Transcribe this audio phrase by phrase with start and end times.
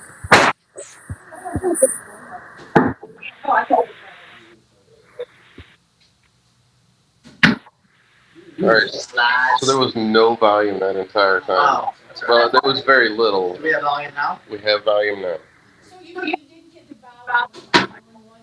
[8.63, 8.91] All right.
[8.91, 11.49] So there was no volume that entire time.
[11.51, 11.95] Wow.
[12.29, 13.57] Well, there was very little.
[13.57, 14.41] Do we have volume now?
[14.51, 15.37] We have volume now.
[15.83, 18.41] So you, you did get the one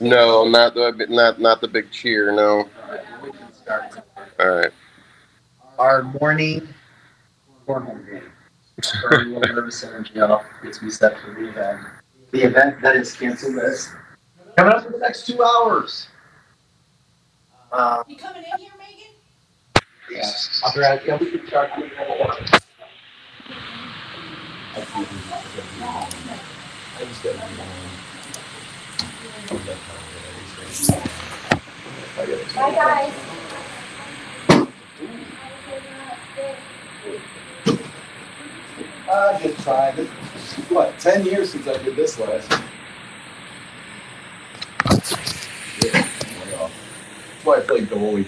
[0.00, 2.32] No, not the not not the big cheer.
[2.32, 2.68] No.
[3.22, 3.30] We.
[4.40, 4.70] All right.
[5.78, 6.68] Our morning
[8.80, 9.00] cornhole game.
[9.00, 11.80] Starting a nervous energy off, gets me set for the event.
[12.32, 13.88] The event that is canceled is
[14.56, 16.08] coming up in the next two hours.
[17.72, 19.12] Uh, You coming in here, Megan?
[20.10, 20.30] yeah,
[20.64, 21.70] I'll be right, yeah, we can start.
[32.16, 32.26] Bye,
[32.74, 33.12] guys.
[39.10, 39.90] I did try.
[39.92, 40.08] This,
[40.70, 42.50] what, 10 years since I did this last.
[45.82, 46.72] Yeah, way off.
[47.32, 48.26] That's why I played goalie.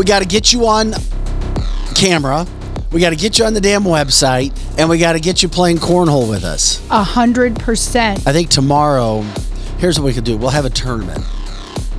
[0.00, 0.94] We got to get you on
[1.94, 2.46] camera.
[2.90, 5.48] We got to get you on the damn website, and we got to get you
[5.50, 6.80] playing cornhole with us.
[6.88, 8.26] A hundred percent.
[8.26, 9.20] I think tomorrow.
[9.76, 10.38] Here's what we could do.
[10.38, 11.18] We'll have a tournament.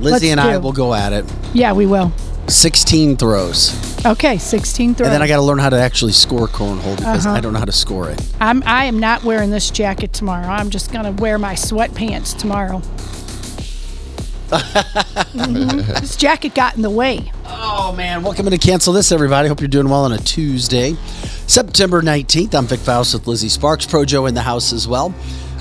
[0.00, 0.58] Lizzie Let's and I do.
[0.58, 1.24] will go at it.
[1.54, 2.10] Yeah, we will.
[2.48, 5.06] 16 throws, Okay, sixteen throws.
[5.06, 7.36] and then I got to learn how to actually score cornhole because Uh-huh.
[7.36, 8.20] I don't know how to score it.
[8.40, 10.48] I'm I am not wearing this jacket tomorrow.
[10.48, 12.82] I'm just gonna wear my sweatpants tomorrow.
[14.52, 16.00] Mhm.
[16.00, 17.31] This jacket got in the way.
[17.92, 19.48] Oh man, welcome to cancel this, everybody.
[19.48, 20.94] Hope you're doing well on a Tuesday,
[21.46, 22.54] September 19th.
[22.54, 25.14] I'm Vic Faust with Lizzie Sparks, Pro Joe in the house as well.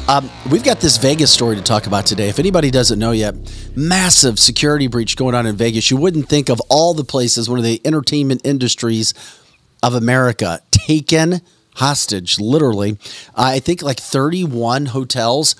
[0.08, 2.30] Um, we've got this Vegas story to talk about today.
[2.30, 3.36] If anybody doesn't know yet,
[3.76, 5.92] massive security breach going on in Vegas.
[5.92, 9.14] You wouldn't think of all the places, one of the entertainment industries
[9.84, 11.42] of America, taken
[11.76, 12.98] hostage, literally.
[13.36, 15.58] I think like 31 hotels.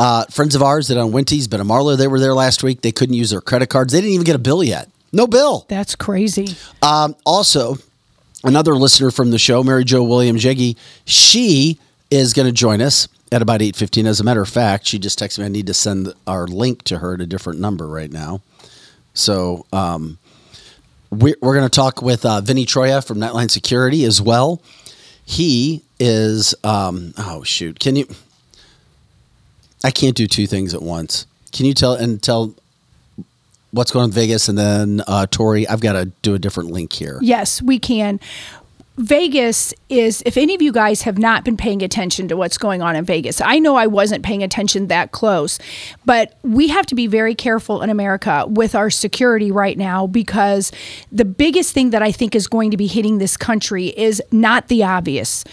[0.00, 2.80] Uh, friends of ours that on Winty's, Ben and Marlo, they were there last week.
[2.80, 3.92] They couldn't use their credit cards.
[3.92, 4.88] They didn't even get a bill yet.
[5.12, 5.66] No bill.
[5.68, 6.56] That's crazy.
[6.82, 7.76] Um, also,
[8.44, 11.78] another listener from the show, Mary Jo Williams Jeggy, she
[12.10, 14.06] is going to join us at about 8.15.
[14.06, 16.82] As a matter of fact, she just texted me, I need to send our link
[16.84, 18.40] to her at a different number right now.
[19.14, 20.18] So um,
[21.10, 24.62] we're, we're going to talk with uh, Vinny Troia from Night Lion Security as well.
[25.24, 27.78] He is, um, oh, shoot.
[27.78, 28.08] Can you,
[29.84, 31.26] I can't do two things at once.
[31.52, 32.54] Can you tell and tell
[33.72, 35.66] what's going on in Vegas and then uh, Tori?
[35.68, 37.18] I've got to do a different link here.
[37.22, 38.20] Yes, we can.
[39.00, 42.82] Vegas is, if any of you guys have not been paying attention to what's going
[42.82, 45.58] on in Vegas, I know I wasn't paying attention that close,
[46.04, 50.70] but we have to be very careful in America with our security right now because
[51.10, 54.68] the biggest thing that I think is going to be hitting this country is not
[54.68, 55.44] the obvious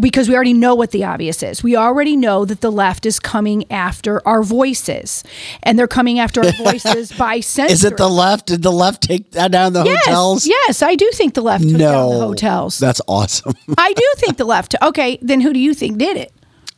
[0.00, 1.62] because we already know what the obvious is.
[1.62, 5.22] We already know that the left is coming after our voices
[5.62, 7.72] and they're coming after our voices by censoring.
[7.72, 8.46] Is it the left?
[8.46, 10.46] Did the left take that down the Yes, hotels?
[10.46, 12.26] yes, I do think the left took down the No.
[12.28, 12.78] hotels.
[12.78, 13.54] That's awesome.
[13.78, 14.74] I do think the left.
[14.82, 16.32] Okay, then who do you think did it?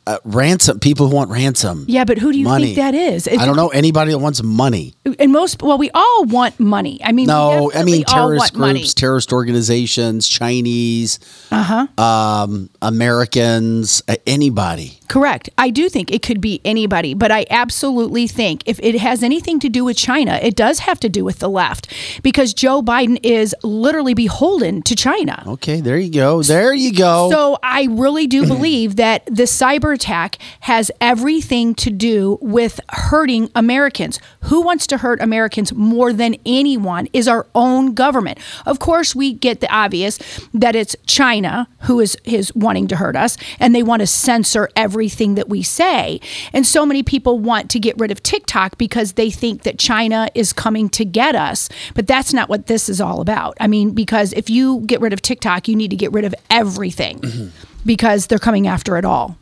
[0.06, 0.78] Uh, ransom.
[0.78, 1.84] People who want ransom.
[1.88, 2.66] Yeah, but who do you Money.
[2.74, 3.26] think that is?
[3.26, 4.94] I don't know anybody that wants money.
[5.18, 7.00] And most, well, we all want money.
[7.02, 8.84] I mean, No, I mean terrorist groups, money.
[8.84, 11.18] terrorist organizations, Chinese,
[11.50, 12.02] Uh huh.
[12.02, 14.98] um, Americans, uh, anybody.
[15.08, 15.48] Correct.
[15.56, 19.60] I do think it could be anybody, but I absolutely think if it has anything
[19.60, 21.92] to do with China, it does have to do with the left
[22.22, 25.44] because Joe Biden is literally beholden to China.
[25.46, 26.42] Okay, there you go.
[26.42, 27.30] There you go.
[27.30, 33.50] So I really do believe that the cyber attack has everything to do with hurting
[33.56, 34.20] Americans.
[34.42, 38.38] Who wants to hurt Americans more than anyone is our own government.
[38.64, 40.18] Of course, we get the obvious
[40.54, 44.68] that it's China who is, is wanting to hurt us and they want to censor
[44.76, 46.20] everything that we say.
[46.52, 50.28] And so many people want to get rid of TikTok because they think that China
[50.34, 51.68] is coming to get us.
[51.94, 53.56] But that's not what this is all about.
[53.58, 56.34] I mean, because if you get rid of TikTok, you need to get rid of
[56.50, 57.48] everything mm-hmm.
[57.84, 59.36] because they're coming after it all.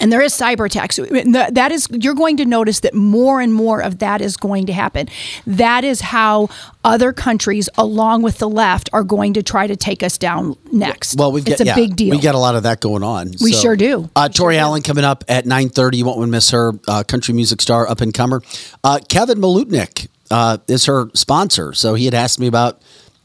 [0.00, 0.96] And there is cyber attacks.
[0.96, 4.72] That is, you're going to notice that more and more of that is going to
[4.72, 5.08] happen.
[5.46, 6.48] That is how
[6.82, 11.18] other countries, along with the left, are going to try to take us down next.
[11.18, 12.16] Well, we've it's got a yeah, big deal.
[12.16, 13.32] We got a lot of that going on.
[13.42, 14.08] We sure do.
[14.16, 14.64] Uh, We Tori sure do.
[14.64, 15.98] Allen coming up at nine thirty.
[15.98, 16.72] You won't want to miss her.
[16.88, 18.40] Uh, country music star, up and comer.
[18.82, 22.80] Uh, Kevin Malutnik uh, is her sponsor, so he had asked me about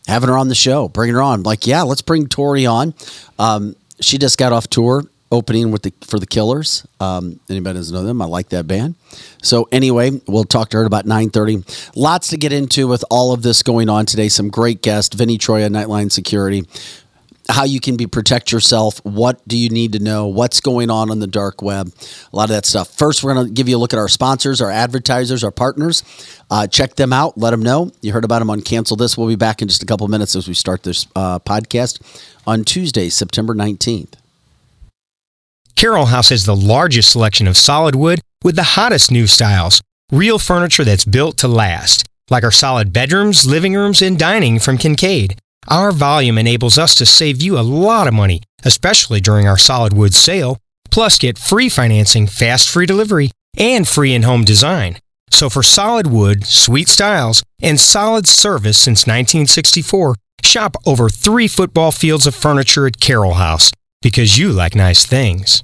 [0.07, 1.39] having her on the show, bringing her on.
[1.39, 2.93] I'm like, yeah, let's bring Tori on.
[3.39, 5.05] Um, she just got off tour
[5.35, 6.85] opening with the for the Killers.
[6.99, 8.21] Um, anybody doesn't know them?
[8.21, 8.95] I like that band.
[9.41, 11.63] So anyway, we'll talk to her about nine thirty.
[11.95, 14.29] Lots to get into with all of this going on today.
[14.29, 15.15] Some great guests.
[15.15, 16.65] Vinny Troia, Nightline Security
[17.49, 21.11] how you can be protect yourself what do you need to know what's going on
[21.11, 21.91] on the dark web
[22.31, 24.07] a lot of that stuff first we're going to give you a look at our
[24.07, 26.03] sponsors our advertisers our partners
[26.49, 29.27] uh, check them out let them know you heard about them on cancel this we'll
[29.27, 32.01] be back in just a couple minutes as we start this uh, podcast
[32.47, 34.13] on tuesday september 19th
[35.75, 39.81] Carol House has the largest selection of solid wood with the hottest new styles.
[40.09, 44.77] Real furniture that's built to last, like our solid bedrooms, living rooms, and dining from
[44.77, 45.37] Kincaid.
[45.67, 49.91] Our volume enables us to save you a lot of money, especially during our solid
[49.91, 50.57] wood sale.
[50.91, 54.97] Plus, get free financing, fast free delivery, and free in home design.
[55.29, 61.91] So, for solid wood, sweet styles, and solid service since 1964, shop over three football
[61.91, 63.71] fields of furniture at Carol House
[64.05, 65.63] because you like nice things.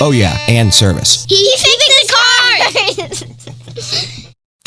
[0.00, 1.26] Oh, yeah, and service.
[1.28, 3.24] He fixes cars.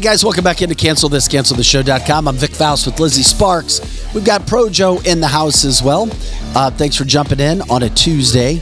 [0.00, 2.28] Guys, welcome back into Cancel This, CancelTheShow.com.
[2.28, 3.80] I'm Vic Faust with Lizzie Sparks.
[4.14, 6.10] We've got Projo in the house as well.
[6.54, 8.56] Uh, thanks for jumping in on a Tuesday,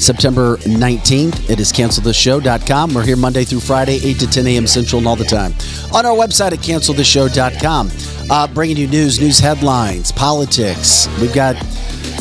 [0.00, 1.50] September 19th.
[1.50, 2.94] It is CancelTheShow.com.
[2.94, 4.66] We're here Monday through Friday, 8 to 10 a.m.
[4.66, 5.52] Central and all the time.
[5.94, 7.90] On our website at CancelTheShow.com,
[8.30, 11.06] uh, bringing you news, news headlines, politics.
[11.20, 11.56] We've got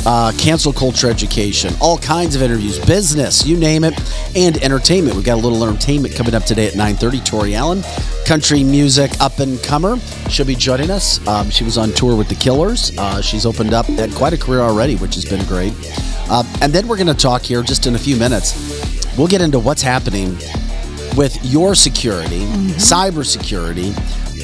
[0.06, 3.94] uh, cancel culture education, all kinds of interviews, business, you name it,
[4.36, 5.16] and entertainment.
[5.16, 7.26] We've got a little entertainment coming up today at 9.30.
[7.26, 7.84] Tori Allen,
[8.26, 9.98] country music up and comer.
[10.30, 11.26] She'll be joining us.
[11.28, 12.92] Um, she was on tour with the Killers.
[12.98, 15.74] Uh, she's opened up, had quite a career already, which has been great.
[16.30, 18.56] Uh, and then we're going to talk here just in a few minutes.
[19.18, 20.38] We'll get into what's happening
[21.16, 22.46] with your security,
[22.78, 23.96] cybersecurity,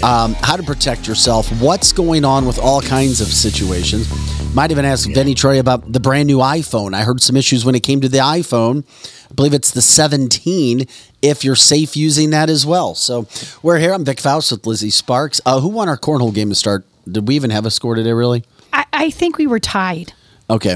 [0.04, 4.10] um, how to protect yourself, what's going on with all kinds of situations.
[4.56, 6.94] Might even ask Vinny Troy about the brand new iPhone.
[6.94, 8.84] I heard some issues when it came to the iPhone.
[9.30, 10.88] I believe it's the 17.
[11.22, 12.96] If you're safe using that as well.
[12.96, 13.27] So
[13.62, 13.94] we're here.
[13.94, 15.42] I'm Vic Faust with Lizzie Sparks.
[15.46, 16.86] Uh, who won our cornhole game to start?
[17.10, 18.13] Did we even have a score today?
[18.13, 18.44] Really?
[18.72, 20.13] I, I think we were tied.
[20.50, 20.75] Okay.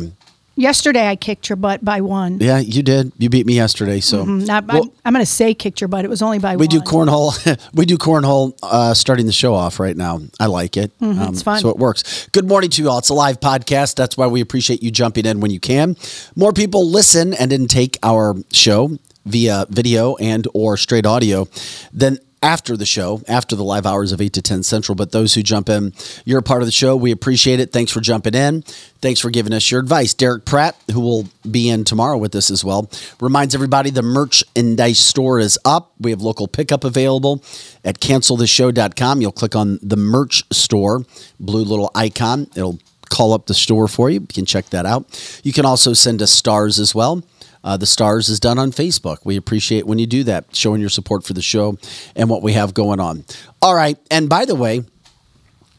[0.60, 2.38] Yesterday, I kicked your butt by one.
[2.42, 3.14] Yeah, you did.
[3.18, 4.02] You beat me yesterday.
[4.02, 4.46] So Mhm.
[4.46, 6.04] Not- Well, I'm, I'm going to say kicked your butt.
[6.04, 6.60] It was only by one.
[6.60, 6.70] we one.
[6.78, 7.70] do cornhole.
[7.74, 8.58] we do cornhole.
[8.62, 10.20] Uh, starting the show off right now.
[10.40, 10.92] I like it.
[11.00, 11.62] Um, Mhm, it's fun.
[11.62, 12.28] So it works.
[12.34, 12.98] Good morning to you all.
[13.00, 13.96] It's a live podcast.
[13.96, 15.96] That's why we appreciate you jumping in when you can.
[16.36, 21.48] More people listen and didn't take our show via video and or straight audio
[21.94, 24.96] than after the show, after the live hours of 8 to 10 Central.
[24.96, 25.94] But those who jump in,
[26.26, 26.96] you're a part of the show.
[26.96, 27.72] We appreciate it.
[27.72, 28.62] Thanks for jumping in.
[29.02, 30.14] Thanks for giving us your advice.
[30.14, 35.00] Derek Pratt, who will be in tomorrow with us as well, reminds everybody the merchandise
[35.00, 35.92] store is up.
[36.00, 37.44] We have local pickup available
[37.84, 39.22] at canceltheshow.com.
[39.22, 41.06] You'll click on the merch store,
[41.40, 42.48] blue little icon.
[42.56, 42.80] It'll
[43.10, 44.22] call up the store for you.
[44.22, 45.42] You can check that out.
[45.44, 47.24] You can also send us stars as well.
[47.64, 49.18] Uh, the stars is done on Facebook.
[49.26, 51.78] We appreciate when you do that, showing your support for the show
[52.16, 53.26] and what we have going on.
[53.62, 53.98] All right.
[54.10, 54.84] And by the way,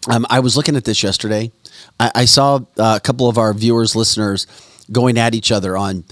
[0.08, 1.52] um, I was looking at this yesterday.
[1.98, 4.46] I, I saw uh, a couple of our viewers, listeners,
[4.92, 6.04] going at each other on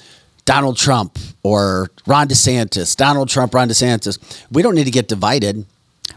[0.45, 2.97] Donald Trump or Ron DeSantis.
[2.97, 4.19] Donald Trump, Ron DeSantis.
[4.51, 5.67] We don't need to get divided.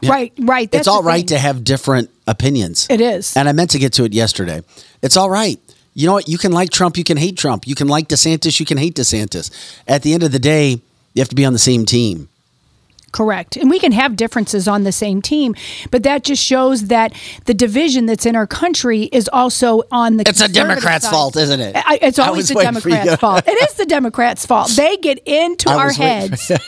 [0.04, 0.64] Right, right.
[0.64, 1.28] it's That's all the right thing.
[1.28, 2.88] to have different opinions.
[2.90, 3.36] It is.
[3.36, 4.62] And I meant to get to it yesterday.
[5.02, 5.60] It's all right.
[5.94, 6.28] You know what?
[6.30, 7.68] You can like Trump, you can hate Trump.
[7.68, 9.52] You can like DeSantis, you can hate DeSantis.
[9.88, 10.82] At the end of the day,
[11.14, 12.30] you have to be on the same team.
[13.12, 13.58] Correct.
[13.58, 15.54] And we can have differences on the same team,
[15.92, 17.12] but that just shows that
[17.44, 21.12] the division that's in our country is also on the It's a Democrat's side.
[21.12, 21.76] fault, isn't it?
[21.76, 22.54] I- It's always the.
[22.56, 23.44] Democrats' fault.
[23.46, 24.72] It is the Democrats' fault.
[24.78, 26.52] They get into I our heads.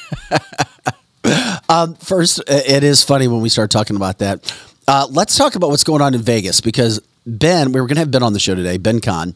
[1.70, 4.54] Um, first, it is funny when we start talking about that.
[4.88, 8.02] Uh, let's talk about what's going on in Vegas because Ben, we were going to
[8.02, 9.36] have Ben on the show today, Ben Kahn.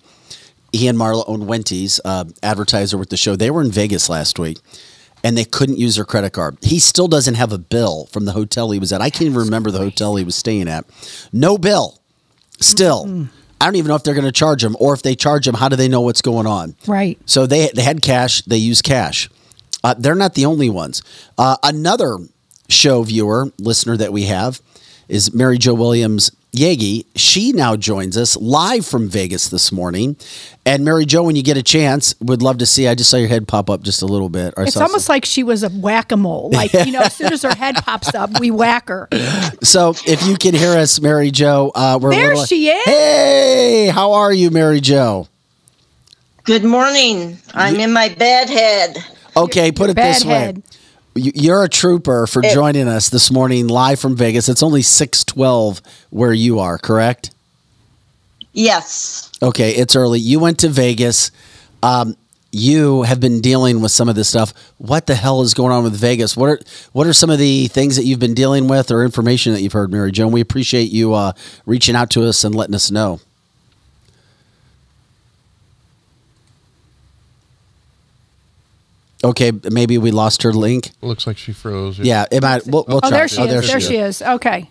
[0.72, 3.36] He and Marla own Winties, uh, advertiser with the show.
[3.36, 4.58] They were in Vegas last week
[5.24, 6.58] and they couldn't use their credit card.
[6.62, 9.02] He still doesn't have a bill from the hotel he was at.
[9.02, 10.86] I can't even remember the hotel he was staying at.
[11.34, 12.00] No bill.
[12.60, 13.28] Still.
[13.60, 15.56] I don't even know if they're going to charge him or if they charge him,
[15.56, 16.76] how do they know what's going on?
[16.86, 17.18] Right.
[17.26, 18.42] So they they had cash.
[18.44, 19.30] They use cash.
[19.84, 21.02] Uh, they're not the only ones.
[21.38, 22.18] Uh, another
[22.70, 24.62] show viewer listener that we have
[25.08, 27.06] is Mary Jo Williams Yagi.
[27.16, 30.16] She now joins us live from Vegas this morning.
[30.66, 32.88] And Mary Jo, when you get a chance, would love to see.
[32.88, 34.54] I just saw your head pop up just a little bit.
[34.58, 36.50] Or It's saw almost like she was a whack a mole.
[36.52, 39.08] Like, you know, as soon as her head pops up, we whack her.
[39.64, 42.86] So if you can hear us, Mary Jo, uh, we're There little- she is.
[42.86, 45.28] Hey, how are you, Mary Jo?
[46.44, 47.38] Good morning.
[47.54, 48.98] I'm in my bed head.
[49.36, 50.54] Okay, put it this way.
[50.54, 50.64] Bedhead.
[51.18, 54.48] You- You're a trooper for It- joining us this morning live from Vegas.
[54.50, 57.32] It's only 612 where you are, correct?
[58.54, 59.30] Yes.
[59.42, 60.20] Okay, it's early.
[60.20, 61.32] You went to Vegas.
[61.84, 62.16] Um,
[62.52, 64.54] you have been dealing with some of this stuff.
[64.78, 66.36] What the hell is going on with Vegas?
[66.36, 66.60] What are
[66.94, 69.74] what are some of the things that you've been dealing with or information that you've
[69.74, 70.32] heard, Mary Joan?
[70.32, 71.34] We appreciate you uh,
[71.66, 73.20] reaching out to us and letting us know.
[79.24, 80.92] Okay, maybe we lost her link.
[81.02, 81.98] Looks like she froze.
[81.98, 82.66] Yeah, it might.
[82.68, 83.10] We'll, we'll Oh, try.
[83.10, 83.68] there she is.
[83.68, 84.22] There, she is.
[84.22, 84.70] Okay.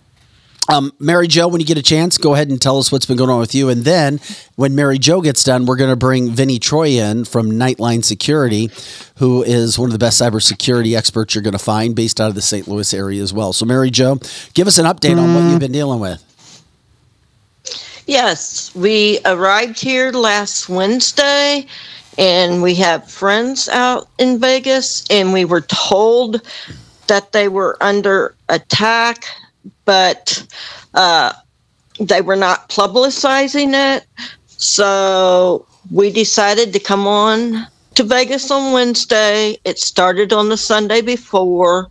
[0.69, 3.17] Um, Mary Jo, when you get a chance, go ahead and tell us what's been
[3.17, 3.69] going on with you.
[3.69, 4.19] And then
[4.57, 8.03] when Mary Jo gets done, we're going to bring Vinny Troy in from Night Lion
[8.03, 8.71] Security,
[9.19, 12.35] who is one of the best cybersecurity experts you're going to find based out of
[12.35, 12.67] the St.
[12.67, 13.53] Louis area as well.
[13.53, 14.19] So, Mary Jo,
[14.55, 16.23] give us an update on what you've been dealing with.
[18.07, 18.75] Yes.
[18.75, 21.67] We arrived here last Wednesday
[22.19, 26.43] and we have friends out in Vegas and we were told
[27.09, 29.25] that they were under attack,
[29.85, 30.47] but
[30.95, 31.33] uh,
[32.01, 34.07] they were not publicizing it.
[34.47, 39.57] So we decided to come on to Vegas on Wednesday.
[39.65, 41.89] It started on the Sunday before.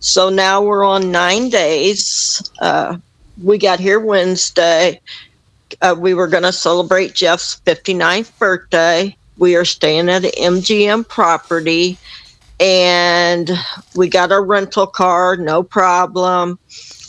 [0.00, 2.42] So now we're on nine days.
[2.60, 2.98] Uh,
[3.42, 5.00] we got here Wednesday.
[5.80, 9.16] Uh, we were going to celebrate Jeff's 59th birthday.
[9.38, 11.98] We are staying at an MGM property
[12.60, 13.50] and
[13.96, 16.58] we got a rental car, no problem.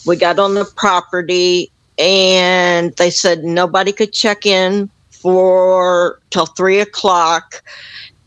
[0.05, 6.79] We got on the property and they said nobody could check in for till three
[6.79, 7.63] o'clock.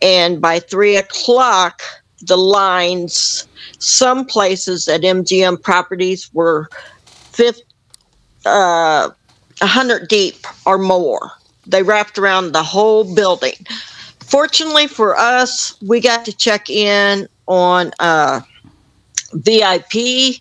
[0.01, 1.83] And by three o'clock,
[2.23, 3.49] the lines,
[3.79, 6.69] some places at MGM properties were
[7.05, 7.63] fifth,
[8.45, 9.11] uh,
[9.61, 11.33] 100 deep or more.
[11.67, 13.55] They wrapped around the whole building.
[14.21, 18.41] Fortunately for us, we got to check in on uh,
[19.33, 20.41] VIP,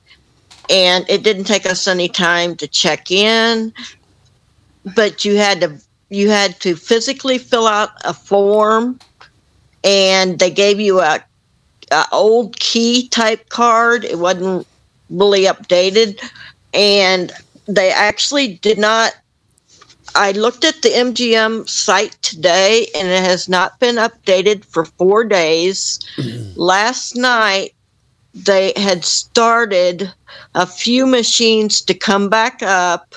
[0.70, 3.74] and it didn't take us any time to check in.
[4.96, 5.80] But you had to
[6.10, 9.00] you had to physically fill out a form,
[9.84, 11.24] and they gave you a,
[11.92, 14.06] a old key type card.
[14.06, 14.68] It wasn't
[15.10, 16.22] really updated,
[16.74, 17.32] and
[17.68, 19.16] they actually did not
[20.16, 25.26] I looked at the MGM site today and it has not been updated for four
[25.26, 26.00] days.
[26.56, 27.76] Last night,
[28.34, 30.12] they had started
[30.56, 33.16] a few machines to come back up,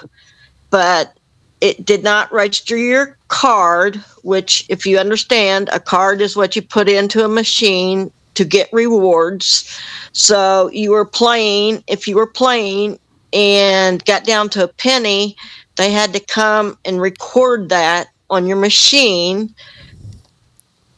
[0.71, 1.17] but
[1.61, 6.63] it did not register your card, which, if you understand, a card is what you
[6.63, 9.81] put into a machine to get rewards.
[10.13, 12.99] So you were playing, if you were playing
[13.33, 15.37] and got down to a penny,
[15.79, 19.55] they had to come and record that on your machine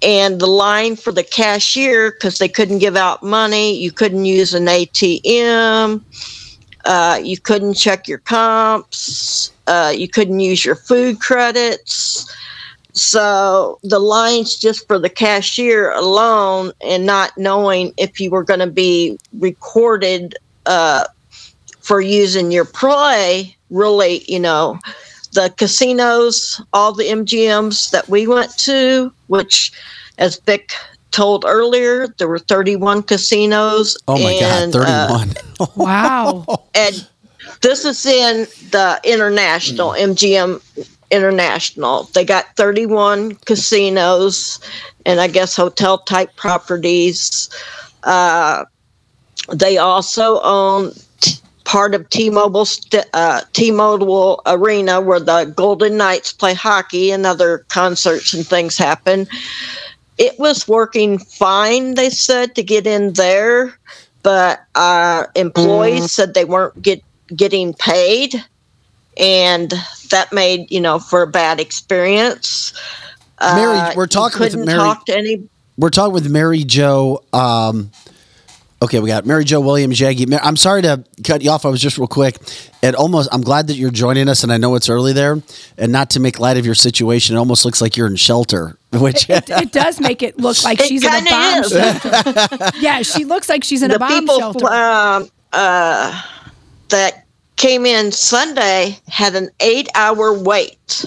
[0.03, 3.77] and the line for the cashier because they couldn't give out money.
[3.77, 6.03] You couldn't use an atm
[6.85, 9.53] uh, you couldn't check your comps.
[9.67, 12.35] Uh, you couldn't use your food credits.
[12.93, 18.61] So the lines just for the cashier alone and not knowing if you were going
[18.61, 21.05] to be recorded uh,
[21.81, 24.79] for using your play really, you know,
[25.33, 29.73] the casinos, all the MGMs that we went to, which,
[30.19, 30.73] as Vic
[31.11, 33.97] told earlier, there were 31 casinos.
[34.09, 34.87] Oh my and, God,
[35.29, 35.29] 31.
[35.61, 36.65] Uh, wow.
[36.75, 37.07] and
[37.63, 40.61] this is in the international, MGM
[41.11, 42.05] International.
[42.15, 44.61] They got 31 casinos
[45.07, 47.51] and I guess hotel type properties.
[48.05, 48.65] Uh,
[49.53, 50.93] they also own
[51.71, 57.59] part of T-Mobile st- uh, T-Mobile Arena where the Golden Knights play hockey and other
[57.69, 59.29] concerts and things happen.
[60.19, 63.79] It was working fine, they said, to get in there,
[64.25, 66.11] but uh, employees mm.
[66.11, 67.05] said they weren't get
[67.37, 68.35] getting paid,
[69.17, 69.73] and
[70.11, 72.73] that made you know for a bad experience.
[73.41, 74.77] Mary, uh, we're talking with Mary.
[74.77, 75.49] Talk to any.
[75.79, 77.23] We're talking with Mary Jo.
[77.33, 77.93] Um,
[78.83, 80.39] Okay, we got Mary Jo Williams Jaggy.
[80.43, 81.67] I'm sorry to cut you off.
[81.67, 82.39] I was just real quick.
[82.83, 83.29] It almost.
[83.31, 85.43] I'm glad that you're joining us, and I know it's early there,
[85.77, 87.37] and not to make light of your situation.
[87.37, 90.81] It almost looks like you're in shelter, which it, it does make it look like
[90.81, 91.71] it she's in a bomb is.
[91.73, 92.71] shelter.
[92.81, 94.67] yeah, she looks like she's in the a bomb people, shelter.
[94.73, 96.23] Um, uh,
[96.89, 101.05] that came in Sunday had an eight-hour wait.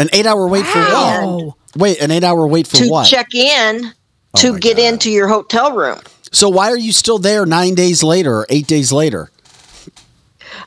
[0.00, 1.54] An eight-hour wait for what?
[1.76, 3.06] Wait, an eight-hour wait for to what?
[3.06, 3.92] check in
[4.36, 4.82] Oh to get God.
[4.82, 6.00] into your hotel room.
[6.34, 9.30] So why are you still there nine days later or eight days later?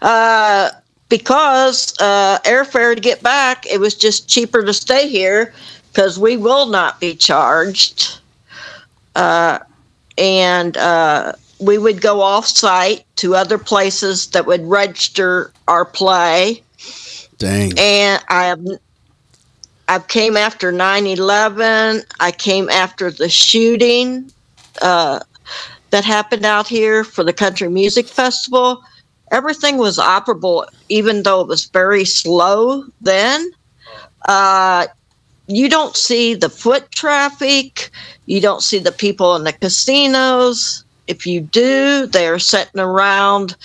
[0.01, 0.69] Uh,
[1.10, 5.53] because uh, airfare to get back, it was just cheaper to stay here
[5.91, 8.19] because we will not be charged.
[9.15, 9.60] Uh,
[10.17, 16.63] and uh, we would go off site to other places that would register our play.
[17.39, 17.73] Dang.
[17.77, 18.65] And I have.
[19.89, 22.06] I came after 9/11.
[22.19, 24.32] I came after the shooting
[24.82, 25.19] uh,
[25.89, 28.84] that happened out here for the Country Music Festival.
[29.32, 33.52] Everything was operable, even though it was very slow then.
[34.28, 34.88] Uh,
[35.47, 37.89] you don't see the foot traffic.
[38.26, 40.84] You don't see the people in the casinos.
[41.08, 43.56] If you do, they are sitting around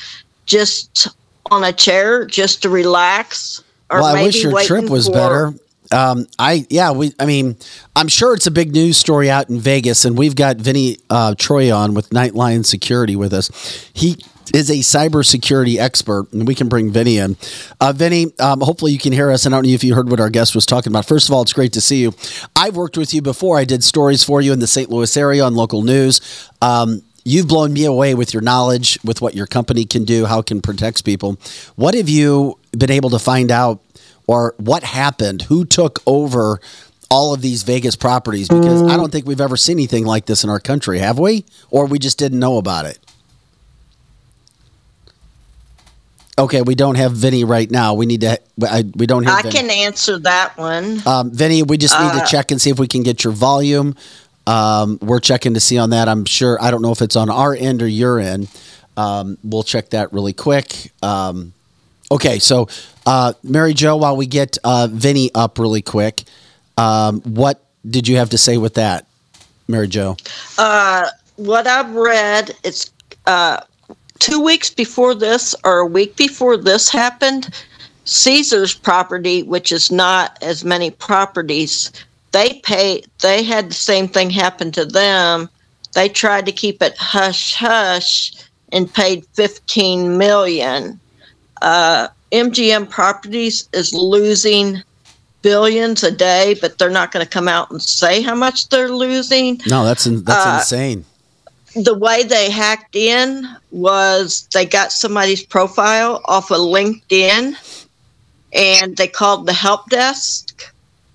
[0.46, 1.08] just
[1.50, 3.62] on a chair just to relax.
[3.90, 5.54] Or well, I wish your trip was for- better.
[5.92, 7.12] Um, I yeah, we.
[7.18, 7.56] I mean,
[7.94, 11.34] I'm sure it's a big news story out in Vegas, and we've got Vinny uh,
[11.36, 13.50] Troy on with Night Lion Security with us.
[13.92, 14.16] He
[14.54, 17.36] is a cybersecurity expert, and we can bring Vinny in.
[17.80, 19.46] Uh, Vinny, um, hopefully you can hear us.
[19.46, 21.06] I don't know if you heard what our guest was talking about.
[21.06, 22.12] First of all, it's great to see you.
[22.56, 23.58] I've worked with you before.
[23.58, 24.90] I did stories for you in the St.
[24.90, 26.50] Louis area on local news.
[26.60, 30.40] Um, You've blown me away with your knowledge, with what your company can do, how
[30.40, 31.38] it can protect people.
[31.76, 33.80] What have you been able to find out,
[34.26, 35.42] or what happened?
[35.42, 36.60] Who took over
[37.10, 40.44] all of these Vegas properties because I don't think we've ever seen anything like this
[40.44, 41.44] in our country, have we?
[41.70, 42.98] Or we just didn't know about it.
[46.38, 47.92] Okay, we don't have Vinny right now.
[47.92, 48.40] We need to.
[48.66, 49.38] I, we don't have.
[49.38, 49.54] I Vinny.
[49.54, 51.06] can answer that one.
[51.06, 53.34] Um, Vinny, we just need Uh, to check and see if we can get your
[53.34, 53.94] volume.
[54.46, 56.08] Um, we're checking to see on that.
[56.08, 56.60] I'm sure.
[56.60, 58.48] I don't know if it's on our end or your end.
[58.96, 60.90] Um, we'll check that really quick.
[61.02, 61.52] Um,
[62.12, 62.68] okay, so
[63.06, 66.22] uh, Mary Jo, while we get uh, Vinny up really quick,
[66.76, 69.06] um, what did you have to say with that,
[69.66, 70.16] Mary Jo?
[70.58, 72.90] Uh, what I've read, it's
[73.26, 73.60] uh,
[74.18, 77.48] two weeks before this or a week before this happened.
[78.04, 81.92] Caesar's property, which is not as many properties,
[82.32, 83.02] they pay.
[83.20, 85.48] They had the same thing happen to them.
[85.94, 88.32] They tried to keep it hush hush
[88.72, 90.98] and paid fifteen million.
[91.62, 94.82] Uh, MGM Properties is losing
[95.42, 98.90] billions a day, but they're not going to come out and say how much they're
[98.90, 101.04] losing No, that's in, that's Uh, insane.
[101.74, 107.54] the way they hacked in was they got somebody's profile off of LinkedIn
[108.52, 110.72] and they called the help desk.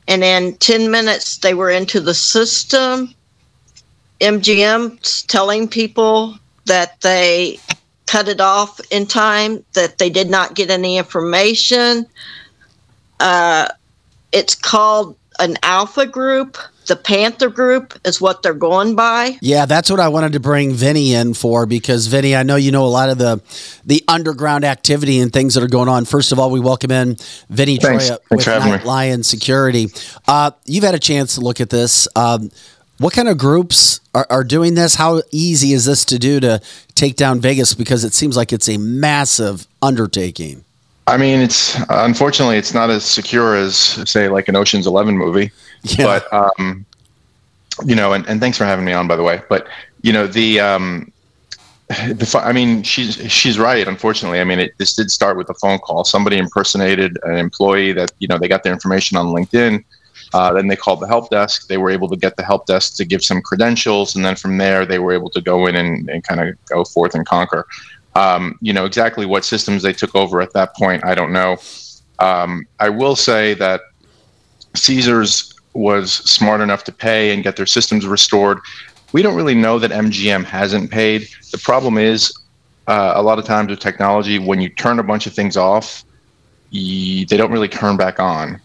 [0.07, 3.13] And in 10 minutes, they were into the system.
[4.21, 7.59] MGM's telling people that they
[8.07, 12.07] cut it off in time, that they did not get any information.
[13.19, 13.67] Uh,
[14.31, 16.57] it's called an alpha group.
[16.87, 19.37] The Panther group is what they're going by.
[19.41, 22.71] Yeah, that's what I wanted to bring Vinny in for because Vinny, I know you
[22.71, 23.41] know a lot of the
[23.85, 26.05] the underground activity and things that are going on.
[26.05, 27.17] First of all, we welcome in
[27.49, 28.07] Vinny Thanks.
[28.07, 28.85] Troia Thanks with Night.
[28.85, 29.91] Lion Security.
[30.29, 32.07] Uh, you've had a chance to look at this.
[32.15, 32.51] Um,
[32.99, 34.95] what kind of groups are, are doing this?
[34.95, 36.61] How easy is this to do to
[36.95, 37.73] take down Vegas?
[37.73, 40.63] Because it seems like it's a massive undertaking.
[41.05, 43.77] I mean, it's unfortunately it's not as secure as
[44.09, 45.51] say like an Ocean's Eleven movie,
[45.97, 46.85] but um,
[47.85, 49.41] you know, and, and thanks for having me on by the way.
[49.47, 49.67] But
[50.01, 51.11] you know, the um,
[51.87, 53.87] the I mean, she's she's right.
[53.87, 56.03] Unfortunately, I mean, it, this did start with a phone call.
[56.03, 59.85] Somebody impersonated an employee that you know they got their information on LinkedIn.
[60.33, 61.67] Uh, then they called the help desk.
[61.67, 64.57] They were able to get the help desk to give some credentials, and then from
[64.57, 67.65] there they were able to go in and, and kind of go forth and conquer.
[68.15, 71.05] Um, you know exactly what systems they took over at that point.
[71.05, 71.57] I don't know.
[72.19, 73.81] Um, I will say that
[74.75, 78.59] Caesars was smart enough to pay and get their systems restored.
[79.13, 81.29] We don't really know that MGM hasn't paid.
[81.51, 82.33] The problem is,
[82.87, 86.03] uh, a lot of times with technology, when you turn a bunch of things off,
[86.71, 88.59] they don't really turn back on.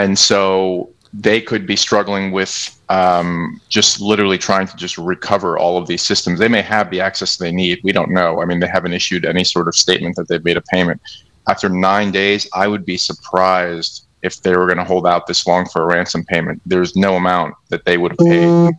[0.00, 2.52] And so they could be struggling with
[2.90, 6.38] um, just literally trying to just recover all of these systems.
[6.38, 7.80] They may have the access they need.
[7.82, 8.42] We don't know.
[8.42, 11.00] I mean, they haven't issued any sort of statement that they've made a payment.
[11.48, 15.46] After nine days, I would be surprised if they were going to hold out this
[15.46, 16.60] long for a ransom payment.
[16.66, 18.72] There's no amount that they would have paid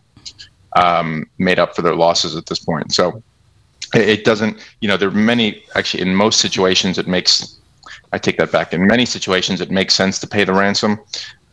[0.76, 2.92] um, made up for their losses at this point.
[2.92, 3.22] So
[3.94, 7.56] it, it doesn't, you know, there are many, actually, in most situations, it makes,
[8.12, 8.72] I take that back.
[8.72, 11.00] In many situations, it makes sense to pay the ransom.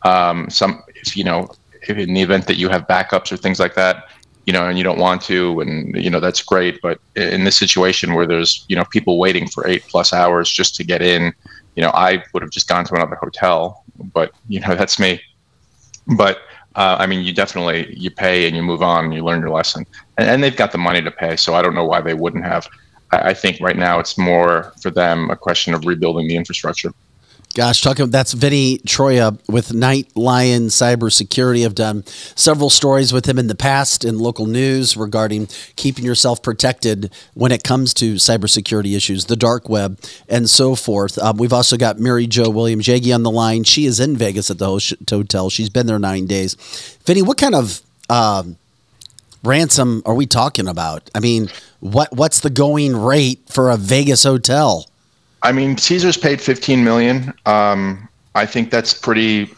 [0.02, 1.48] Um, some, if you know,
[1.82, 4.08] if in the event that you have backups or things like that,
[4.46, 6.80] you know, and you don't want to, and you know, that's great.
[6.80, 10.76] But in this situation where there's, you know, people waiting for eight plus hours just
[10.76, 11.32] to get in,
[11.74, 13.84] you know, I would have just gone to another hotel.
[14.12, 15.20] But you know, that's me.
[16.16, 16.38] But
[16.76, 19.50] uh, I mean, you definitely you pay and you move on and you learn your
[19.50, 19.86] lesson,
[20.18, 22.44] and, and they've got the money to pay, so I don't know why they wouldn't
[22.44, 22.68] have.
[23.12, 26.92] I, I think right now it's more for them a question of rebuilding the infrastructure.
[27.56, 31.64] Gosh, talking that's Vinny Troia with Night Lion Cybersecurity.
[31.64, 36.42] I've done several stories with him in the past in local news regarding keeping yourself
[36.42, 41.16] protected when it comes to cybersecurity issues, the dark web, and so forth.
[41.16, 43.64] Um, we've also got Mary Jo Williams Jaggy on the line.
[43.64, 45.48] She is in Vegas at the hotel.
[45.48, 46.56] She's been there nine days.
[47.06, 48.58] Vinny, what kind of um,
[49.46, 51.08] ransom are we talking about?
[51.14, 51.48] I mean,
[51.80, 54.86] what what's the going rate for a Vegas hotel?
[55.42, 57.32] I mean, Caesars paid 15 million.
[57.46, 59.50] Um, I think that's pretty,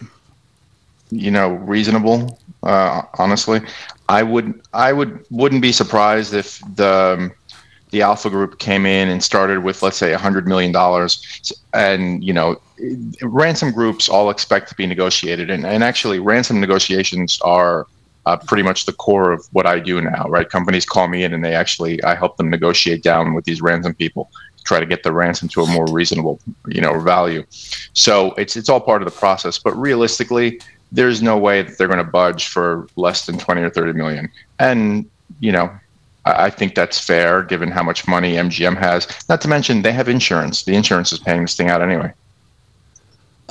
[1.11, 2.39] you know, reasonable.
[2.63, 3.61] Uh, honestly,
[4.09, 7.33] I would, I would, wouldn't be surprised if the um,
[7.91, 12.33] the Alpha Group came in and started with, let's say, 100 million dollars, and you
[12.33, 12.61] know,
[13.23, 17.87] ransom groups all expect to be negotiated, and, and actually, ransom negotiations are
[18.29, 20.49] uh, pretty much the core of what I do now, right?
[20.49, 23.95] Companies call me in and they actually, I help them negotiate down with these ransom
[23.95, 24.31] people,
[24.65, 27.43] try to get the ransom to a more reasonable, you know, value.
[27.95, 29.59] So it's it's all part of the process.
[29.59, 30.61] But realistically,
[30.93, 34.29] there's no way that they're going to budge for less than 20 or 30 million.
[34.59, 35.09] And
[35.41, 35.71] you know,
[36.27, 39.09] I I think that's fair given how much money MGM has.
[39.31, 40.65] Not to mention they have insurance.
[40.65, 42.13] The insurance is paying this thing out anyway.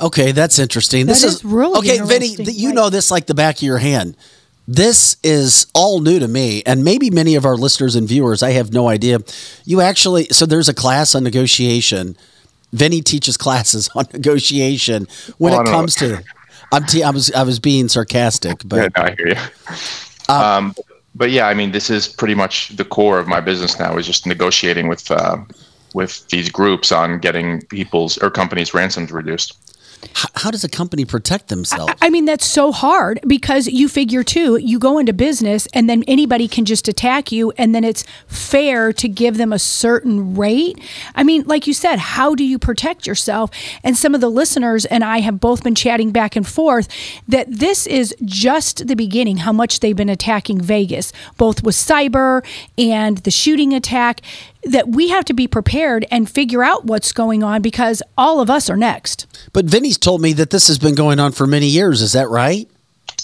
[0.00, 1.06] Okay, that's interesting.
[1.06, 2.26] That this is really okay, Vinny.
[2.26, 4.16] interesting, th- You know this like the back of your hand.
[4.70, 8.42] This is all new to me, and maybe many of our listeners and viewers.
[8.42, 9.20] I have no idea.
[9.64, 12.18] You actually, so there's a class on negotiation.
[12.74, 16.22] Vinny teaches classes on negotiation when Well, it comes to.
[16.70, 20.34] I'm te- I was I was being sarcastic, but Yeah, no, I hear you.
[20.34, 20.74] um,
[21.14, 24.06] but yeah, I mean, this is pretty much the core of my business now is
[24.06, 25.38] just negotiating with uh,
[25.94, 29.56] with these groups on getting people's or companies' ransoms reduced.
[30.34, 31.92] How, does a company protect themselves?
[32.02, 36.02] I mean, that's so hard because you figure too, you go into business and then
[36.08, 40.78] anybody can just attack you, and then it's fair to give them a certain rate.
[41.14, 43.50] I mean, like you said, how do you protect yourself?
[43.84, 46.88] And some of the listeners and I have both been chatting back and forth
[47.28, 52.44] that this is just the beginning, how much they've been attacking Vegas, both with cyber
[52.76, 54.20] and the shooting attack.
[54.68, 58.50] That we have to be prepared and figure out what's going on because all of
[58.50, 59.26] us are next.
[59.52, 62.02] But Vinny's told me that this has been going on for many years.
[62.02, 62.68] Is that right?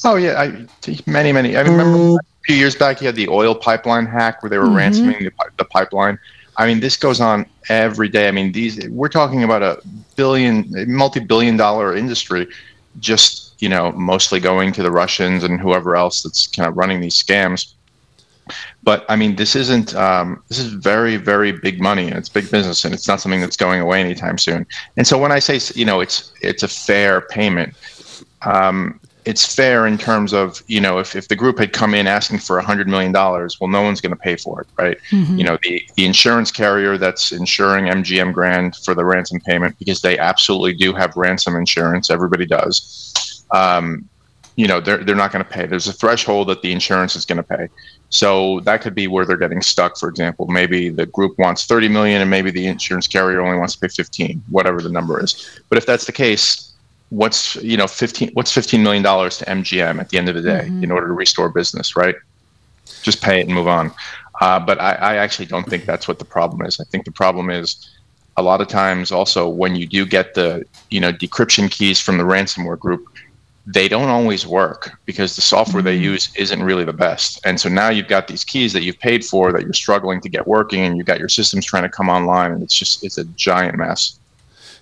[0.05, 0.67] Oh yeah, I,
[1.07, 1.57] many many.
[1.57, 4.67] I remember a few years back, you had the oil pipeline hack where they were
[4.67, 4.77] Mhm.
[4.77, 6.19] ransoming the, the pipeline.
[6.57, 8.29] I mean, this goes on every day.
[8.29, 9.81] I mean, these we're talking about a
[10.17, 12.47] billion, multi-billion dollar industry,
[13.01, 17.01] just you know, mostly going to the Russians and whoever else that's kind of running
[17.01, 17.73] these scams.
[18.83, 19.95] But I mean, this isn't.
[19.95, 23.41] Um, this is very, very big money, and it's big business, and it's not something
[23.41, 24.67] that's going away anytime soon.
[24.97, 27.75] And so when I say, you know, it's it's a fair payment,
[28.43, 32.07] um, it's fair in terms of you know if, if the group had come in
[32.07, 34.99] asking for a hundred million dollars well no one's going to pay for it right
[35.11, 35.39] Mhm.
[35.39, 40.03] you know the, the insurance carrier that's insuring mgm grand for the ransom payment because
[40.03, 44.09] they absolutely do have ransom insurance everybody does um,
[44.57, 47.25] you know they're, they're not going to pay there's a threshold that the insurance is
[47.25, 47.69] going to pay
[48.15, 50.47] so that could be where they're getting stuck for example.
[50.47, 53.89] Maybe the group wants 30 million and maybe the insurance carrier only wants to pay
[53.89, 55.61] 15 whatever the number is.
[55.69, 56.73] But if that's the case
[57.11, 60.43] what's you know 15 what's 15 million dollars to mgm at the end of the
[60.43, 62.15] day in order to restore business right?
[63.03, 63.93] Just pay it and move on.
[64.41, 66.81] Uh, but I, I actually don't think that's what the problem is.
[66.81, 67.91] I think the problem is
[68.37, 72.17] a lot of times also when you do get the you know decryption keys from
[72.19, 73.09] the ransomware group
[73.67, 76.05] they don't always work because the software they mm-hmm.
[76.05, 79.25] use isn't really the best and so now you've got these keys that you've paid
[79.25, 82.09] for that you're struggling to get working and you've got your systems trying to come
[82.09, 84.19] online and it's just it's a giant mess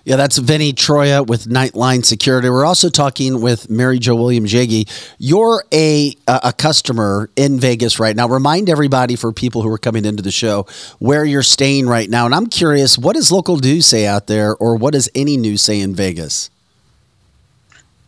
[0.05, 2.49] Yeah, that's Vinny Troia with Night Lion Security.
[2.49, 4.83] We're also talking with Mary Jo Williams Jaggy.
[5.17, 8.27] You're a a a customer in Vegas right now.
[8.27, 10.67] Remind everybody for people who are coming into the show
[10.99, 12.25] where you're staying right now.
[12.25, 15.61] And I'm curious, what does local news say out there, or what does any news
[15.61, 16.49] say in Vegas?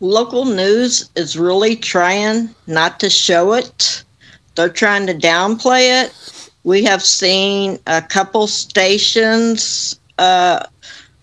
[0.00, 4.02] Local news is really trying not to show it.
[4.54, 6.50] They're trying to downplay it.
[6.64, 10.64] We have seen a couple stations uh,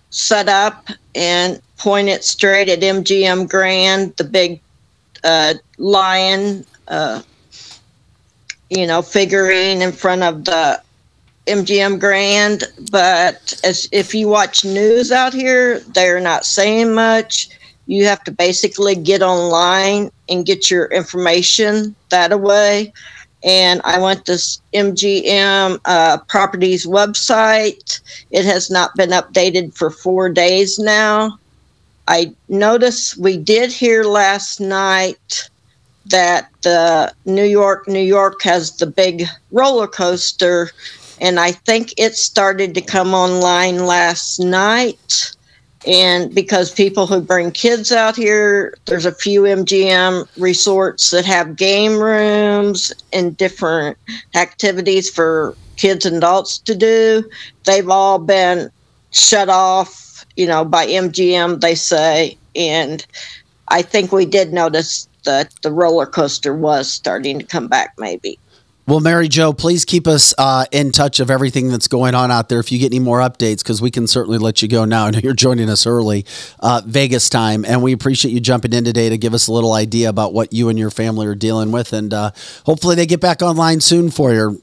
[0.10, 4.62] set up and point it straight at MGM Grand, the big
[5.24, 7.22] uh, lion, uh,
[8.70, 10.82] you know, figurine in front of the
[11.48, 12.64] MGM Grand.
[12.92, 17.50] But as if you watch news out here, they're not saying much.
[17.86, 22.94] You have to basically get online and get your information that away.
[23.44, 24.34] And I went to
[24.74, 28.00] MGM uh, Properties website.
[28.32, 31.38] It has not been updated for four days now.
[32.08, 35.50] I noticed we did hear last night
[36.06, 40.72] that the New York, New York has the big roller coaster,
[41.22, 45.34] and I think it started to come online last night.
[45.86, 51.58] And because people who bring kids out here, there's a few MGM resorts that have
[51.58, 53.98] game rooms and different
[54.34, 57.30] activities for kids and adults to do.
[57.66, 58.72] They've all been
[59.12, 62.38] shut off, you know, by MGM, they say.
[62.56, 63.06] And
[63.68, 68.40] I think we did notice that the roller coaster was starting to come back, maybe.
[68.86, 72.50] Well, Mary Jo, please keep us uh, in touch of everything that's going on out
[72.50, 72.60] there.
[72.60, 75.06] If you get any more updates, because we can certainly let you go now.
[75.06, 76.26] I know you're joining us early,
[76.60, 79.72] uh, Vegas time, and we appreciate you jumping in today to give us a little
[79.72, 82.32] idea about what you and your family are dealing with, and uh,
[82.66, 84.62] hopefully they get back online soon for you.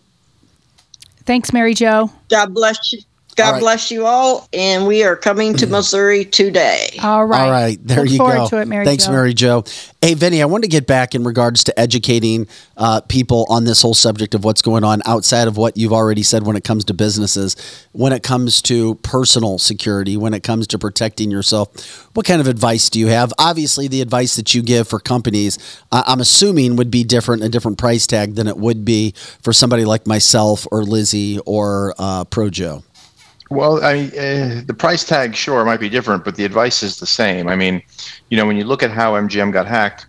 [1.25, 2.11] Thanks, Mary Jo.
[2.29, 3.01] God bless you.
[3.37, 3.61] God All right.
[3.61, 4.49] bless you all.
[4.53, 6.97] And we are coming to Missouri today.
[7.03, 7.41] All right.
[7.43, 8.49] All right, there Look you forward go.
[8.49, 9.13] to it, Mary Thanks, Jo.
[9.13, 9.65] Mary Jo.
[10.03, 13.83] Hey, Vinny, I wanted to get back in regards to educating uh, people on this
[13.83, 16.85] whole subject of what's going on outside of what you've already said when it comes
[16.87, 17.55] to businesses,
[17.93, 22.09] when it comes to personal security, when it comes to protecting yourself.
[22.15, 23.33] What kind of advice do you have?
[23.39, 25.59] Obviously, the advice that you give for companies,
[25.93, 29.13] uh, I'm assuming, would be different, a different price tag than it would be
[29.43, 32.83] for somebody like myself or Lizzie or uh, Pro Joe.
[33.51, 36.99] Well, I mean, uh, the price tag sure might be different, but the advice is
[36.99, 37.49] the same.
[37.49, 37.83] I mean,
[38.29, 40.07] you know, when you look at how MGM got hacked,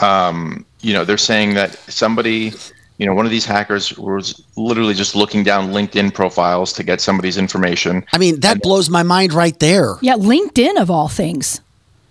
[0.00, 2.52] um, you know, they're saying that somebody,
[2.98, 7.00] you know, one of these hackers was literally just looking down LinkedIn profiles to get
[7.00, 8.04] somebody's information.
[8.12, 9.94] I mean, that blows my mind right there.
[10.02, 11.60] Yeah, LinkedIn of all things.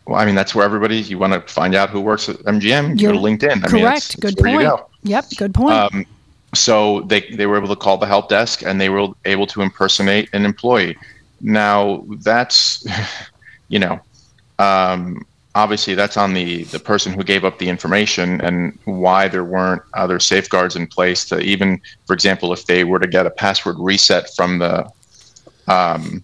[0.07, 0.97] Well, I mean, that's where everybody.
[1.01, 2.99] You want to find out who works at MGM?
[2.99, 3.51] You're go to LinkedIn.
[3.51, 3.97] I mean, Correct.
[3.97, 4.79] it's- Good it's where you point.
[4.79, 4.89] go.
[5.03, 5.25] Yep.
[5.37, 5.73] Good point.
[5.73, 6.05] Um,
[6.57, 9.61] so they they were able to call the help desk and they were able to
[9.61, 10.97] impersonate an employee.
[11.41, 12.85] Now that's,
[13.67, 13.99] you know,
[14.59, 19.43] um, obviously that's on the the person who gave up the information and why there
[19.43, 23.31] weren't other safeguards in place to even, for example, if they were to get a
[23.31, 24.89] password reset from the
[25.67, 26.23] um,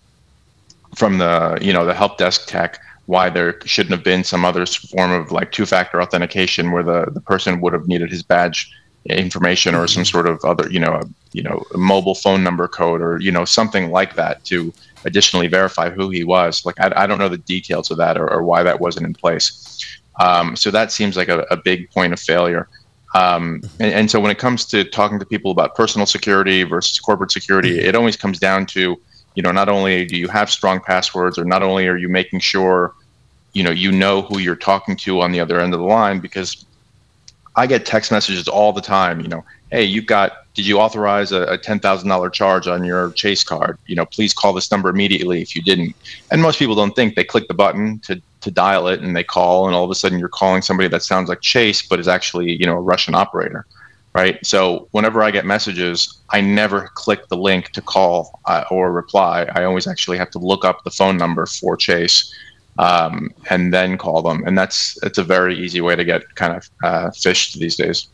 [0.95, 4.65] from the you know the help desk tech why there shouldn't have been some other
[4.65, 8.71] form of like two-factor authentication where the, the person would have needed his badge
[9.05, 12.67] information or some sort of other you know a, you know a mobile phone number
[12.67, 14.71] code or you know something like that to
[15.05, 16.65] additionally verify who he was.
[16.65, 19.13] Like i, I don't know the details of that or, or why that wasn't in
[19.13, 19.83] place.
[20.19, 22.67] Um, so that seems like a, a big point of failure.
[23.15, 26.97] Um, and, and so when it comes to talking to people about personal security versus
[26.99, 29.01] corporate security it always comes down to
[29.35, 32.39] you know not only do you have strong passwords or not only are you making
[32.39, 32.93] sure
[33.51, 36.21] you know you know who you're talking to on the other end of the line
[36.21, 36.65] because
[37.55, 39.21] I get text messages all the time.
[39.21, 42.83] You know, hey, you got did you authorize a, a ten thousand dollar charge on
[42.83, 43.77] your Chase card?
[43.87, 45.95] You know, please call this number immediately if you didn't.
[46.29, 49.23] And most people don't think they click the button to to dial it and they
[49.23, 52.07] call, and all of a sudden you're calling somebody that sounds like Chase, but is
[52.07, 53.65] actually you know a Russian operator,
[54.13, 54.43] right?
[54.45, 59.47] So whenever I get messages, I never click the link to call uh, or reply.
[59.55, 62.33] I always actually have to look up the phone number for Chase
[62.81, 64.43] um, and then call them.
[64.45, 68.07] And that's it's a very easy way to get kind of uh, phished these days.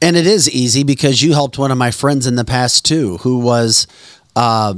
[0.00, 3.18] And it is easy because you helped one of my friends in the past too,
[3.18, 3.86] who was,
[4.34, 4.74] uh,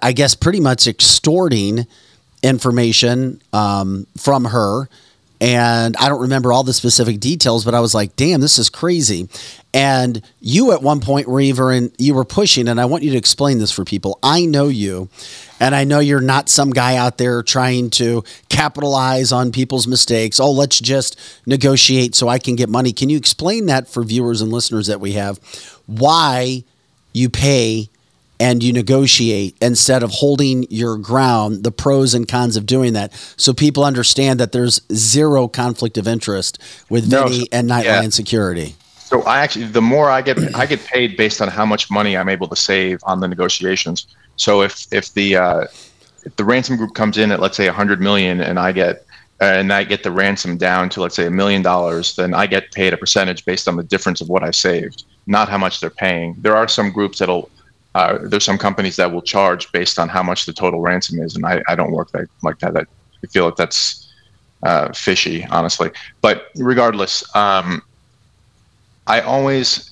[0.00, 1.86] I guess, pretty much extorting
[2.42, 4.88] information um, from her.
[5.40, 8.70] And I don't remember all the specific details, but I was like, "Damn, this is
[8.70, 9.28] crazy."
[9.74, 13.16] And you, at one point, were even you were pushing, and I want you to
[13.16, 14.20] explain this for people.
[14.22, 15.08] I know you,
[15.62, 20.40] and I know you're not some guy out there trying to capitalize on people's mistakes.
[20.40, 22.92] Oh, let's just negotiate so I can get money.
[22.92, 25.38] Can you explain that for viewers and listeners that we have?
[25.86, 26.64] Why
[27.12, 27.90] you pay
[28.40, 33.12] and you negotiate instead of holding your ground, the pros and cons of doing that,
[33.36, 36.58] so people understand that there's zero conflict of interest
[36.90, 38.10] with No, Vinny and Night Lion yeah.
[38.10, 38.74] Security.
[38.96, 42.16] So I actually, the more I get, I get paid based on how much money
[42.16, 44.08] I'm able to save on the negotiations.
[44.36, 45.66] So if if the uh,
[46.24, 49.04] if the ransom group comes in at let's say a hundred million, and I get
[49.40, 52.72] and I get the ransom down to let's say a million dollars, then I get
[52.72, 55.90] paid a percentage based on the difference of what I saved, not how much they're
[55.90, 56.36] paying.
[56.38, 57.50] There are some groups that'll.
[57.94, 61.36] Uh, there's some companies that will charge based on how much the total ransom is,
[61.36, 62.74] and I, I don't work that like that.
[62.74, 64.10] I feel like that's
[64.62, 65.90] uh, fishy, honestly.
[66.22, 67.82] But regardless, um,
[69.06, 69.91] I always,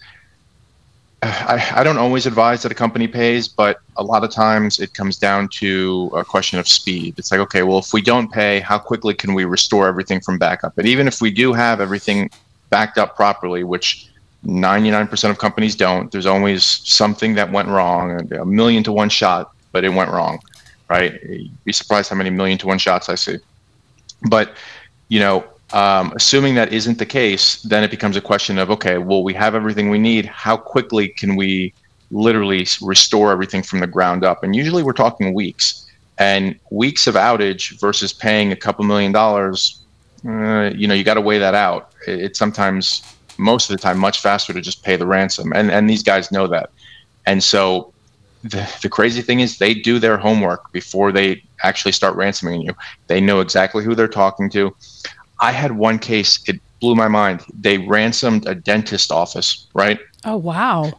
[1.22, 4.94] I, I don't always advise that a company pays, but a lot of times it
[4.94, 7.18] comes down to a question of speed.
[7.18, 10.38] It's like, okay, well, if we don't pay, how quickly can we restore everything from
[10.38, 10.78] backup?
[10.78, 12.30] And even if we do have everything
[12.70, 14.08] backed up properly, which
[14.46, 19.52] 99% of companies don't, there's always something that went wrong, a million to one shot,
[19.72, 20.40] but it went wrong,
[20.88, 21.22] right?
[21.22, 23.38] You'd be surprised how many million to one shots I see.
[24.30, 24.54] But,
[25.08, 28.98] you know, um, assuming that isn't the case, then it becomes a question of okay,
[28.98, 30.26] well, we have everything we need.
[30.26, 31.72] How quickly can we
[32.10, 34.42] literally restore everything from the ground up?
[34.42, 35.86] And usually we're talking weeks.
[36.18, 39.80] And weeks of outage versus paying a couple million dollars,
[40.28, 41.92] uh, you know, you got to weigh that out.
[42.06, 43.02] It- It's sometimes,
[43.38, 45.52] most of the time, much faster to just pay the ransom.
[45.54, 46.70] And and these guys know that.
[47.26, 47.92] And so
[48.42, 52.74] the, the crazy thing is they do their homework before they actually start ransoming you.
[53.06, 54.74] They know exactly who they're talking to.
[55.40, 57.42] I had one case, it blew my mind.
[57.52, 59.98] They ransomed a dentist office, right?
[60.24, 60.92] Oh wow.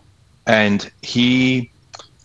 [0.47, 1.71] And he,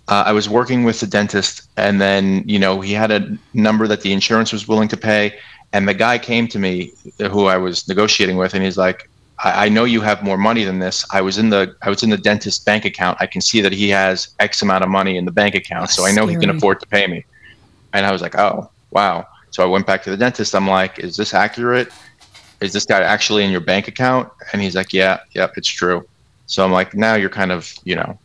[0.09, 3.87] uh, I was working with the dentist, and then, you know, he had a number
[3.89, 5.39] that the insurance was willing to pay.
[5.73, 9.11] And the guy came to me, who I was negotiating with, and he's like,
[9.43, 11.05] I, I know you have more money than this.
[11.13, 13.19] I was in the I was in the dentist bank account.
[13.21, 16.07] I can see that he has X amount of money in the bank account, so
[16.07, 17.25] I know he can afford to pay me.
[17.93, 19.27] And I was like, oh wow.
[19.51, 20.55] So I went back to the dentist.
[20.55, 21.89] I'm like, is this accurate?
[22.61, 24.29] Is this guy actually in your bank account?
[24.53, 26.07] And he's like, yeah, yep, it's true.
[26.47, 28.19] So I'm like, now you're kind of, you know.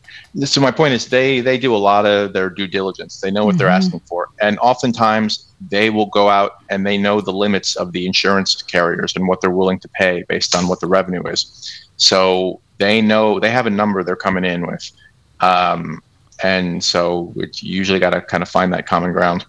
[0.45, 3.19] So my point is, they they do a lot of their due diligence.
[3.19, 3.77] They know what they're Mhm.
[3.77, 8.05] asking for, and oftentimes they will go out and they know the limits of the
[8.05, 11.45] insurance carriers and what they're willing to pay based on what the revenue is.
[11.97, 14.91] So they know they have a number they're coming in with,
[15.39, 16.01] um,
[16.43, 19.45] and so it's you usually got to kind of find that common ground.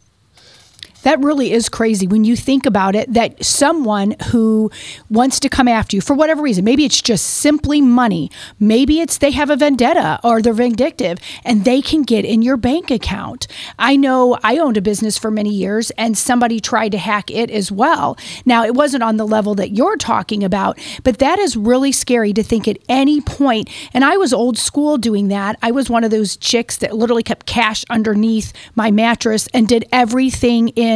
[1.03, 4.71] That really is crazy when you think about it that someone who
[5.11, 9.19] wants to come after you for whatever reason, maybe it's just simply money, maybe it's
[9.19, 13.47] they have a vendetta or they're vindictive and they can get in your bank account.
[13.79, 17.51] I know I owned a business for many years and somebody tried to hack it
[17.51, 18.17] as well.
[18.45, 22.33] Now, it wasn't on the level that you're talking about, but that is really scary
[22.33, 23.69] to think at any point.
[23.93, 25.59] And I was old school doing that.
[25.63, 29.85] I was one of those chicks that literally kept cash underneath my mattress and did
[29.93, 30.92] everything in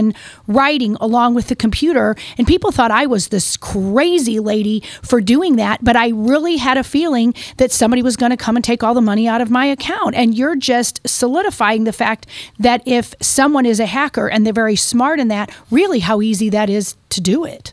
[0.46, 2.16] writing along with the computer.
[2.38, 5.82] And people thought I was this crazy lady for doing that.
[5.82, 8.94] But I really had a feeling that somebody was going to come and take all
[8.94, 10.14] the money out of my account.
[10.14, 12.26] And you're just solidifying the fact
[12.58, 16.48] that if someone is a hacker and they're very smart in that, really how easy
[16.50, 17.72] that is to do it.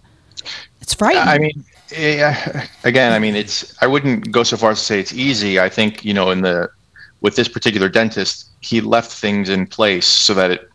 [0.82, 1.28] It's frightening.
[1.28, 1.64] I mean,
[1.98, 3.76] yeah, again, I mean, it's.
[3.82, 5.60] I wouldn't go so far as to say it's easy.
[5.60, 6.70] I think you know, in the
[7.22, 10.70] with this particular dentist, he left things in place so that it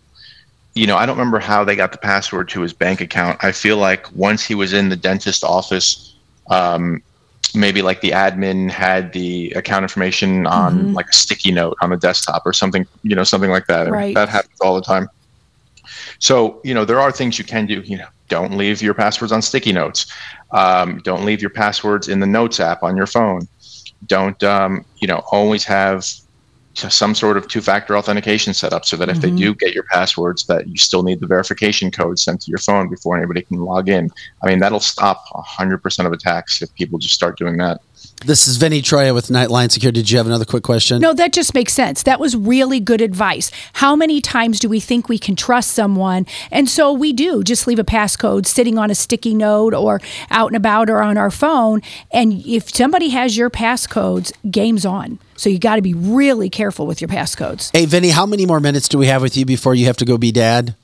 [0.74, 3.42] you know, I don't remember how they got the password to his bank account.
[3.42, 6.14] I feel like once he was in the dentist office,
[6.50, 7.02] um,
[7.54, 10.94] maybe like the admin had the account information on Mhm.
[10.94, 13.90] like a sticky note on the desktop or something, you know, something like that.
[13.90, 14.14] Right.
[14.14, 15.08] That happens all the time.
[16.18, 17.80] So, you know, there are things you can do.
[17.84, 20.06] You know, don't leave your passwords on sticky notes.
[20.52, 23.48] Um, don't leave your passwords in the Notes app on your phone.
[24.06, 26.06] Don't, um, you know, always have
[26.88, 29.36] some sort of two-factor authentication set up so that if they Mhm.
[29.36, 32.88] do get your passwords that you still need the verification code sent to your phone
[32.88, 34.08] before anybody can log in
[34.42, 37.80] i mean that'll stop 100% of attacks if people just start doing that
[38.24, 40.00] This is Vinny Troia with Night Lion Security.
[40.00, 41.00] Did you have another quick question?
[41.00, 42.02] No, that just makes sense.
[42.02, 43.50] That was really good advice.
[43.74, 46.26] How many times do we think we can trust someone?
[46.50, 50.48] And so we do just leave a passcode sitting on a sticky note or out
[50.48, 51.80] and about or on our phone.
[52.12, 55.18] And if somebody has your passcodes, game's on.
[55.36, 57.70] So you got to be really careful with your passcodes.
[57.72, 60.04] Hey, Vinny, how many more minutes do we have with you before you have to
[60.04, 60.74] go be dad?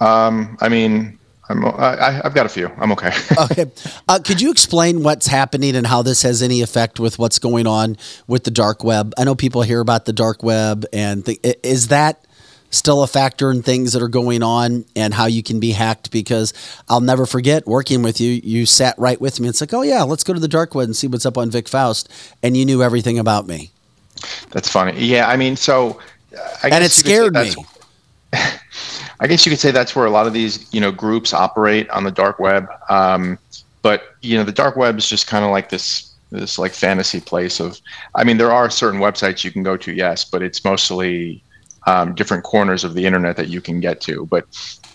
[0.00, 1.18] um, i mean
[1.48, 3.70] I'm, I, I- i've got a few i'm okay okay.
[4.08, 7.66] Uh, could you explain what's happening and how this has any effect with what's going
[7.66, 9.12] on with the dark web?
[9.16, 12.24] I know people hear about the dark web, and th- i- is that
[12.70, 16.10] still a factor in things that are going on and how you can be hacked?
[16.10, 16.52] Because
[16.88, 18.40] I'll never forget working with you.
[18.42, 19.48] You sat right with me.
[19.48, 21.50] It's like, oh yeah, let's go to the dark web and see what's up on
[21.50, 22.08] Vic Faust,
[22.42, 23.70] and you knew everything about me.
[24.50, 26.00] that's funny yeah i mean so
[26.36, 27.66] uh, I And guess it you could say scared me.
[29.20, 31.88] I guess you could say that's where a lot of these, you know, groups operate
[31.90, 32.68] on the dark web.
[32.88, 33.38] Um,
[33.82, 37.20] but you know, the dark web is just kind of like this, this like fantasy
[37.20, 37.80] place of.
[38.14, 41.42] I mean, there are certain websites you can go to, yes, but it's mostly
[41.86, 44.26] um, different corners of the internet that you can get to.
[44.26, 44.44] But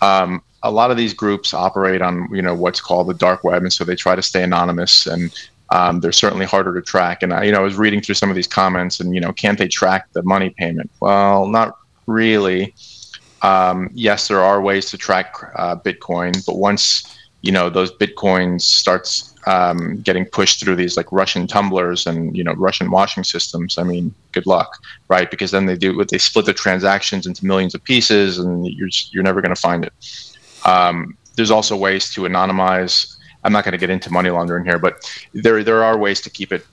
[0.02, 3.62] um, a lot of these groups operate on, you know, what's called the dark web,
[3.62, 5.32] and so they try to stay anonymous and.
[5.70, 8.28] Um, they're certainly harder to track, and I, you know, I was reading through some
[8.28, 10.90] of these comments, and you know, can't they track the money payment?
[11.00, 12.74] Well, not really
[13.42, 18.62] um, yes, there are ways to track uh, Bitcoin, but once you know those Bitcoins
[18.62, 23.78] starts um, getting pushed through these like Russian tumblers and you know Russian washing systems,
[23.78, 24.78] I mean, good luck,
[25.08, 25.30] right?
[25.30, 28.88] Because then they do what they split the transactions into millions of pieces, and you're
[28.88, 29.92] just, you're never going to find it.
[30.64, 33.16] Um, there's also ways to anonymize.
[33.42, 36.30] I'm not going to get into money laundering here, but there there are ways to
[36.30, 36.64] keep it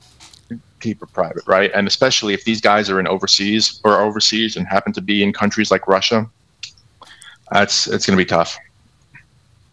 [0.80, 1.72] keep it private, right?
[1.74, 5.34] And especially if these guys are in overseas or overseas and happen to be in
[5.34, 6.30] countries like Russia,
[7.51, 8.57] that's it's going to be tough.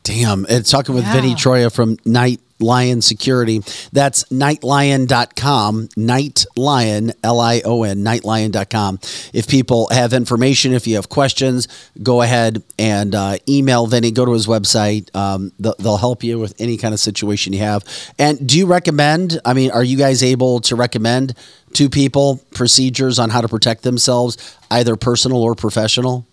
[0.02, 0.46] Damn.
[0.48, 1.14] It's talking with Yeah.
[1.14, 3.60] Vinny Troia from Night Lion Security.
[3.92, 5.88] That's nightlion.com.
[5.96, 9.00] Night Lion, L I O N, nightlion.com.
[9.32, 11.66] If people have information, if you have questions,
[12.02, 14.10] go ahead and uh, email Vinny.
[14.10, 15.14] Go to his website.
[15.14, 17.84] Um, they'll, they'll help you with any kind of situation you have.
[18.18, 19.40] And do you recommend?
[19.44, 21.34] I mean, are you guys able to recommend
[21.74, 26.24] to people procedures on how to protect themselves, either personal or professional?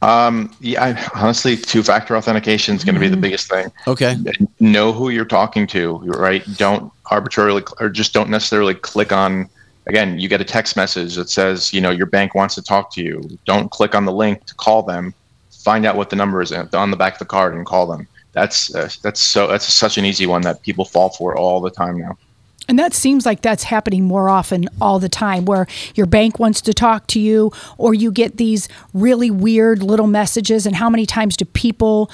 [0.00, 3.72] Um, yeah, I, honestly, two-factor authentication is going to be the biggest thing.
[3.86, 4.16] Okay.
[4.60, 6.44] Know who you're talking to, right?
[6.56, 9.48] Don't arbitrarily or just don't necessarily click on.
[9.86, 12.92] Again, you get a text message that says, you know, your bank wants to talk
[12.94, 13.38] to you.
[13.44, 15.14] Don't click on the link to call them.
[15.50, 18.06] Find out what the number is on the back of the card and call them.
[18.32, 21.70] That's uh, that's so that's such an easy one that people fall for all the
[21.70, 22.16] time now.
[22.68, 26.60] And that seems like that's happening more often all the time where your bank wants
[26.62, 30.66] to talk to you or you get these really weird little messages.
[30.66, 32.10] And how many times do people,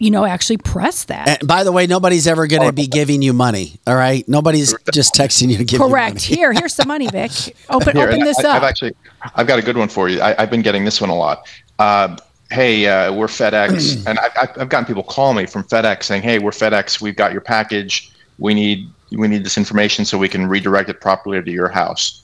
[0.00, 1.28] you know, actually press that?
[1.28, 3.78] And by the way, nobody's ever going to be giving you money.
[3.86, 5.88] All right, nobody's just texting you to give Correct.
[5.88, 6.10] you money.
[6.10, 6.22] Correct.
[6.24, 7.30] Here, here's some money, Vic.
[7.70, 8.56] Open, Here, open this I, up.
[8.56, 8.96] I've actually,
[9.36, 10.20] I've got a good one for you.
[10.20, 11.46] I, I've been getting this one a lot.
[11.78, 12.16] Uh,
[12.50, 16.22] hey, uh, we're FedEx, and I, I've, I've gotten people call me from FedEx saying,
[16.22, 17.00] "Hey, we're FedEx.
[17.00, 18.10] We've got your package.
[18.38, 22.20] We need we need this information so we can redirect it properly to your house."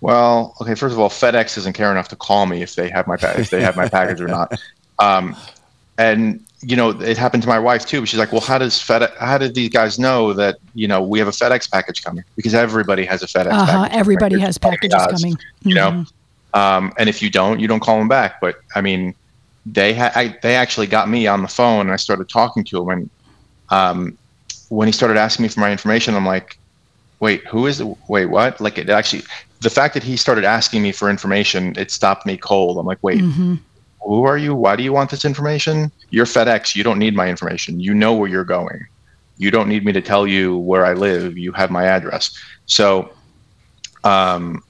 [0.00, 0.74] Well, okay.
[0.74, 3.34] First of all, FedEx doesn't care enough to call me if they have my pa-
[3.38, 4.52] if they have my package or not.
[4.98, 5.36] Um,
[5.98, 8.06] and you know, it happened to my wife too.
[8.06, 9.14] She's like, "Well, how does FedEx?
[9.18, 12.24] How did these guys know that you know we have a FedEx package coming?
[12.34, 13.48] Because everybody has a FedEx.
[13.52, 13.82] Uh huh.
[13.82, 14.46] package Everybody coming.
[14.46, 15.38] has packages does, coming.
[15.64, 15.90] You know,
[16.54, 16.58] Mhm.
[16.58, 18.40] um, and if you don't, you don't call them back.
[18.40, 19.14] But I mean,
[19.66, 22.78] they ha- I, they actually got me on the phone, and I started talking to
[22.78, 23.10] them, And
[23.68, 24.18] um,
[24.68, 26.58] when he started asking me for my information, I'm like,
[27.20, 27.80] "Wait, who is?
[27.80, 27.86] It?
[28.08, 28.60] Wait, what?
[28.60, 29.22] Like, it actually."
[29.60, 32.78] The fact that he started asking me for information, it stopped me cold.
[32.78, 33.58] I'm like, wait, Mhm.
[34.04, 34.54] who are you?
[34.54, 35.90] Why do you want this information?
[36.10, 36.74] You're FedEx.
[36.76, 37.80] You don't need my information.
[37.80, 38.86] You know where you're going.
[39.38, 41.38] You don't need me to tell you where I live.
[41.38, 42.30] You have my address.
[42.66, 43.10] So,
[44.04, 44.62] um,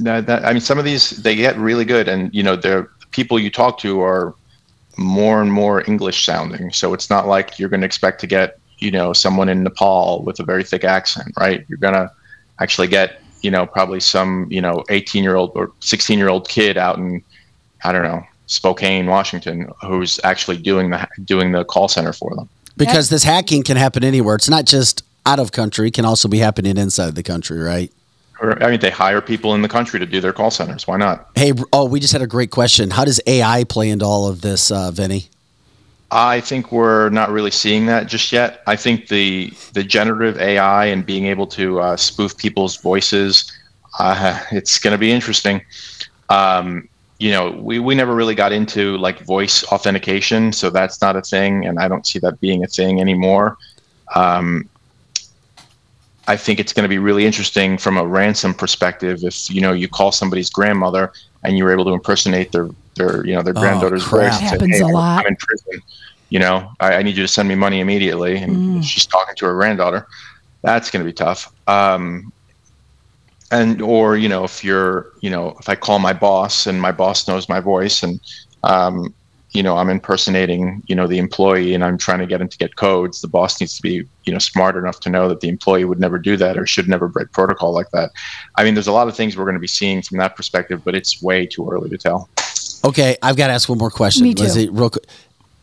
[0.00, 2.86] that, that I mean, some of these they get really good, and you know, the
[3.12, 4.34] people you talk to are
[4.96, 6.72] more and more English sounding.
[6.72, 10.22] So it's not like you're going to expect to get you know someone in Nepal
[10.22, 11.64] with a very thick accent, right?
[11.68, 12.10] You're gonna
[12.60, 16.48] actually get you know probably some you know 18 year old or 16 year old
[16.48, 17.22] kid out in
[17.84, 22.48] I don't know Spokane, Washington, who's actually doing the doing the call center for them.
[22.76, 24.34] Because this hacking can happen anywhere.
[24.34, 27.92] It's not just out of country; it can also be happening inside the country, right?
[28.40, 30.86] I mean, they hire people in the country to do their call centers.
[30.86, 31.30] Why not?
[31.34, 32.90] Hey, oh, we just had a great question.
[32.90, 35.28] How does AI play into all of this, uh, Vinny?
[36.10, 38.62] I think we're not really seeing that just yet.
[38.66, 43.50] I think the the generative AI and being able to uh, spoof people's voices,
[43.98, 45.62] uh, it's going to be interesting.
[46.28, 46.88] Um,
[47.18, 51.22] you know, we, we never really got into like voice authentication, so that's not a
[51.22, 53.56] thing, and I don't see that being a thing anymore.
[54.14, 54.68] Um,
[56.26, 59.72] I think it's going to be really interesting from a ransom perspective if you know
[59.72, 61.12] you call somebody's grandmother
[61.44, 64.32] and you were able to impersonate their their you know their Oh, granddaughter's crap.
[64.32, 64.40] voice.
[64.40, 65.20] and say, Happens "Hey, a I'm- lot.
[65.20, 65.82] I'm in prison.
[66.30, 68.84] You know, I, I need you to send me money immediately, and Mm.
[68.84, 70.06] she's talking to her granddaughter.
[70.62, 71.52] That's going to be tough.
[71.68, 72.32] Um,
[73.50, 76.90] and or you know, if you're you know, if I call my boss and my
[76.92, 78.18] boss knows my voice and
[78.64, 79.14] um,
[79.54, 82.58] you know, I'm impersonating, you know, the employee and I'm trying to get him to
[82.58, 83.20] get codes.
[83.20, 86.00] The boss needs to be, you know, smart enough to know that the employee would
[86.00, 88.10] never do that or should never break protocol like that.
[88.56, 90.82] I mean, there's a lot of things we're going to be seeing from that perspective,
[90.84, 92.28] but it's way too early to tell.
[92.84, 94.24] Okay, I've got to ask one more question.
[94.24, 94.42] Me too.
[94.42, 95.06] Lizzie, real quick.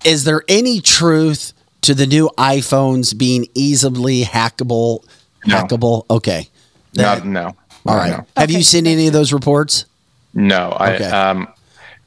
[0.06, 5.04] Is there any truth to the new iPhones being easily hackable?
[5.46, 5.58] No.
[5.58, 6.06] Hackable?
[6.10, 6.48] Okay.
[6.96, 7.56] Not, no.
[7.86, 8.12] All right.
[8.12, 8.26] No.
[8.38, 9.86] Have you seen any of those reports?
[10.34, 11.06] No, I Okay.
[11.06, 11.48] um,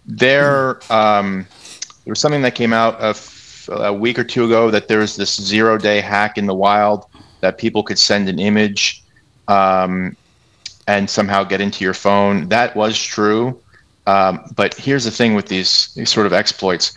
[0.06, 1.46] there um,
[2.04, 4.98] there was something that came out a, f- a week or two ago that there
[4.98, 7.06] was this zero day hack in the wild
[7.40, 9.02] that people could send an image
[9.48, 10.16] um,
[10.86, 12.48] and somehow get into your phone.
[12.48, 13.60] That was true,
[14.06, 16.92] um, but here's the thing with these, these sort of exploits.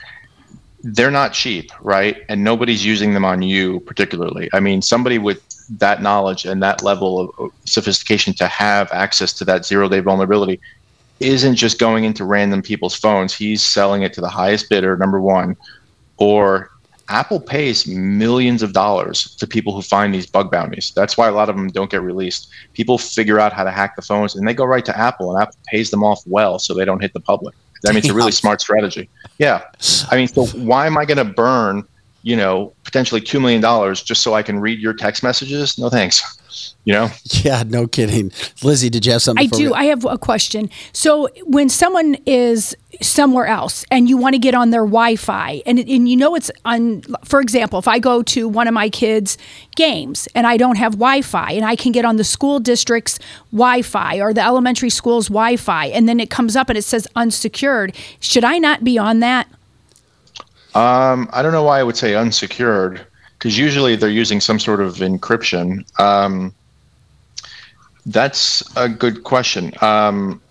[0.83, 2.17] They're not cheap, right?
[2.29, 4.49] And nobody's using them on you particularly.
[4.53, 9.33] I mean, somebody with that knowledge and that level of of sophistication to have access
[9.33, 10.61] to that zero day vulnerability
[11.19, 13.33] isn't just going into random people's phones.
[13.33, 15.55] He's selling it to the highest bidder, number one,
[16.17, 16.69] or
[17.09, 20.91] Apple pays millions of dollars to people who find these bug bounties.
[20.95, 22.49] That's why a lot of them don't get released.
[22.73, 25.41] People figure out how to hack the phones and they go right to Apple, and
[25.41, 27.55] Apple pays them off well so they don't hit the public.
[27.85, 29.09] I mean, it's a really smart strategy.
[29.37, 29.63] Yeah.
[30.11, 31.87] I mean, so why am I going to burn,
[32.23, 33.61] you know, potentially $2 million
[33.95, 35.77] just so I can read your text messages?
[35.77, 36.39] No thanks.
[36.85, 37.09] You know?
[37.43, 38.31] Yeah, no kidding.
[38.63, 39.43] Lizzie, did you have something?
[39.45, 39.67] I before do.
[39.69, 40.69] we- I have a question.
[40.93, 45.77] So when someone is somewhere else and you want to get on their Wi-Fi, and
[45.79, 47.03] and you know it's on.
[47.25, 49.37] For example, if I go to one of my kids'
[49.75, 53.19] games and I don't have Wi-Fi, and I can get on the school district's
[53.51, 57.95] Wi-Fi or the elementary school's Wi-Fi, and then it comes up and it says unsecured,
[58.19, 59.47] should I not be on that?
[60.75, 63.05] Um, I don't know why I would say unsecured,
[63.37, 65.83] because usually they're using some sort of encryption.
[65.99, 66.53] Um,
[68.05, 69.73] that's a good question.
[69.81, 70.41] Um,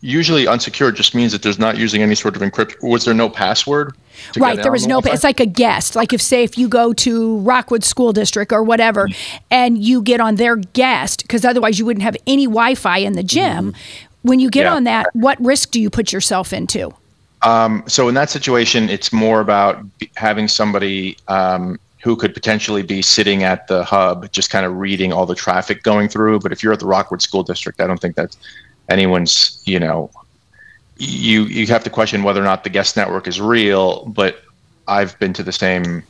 [0.00, 2.76] usually unsecured just means that there's not using any sort of encryption.
[2.88, 3.94] Was there no password?
[4.38, 5.14] right there was no Wi-Fi?
[5.14, 8.62] it's like a guest like if say if you go to rockwood school district or
[8.62, 9.06] whatever
[9.50, 13.22] and you get on their guest because otherwise you wouldn't have any wi-fi in the
[13.22, 13.74] gym
[14.22, 14.74] when you get Yeah.
[14.74, 16.94] on that what risk do you put yourself into
[17.42, 22.82] Um, so in that situation, it's more about b- having somebody um, who could potentially
[22.82, 26.40] be sitting at the hub, just kind of reading all the traffic going through.
[26.40, 28.36] But if you're at the Rockwood School District, I don't think that's
[28.88, 29.62] anyone's.
[29.64, 30.10] You know,
[30.98, 34.04] you you have to question whether or not the guest network is real.
[34.06, 34.42] But
[34.86, 36.02] I've been to the same.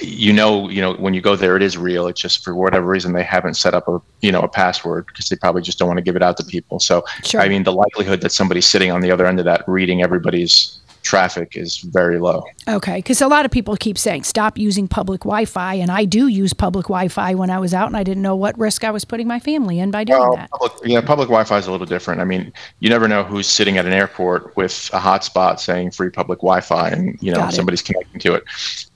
[0.00, 2.06] You know, you know when you go there, it is real.
[2.06, 5.28] It's just for whatever reason they haven't set up a you know a password because
[5.28, 6.78] they probably just don't want to give it out to people.
[6.80, 7.40] So Sure.
[7.40, 10.80] I mean, the likelihood that somebody's sitting on the other end of that reading everybody's
[11.04, 12.42] traffic is very low.
[12.66, 16.26] Okay, because a lot of people keep saying stop using public Wi-Fi, and I do
[16.26, 19.04] use public Wi-Fi when I was out, and I didn't know what risk I was
[19.04, 20.50] putting my family in by doing Well, that.
[20.50, 22.20] public, yeah, public Wi-Fi is a little different.
[22.20, 26.10] I mean, you never know who's sitting at an airport with a hotspot saying free
[26.10, 27.56] public Wi-Fi, and you know Got it.
[27.56, 28.44] somebody's connecting to it.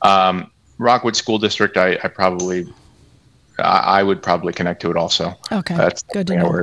[0.03, 2.67] Um, Rockwood School District, I, I probably,
[3.59, 5.35] I, I would probably connect to it also.
[5.53, 6.63] Okay, That's good to know.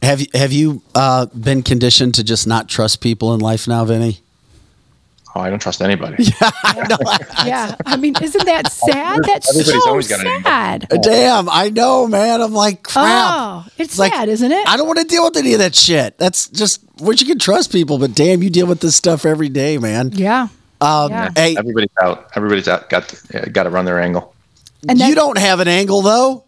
[0.00, 3.84] Have you have you uh, been conditioned to just not trust people in life now,
[3.84, 4.20] Vinny?
[5.38, 6.24] Oh, I don't trust anybody.
[7.46, 9.22] yeah, I mean, isn't that sad?
[9.22, 10.88] That's Everybody's so always got an sad.
[11.00, 12.42] Damn, I know, man.
[12.42, 13.06] I'm like crap.
[13.06, 14.66] Oh, it's Like, sad, isn't it?
[14.68, 16.18] I don't want to deal with any of that shit.
[16.18, 19.48] That's just which you can trust people, but damn, you deal with this stuff every
[19.48, 20.10] day, man.
[20.12, 20.48] Yeah.
[20.80, 21.30] Um, Yeah.
[21.36, 22.30] Hey, Everybody's out.
[22.34, 22.90] Everybody's out.
[22.90, 24.34] Got yeah, got to run their angle.
[24.88, 26.44] And you that- don't have an angle though.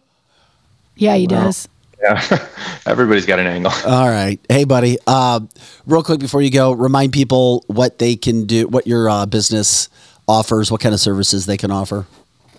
[0.97, 1.69] Yeah, he does.
[2.01, 2.47] Yeah,
[2.85, 3.71] everybody's got an angle.
[3.85, 4.39] All right.
[4.49, 4.97] Hey, buddy.
[5.05, 5.41] Uh,
[5.85, 9.89] real quick before you go, remind people what they can do, what your uh, business
[10.27, 12.05] offers, what kind of services they can offer.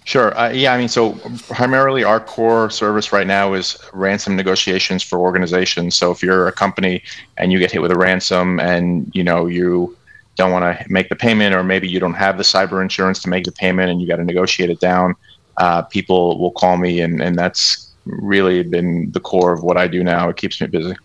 [0.04, 0.36] Sure.
[0.36, 1.12] Uh, yeah, I mean, so
[1.48, 5.94] primarily our core service right now is ransom negotiations for organizations.
[5.94, 7.02] So if you're a company
[7.36, 9.96] and you get hit with a ransom and you know you
[10.36, 13.28] don't want to make the payment, or maybe you don't have the cyber insurance to
[13.28, 15.14] make the payment, and you got to negotiate it down,
[15.58, 19.86] uh, people will call me, and and that's really been the core of what I
[19.86, 20.28] do now.
[20.28, 20.96] It keeps me busy.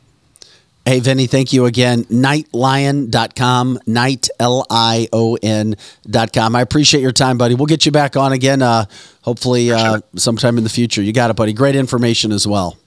[0.86, 2.06] Hey, Vinny, thank you again.
[2.06, 6.56] Nightlion.com, night, L I O N.com.
[6.56, 7.56] I appreciate your time, buddy.
[7.56, 8.86] We'll get you back on again, uh,
[9.22, 11.02] hopefully, uh, sometime in the future.
[11.02, 11.52] You got it, buddy.
[11.52, 12.78] Great information as well.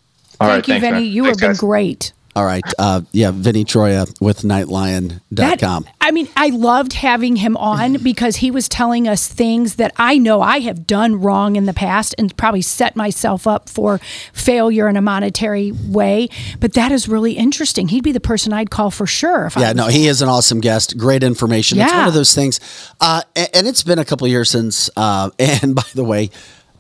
[0.41, 1.05] All Thank you, Vinny.
[1.05, 2.15] You have been great.
[2.37, 2.65] All right.
[2.79, 5.89] Uh, yeah, Vinny Troia with nightlion.com.
[6.01, 10.17] I mean, I loved having him on because he was telling us things that I
[10.17, 13.99] know I have done wrong in the past and probably set myself up for
[14.33, 16.29] failure in a monetary way.
[16.61, 17.89] But that is really interesting.
[17.89, 19.47] He'd be the person I'd call for sure.
[19.47, 20.97] If Yeah, no, he is an awesome guest.
[20.97, 21.79] Great information.
[21.81, 22.61] It's one of those things.
[23.01, 24.89] Uh, a- and, it's been a couple years since.
[24.97, 26.31] Uh, and by the way,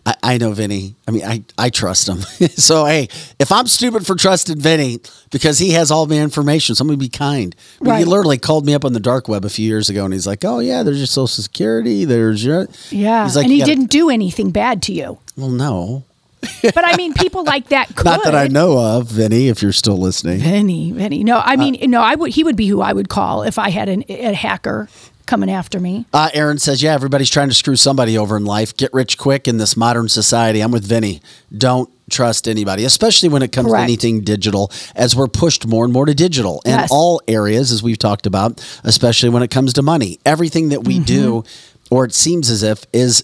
[0.07, 0.95] I, I know Vinny.
[1.07, 2.19] I mean, I, I trust him.
[2.51, 4.99] so, hey, if I'm stupid for trusting Vinny
[5.31, 7.55] because he has all my information, somebody be kind.
[7.81, 10.05] I mean, He literally called me up on the dark web a few years ago
[10.05, 12.05] and he's like, oh, yeah, there's your social security.
[12.05, 12.67] There's your.
[12.91, 13.25] Yeah.
[13.25, 15.19] He's like, and he gotta-" didn't do anything bad to you.
[15.37, 16.05] Well, no.
[16.63, 18.05] But I mean, people like that could.
[18.07, 20.41] Not that I know of, Vinny, if you're still listening.
[20.41, 21.23] Vinny, Vinny.
[21.23, 22.33] No, Uh, I mean, no, I would.
[22.33, 24.89] He would be who I would call if I had an, a hacker
[25.27, 26.05] coming after me.
[26.13, 28.77] Uh, Aaron says, "Yeah, everybody's trying to screw somebody over in life.
[28.77, 31.21] Get rich quick in this modern society." I'm with Vinny.
[31.57, 33.81] Don't trust anybody, especially when it comes Correct.
[33.81, 36.89] to anything digital, as we're pushed more and more to digital in Yes.
[36.91, 40.19] all areas, as we've talked about, especially when it comes to money.
[40.27, 41.05] Everything that we Mm-hmm.
[41.05, 41.45] do,
[41.91, 43.23] or it seems as if, is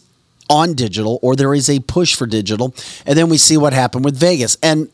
[0.48, 2.72] on digital, or there is a push for digital,
[3.04, 4.88] and then we see what happened with Vegas and.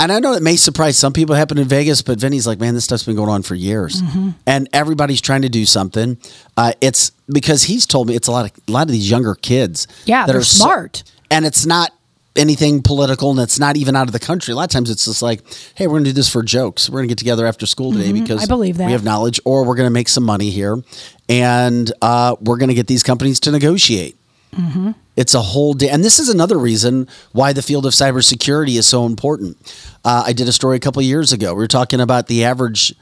[0.00, 1.34] And I know it may surprise some people.
[1.36, 4.30] Happened in Vegas, but Vinny's like, man, this stuff's been going on for years, Mm-hmm.
[4.46, 6.18] and everybody's trying to do something.
[6.56, 9.34] Uh, it's because he's told me it's a lot of a lot of these younger
[9.36, 9.86] kids.
[10.06, 11.04] Yeah, that they're are so- smart.
[11.30, 11.92] and it's not
[12.34, 14.52] anything political, and it's not even out of the country.
[14.52, 15.42] A lot of times, it's just like,
[15.74, 16.88] hey, we're going to do this for jokes.
[16.90, 18.86] We're going to get together after school today Mhm, because I believe that.
[18.86, 20.82] we have knowledge, or we're going to make some money here,
[21.28, 24.16] and uh, we're going to get these companies to negotiate.
[24.54, 24.92] Mm-hmm.
[25.16, 25.88] It's a whole day.
[25.88, 29.56] And this is another reason why the field of cybersecurity is so important.
[30.04, 31.54] Uh, I did a story a couple of years ago.
[31.54, 32.94] We were talking about the average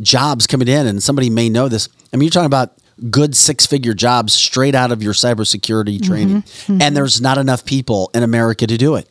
[0.00, 1.88] jobs coming in, and somebody may know this.
[2.12, 2.76] I mean, you're talking about
[3.10, 6.44] good six figure jobs straight out of your cybersecurity training.
[6.80, 9.08] And there's not enough people in America to do it.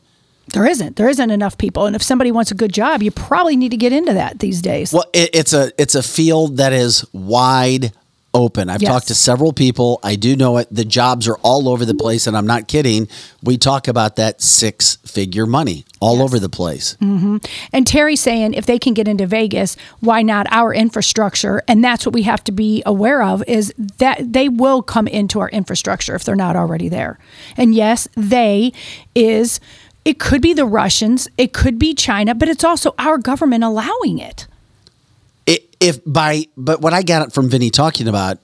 [0.54, 0.98] There isn't.
[0.98, 1.86] There isn't enough people.
[1.86, 4.62] And if somebody wants a good job, you probably need to get into that these
[4.62, 4.92] days.
[4.92, 7.94] Well, it, it's a it's a field that is wide
[8.34, 8.70] open.
[8.70, 8.90] I've Yes.
[8.92, 10.00] talked to several people.
[10.04, 10.68] I do know it.
[10.72, 13.08] The jobs are all over the place, and I'm not kidding.
[13.44, 16.96] We talk about that six figure money all over the place.
[17.00, 17.38] hmm
[17.74, 21.62] And Terry's saying if they can get into Vegas, why not our infrastructure?
[21.68, 25.40] And that's what we have to be aware of is that they will come into
[25.40, 27.20] our infrastructure if they're not already there.
[27.58, 28.72] And yes, they
[29.16, 29.60] is
[30.04, 34.18] it could be the Russians, it could be China, but it's also our government allowing
[34.18, 34.48] it.
[35.82, 38.38] If by but what I got it from Vinny talking about,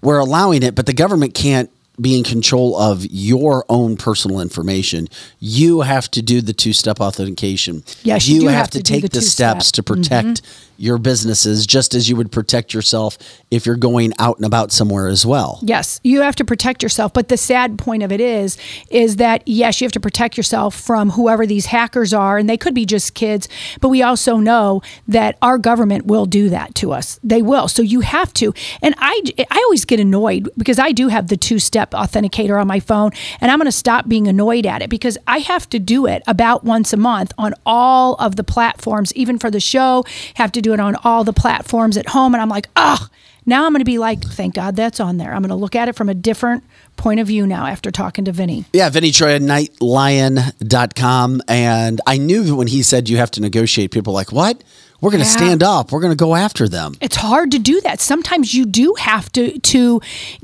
[0.00, 1.68] we're allowing it, but the government can't
[2.00, 5.08] be in control of your own personal information.
[5.40, 7.82] You have to do the two step authentication.
[8.04, 10.67] Yes, you you have, have to, to take the the, steps to protect Mhm.
[10.78, 13.18] Your businesses, just as you would protect yourself
[13.50, 15.58] if you're going out and about somewhere as well.
[15.60, 17.12] Yes, you have to protect yourself.
[17.12, 18.56] But the sad point of it is,
[18.88, 22.56] is that yes, you have to protect yourself from whoever these hackers are, and they
[22.56, 23.48] could be just kids.
[23.80, 27.18] But we also know that our government will do that to us.
[27.24, 27.66] They will.
[27.66, 28.54] So you have to.
[28.80, 29.20] And I,
[29.50, 33.10] I always get annoyed because I do have the two-step authenticator on my phone,
[33.40, 36.22] and I'm going to stop being annoyed at it because I have to do it
[36.28, 40.04] about once a month on all of the platforms, even for the show.
[40.34, 43.08] Have to do it on all the platforms at home, and I'm like, oh
[43.48, 45.32] Now I'm going to be like, thank God that's on there.
[45.32, 46.64] I'm going to look at it from a different
[46.98, 48.66] point of view now after talking to Vinny.
[48.74, 51.42] Yeah, Vinny Troy at nightlion.com.
[51.48, 54.62] And I knew that when he said you have to negotiate, people like, what?
[55.00, 55.36] We're going to Yeah.
[55.36, 55.92] stand up.
[55.92, 56.94] We're going to go after them.
[57.00, 58.00] It's hard to do that.
[58.00, 60.00] Sometimes you do have to to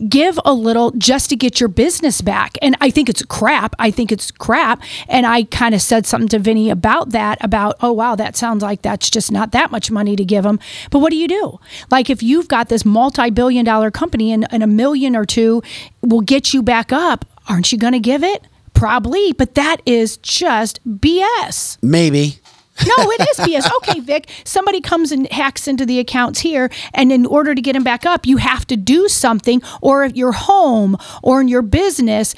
[0.09, 2.57] give a little just to get your business back.
[2.63, 3.75] And I think it's crap.
[3.81, 4.81] I think it's crap.
[5.09, 8.63] And I kind of said something to Vinny about that about, oh wow, that sounds
[8.63, 10.61] like that's just not that much money to give them.
[10.91, 11.59] But what do you do?
[11.91, 15.63] Like if you've got this multi-billion dollar company and, and a million or two
[16.01, 18.45] will get you back up, aren't you going to give it?
[18.73, 21.79] Probably, but that is just BS.
[21.81, 22.39] Maybe.
[22.83, 23.71] No, it is BS.
[23.77, 27.75] Okay, Vic, somebody comes and hacks into the accounts here, and in order to get
[27.75, 31.63] them back up, you have to do something, or at your home or in your
[31.63, 32.35] business.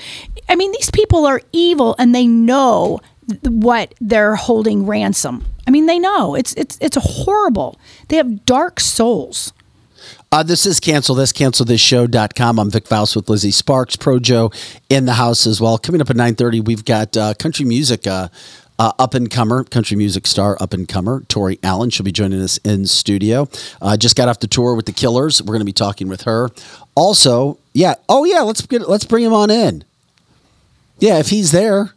[0.49, 3.01] I mean, these people are evil and they know
[3.43, 5.45] what they're holding ransom.
[5.67, 6.35] I mean, they know.
[6.35, 7.79] It's it's it's horrible.
[8.09, 9.53] They have dark souls.
[10.31, 12.59] Uh, this is cancel this, cancel this show.com.
[12.59, 14.51] I'm Vic Faust with Lizzie Sparks, Pro Joe
[14.89, 15.79] in the house as well.
[15.79, 18.29] Coming up at 9.30, we've got uh, country music uh,
[18.79, 21.91] uh, up and comer, country music star up and comer, Tori Allen.
[21.91, 23.49] She'll be joining us in studio.
[23.81, 25.41] Uh, just got off the tour with the Killers.
[25.41, 26.51] We're going to be talking with her.
[26.95, 29.85] Also, yeah, oh yeah, let's get let's bring him on in.
[30.99, 31.93] Yeah, if he's there,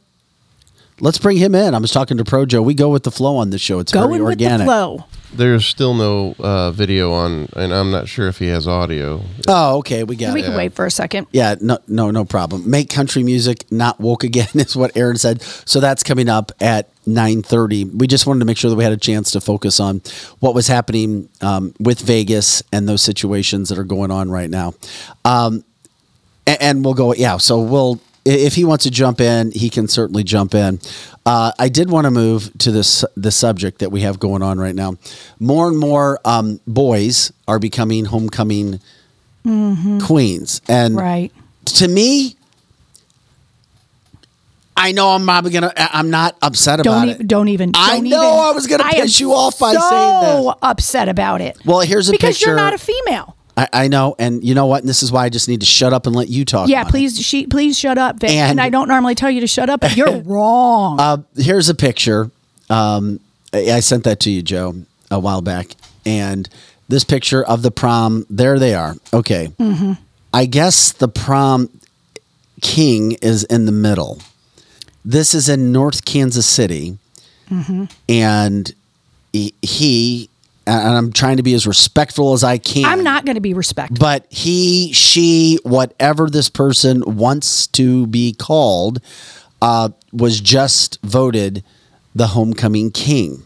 [0.99, 1.73] let's bring him in.
[1.73, 2.61] I was talking to Pro Joe.
[2.61, 3.79] We go with the flow on this show.
[3.79, 4.65] It's very Going with the organic.
[4.65, 5.05] flow.
[5.31, 9.21] There's still no uh, video on, and I'm not sure if he has audio.
[9.47, 10.45] Oh, okay, we got we it.
[10.45, 11.27] can wait for a second.
[11.31, 12.69] Yeah, no, no, no problem.
[12.69, 15.41] Make country music not woke again is what Aaron said.
[15.41, 17.85] So that's coming up at nine thirty.
[17.85, 20.01] We just wanted to make sure that we had a chance to focus on
[20.39, 24.73] what was happening um, with Vegas and those situations that are going on right now.
[25.25, 25.63] Um,
[26.47, 27.13] a- and, we'll go.
[27.13, 27.99] Yeah, so we'll.
[28.25, 30.79] I- If he wants to jump in, he can certainly jump in.
[31.25, 34.57] Uh, I did want to move to this the subject that we have going on
[34.59, 34.95] right now.
[35.39, 38.79] More and more um, boys are becoming homecoming
[40.01, 41.31] queens, and Right.
[41.65, 42.35] to me,
[44.77, 45.73] I know I'm probably gonna.
[45.75, 47.15] I- I'm not upset about Don't it.
[47.15, 47.27] even.
[47.27, 47.71] Don't even.
[47.75, 50.53] I don't know even- I was gonna piss you off by so saying this.
[50.61, 51.57] upset about it.
[51.65, 52.49] Well, here's a picture because picture.
[52.51, 53.35] you're not a female.
[53.59, 54.81] I, I know, and you know what?
[54.81, 56.69] And this is why I just need to shut up and let you talk.
[56.69, 56.87] Yeah, it.
[56.89, 58.29] please, she, please shut up, Vic.
[58.31, 60.99] And, And- I don't normally tell you to shut up, but you're wrong.
[60.99, 62.31] Uh, here's a picture.
[62.69, 63.19] Um,
[63.53, 64.75] I I sent that to you, Joe,
[65.11, 65.67] a while back,
[66.05, 66.47] and
[66.87, 68.25] this picture of the prom.
[68.29, 68.95] There they are.
[69.13, 69.93] Okay, Mm-hmm.
[70.33, 71.69] I guess the prom
[72.61, 74.19] king is in the middle.
[75.03, 76.97] This is in North Kansas City,
[77.49, 77.85] Mm-hmm.
[78.07, 78.73] and
[79.33, 80.29] he
[80.69, 82.85] and I'm trying to be as respectful as I can.
[82.85, 83.97] I'm not going to be respectful.
[83.99, 89.01] But he, she, whatever this person wants to be called,
[89.61, 91.63] uh, was just voted
[92.15, 93.43] the homecoming king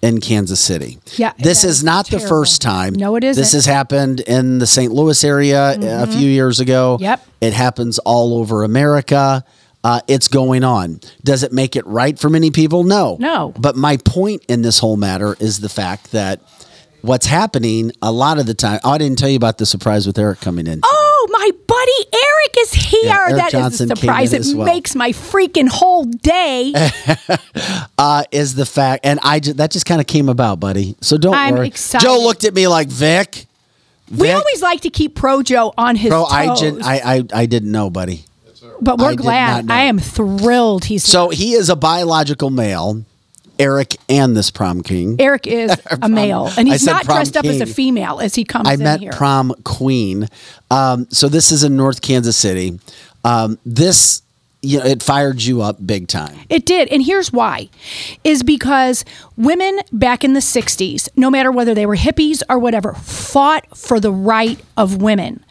[0.00, 0.98] in Kansas City.
[1.16, 2.94] Yeah, This is not the first time.
[2.94, 4.92] No, it This has happened in the St.
[4.92, 6.98] Louis area a few years ago.
[7.00, 7.26] Yep.
[7.40, 9.44] It happens all over America.
[9.88, 11.00] Uh, it's going on.
[11.24, 12.84] Does it make it right for many people?
[12.84, 13.16] No.
[13.18, 13.54] No.
[13.58, 16.42] But my point in this whole matter is the fact that
[17.00, 18.80] what's happening a lot of the time.
[18.84, 20.82] Oh, I didn't tell you about the surprise with Eric coming in.
[20.84, 23.00] Oh, my buddy Eric is here.
[23.04, 24.32] Yeah, Eric that is Johnson a came surprise.
[24.34, 24.66] It as well.
[24.66, 26.74] makes my freaking whole day.
[27.98, 30.96] uh, is the fact, and I ju- that just kind of came about, buddy.
[31.00, 31.68] So don't I'm worry.
[31.68, 32.04] excited.
[32.04, 33.46] Joe looked at me like Vic.
[34.14, 36.78] we always like to keep Pro Joe on his bro, toes.
[36.82, 38.26] I, I I I didn't know, buddy.
[38.80, 39.70] But we're not glad.
[39.70, 43.04] I am thrilled he's So he is a biological male,
[43.58, 45.16] Eric, and this prom king.
[45.18, 48.68] Eric is a male, and he's not dressed up as a female as he comes
[48.68, 49.12] I meant here.
[49.12, 50.28] prom queen.
[50.70, 52.78] Um, so this is in North Kansas City.
[53.24, 54.22] Um, this,
[54.62, 56.38] you know, it fired you up big time.
[56.48, 56.88] It did.
[56.88, 57.68] And here's why
[58.24, 59.04] is because
[59.36, 63.98] women back in the 60s, no matter whether they were hippies or whatever, fought for
[64.00, 65.44] the right of women.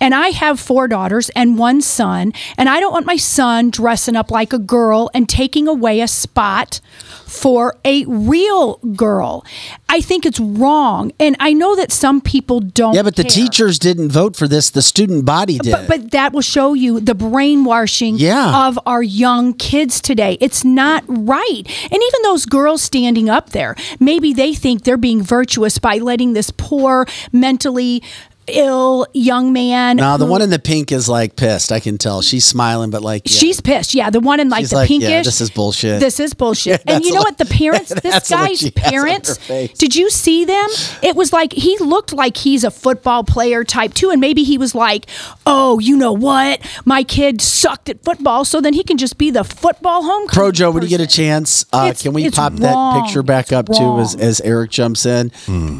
[0.00, 4.16] And I have four daughters and one son, and I don't want my son dressing
[4.16, 6.80] up like a girl and taking away a spot
[7.26, 9.44] for a real girl.
[9.88, 11.12] I think it's wrong.
[11.18, 14.68] And I know that some people don't Yeah, but the teachers didn't vote for this.
[14.70, 15.72] The student body did.
[15.72, 18.68] But, but that will show you the brainwashing Yeah.
[18.68, 20.36] of our young kids today.
[20.40, 21.62] It's not right.
[21.66, 26.34] And even those girls standing up there, maybe they think they're being virtuous by letting
[26.34, 28.02] this poor, mentally
[28.48, 29.96] ill young man.
[29.96, 31.72] no, the who- one in the pink is like pissed.
[31.72, 32.22] I can tell.
[32.22, 33.36] She's smiling, but like yeah.
[33.38, 33.94] She's pissed.
[33.94, 35.08] Yeah, the one in like She's the like, pinkish.
[35.08, 36.00] yeah, this is bullshit.
[36.00, 36.82] This is bullshit.
[36.86, 37.38] Yeah, and you know what?
[37.38, 40.44] The parents, this that's the look guy's she has on her parents, did you see
[40.44, 40.68] them?
[41.02, 44.10] It was like he looked like he's a football player type too.
[44.10, 45.06] And maybe he was like,
[45.46, 46.60] oh, you know what?
[46.84, 50.50] My kid sucked at football, so then he can just be the football home." Pro
[50.52, 52.60] Joe, when you get a chance, uh, can we pop wrong.
[52.60, 55.30] that picture back It's up too as, as Eric jumps in?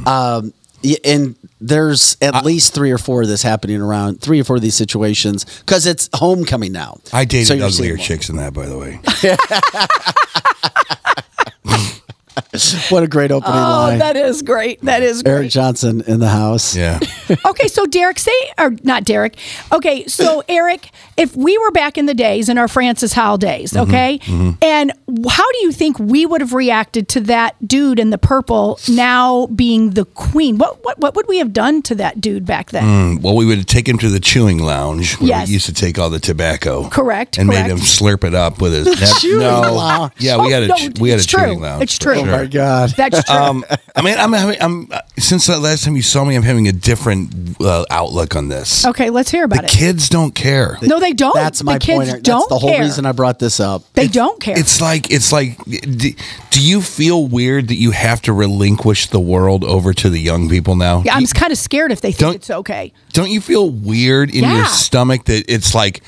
[0.07, 0.53] Um,
[0.83, 4.57] Yeah, and there's at least three or four of this happening around three or four
[4.57, 6.99] of these situations because it's homecoming now.
[7.13, 9.01] I dated So uglier chicks than that, by the way.
[12.91, 13.99] What a great opening Oh, line.
[14.01, 14.83] that is great.
[14.83, 15.33] That is great.
[15.33, 15.51] Eric.
[15.51, 16.77] Johnson in the house.
[16.77, 16.99] Yeah.
[17.47, 19.37] okay, so Derek, say or not Derek.
[19.73, 23.73] Okay, so Eric, if we were back in the days in our Francis Howell days,
[23.73, 24.21] Mm-hmm, okay,
[24.61, 24.93] and
[25.31, 29.47] how do you think we would have reacted to that dude in the purple now
[29.47, 30.59] being the queen?
[30.59, 33.19] What what what would we have done to that dude back then?
[33.19, 35.49] Mm, well, we would take him to the chewing lounge where Yes.
[35.49, 36.89] we used to take all the tobacco.
[36.91, 37.69] Correct, And correct.
[37.69, 38.85] made him slurp it up with his.
[39.03, 40.13] The chewing lounge.
[40.19, 41.45] Yeah, we Oh, had a no, we had a true.
[41.45, 41.83] chewing lounge.
[41.85, 42.15] It's true.
[42.17, 42.42] Oh sure.
[42.43, 42.91] My God.
[42.91, 43.35] That's true.
[43.37, 43.65] Um,
[43.97, 44.89] I mean, I'm having, I'm
[45.19, 48.85] since the last time you saw me, I'm having a different uh, outlook on this.
[48.87, 49.71] okay, let's hear about The it.
[49.73, 50.79] kids don't care.
[50.83, 51.35] no, they don't.
[51.35, 52.25] That's my the kids point.
[52.25, 52.83] Don't That's the whole care.
[52.83, 53.85] reason I brought this up.
[53.95, 54.59] they don't care.
[54.59, 55.57] It's like it's like.
[55.65, 56.11] Do,
[56.51, 60.49] do you feel weird that you have to relinquish the world over to the young
[60.49, 61.03] people now?
[61.05, 62.93] yeah, I'm kind of scared if they think Don't- it's okay.
[63.13, 64.57] don't you feel weird in Yeah.
[64.59, 66.03] your stomach that it's like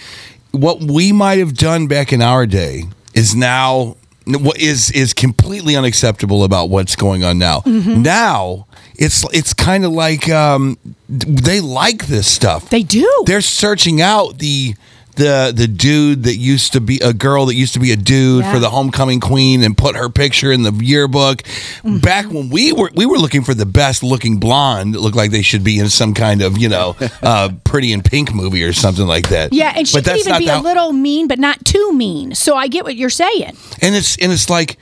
[0.50, 3.96] what we might have done back in our day is now
[4.26, 7.60] what is is completely unacceptable about what's going on now.
[7.60, 8.02] Mm-hmm.
[8.02, 8.66] Now
[8.96, 12.70] it's it's kind of like um, they like this stuff.
[12.70, 13.24] They do.
[13.26, 14.74] They're searching out the
[15.16, 18.42] the the dude that used to be a girl that used to be a dude
[18.44, 18.52] Yeah.
[18.52, 21.42] for the homecoming queen and put her picture in the yearbook.
[21.42, 21.98] Mm-hmm.
[21.98, 25.30] Back when we were we were looking for the best looking blonde that looked like
[25.30, 28.72] they should be in some kind of you know uh, pretty in pink movie or
[28.72, 29.52] something like that.
[29.52, 31.64] Yeah, and she But could that's even not be the- a little mean, but not
[31.64, 32.34] too mean.
[32.34, 33.56] So I get what you're saying.
[33.80, 34.78] and it's and it's like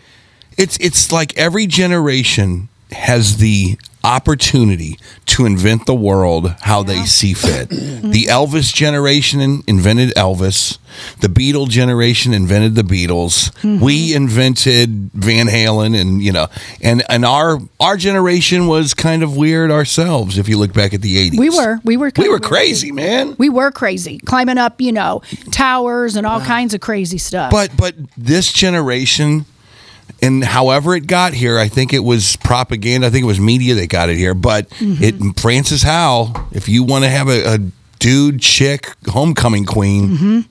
[0.57, 7.35] it's it's like every generation has the opportunity to invent the world how they see
[7.35, 7.69] fit.
[7.69, 10.79] the Elvis generation invented Elvis.
[11.21, 13.51] The Beatle generation invented the Beatles.
[13.61, 13.83] Mm-hmm.
[13.83, 16.49] We invented Van Halen and you know
[16.83, 21.03] and and our our generation was kind of weird ourselves if you look back at
[21.03, 21.39] the 80s.
[21.39, 22.43] We were, we were, we were weird.
[22.43, 23.37] crazy, man.
[23.39, 27.51] We were crazy, climbing up, you know, towers and all kinds of crazy stuff.
[27.51, 29.47] But but this generation,
[30.23, 33.09] and however it got here, I think it was propaganda.
[33.09, 34.35] I think it was media that got it here.
[34.35, 35.03] But Mm-hmm.
[35.03, 37.59] it Francis Howell, if you want to have a, a
[37.99, 40.45] dude chick homecoming queen,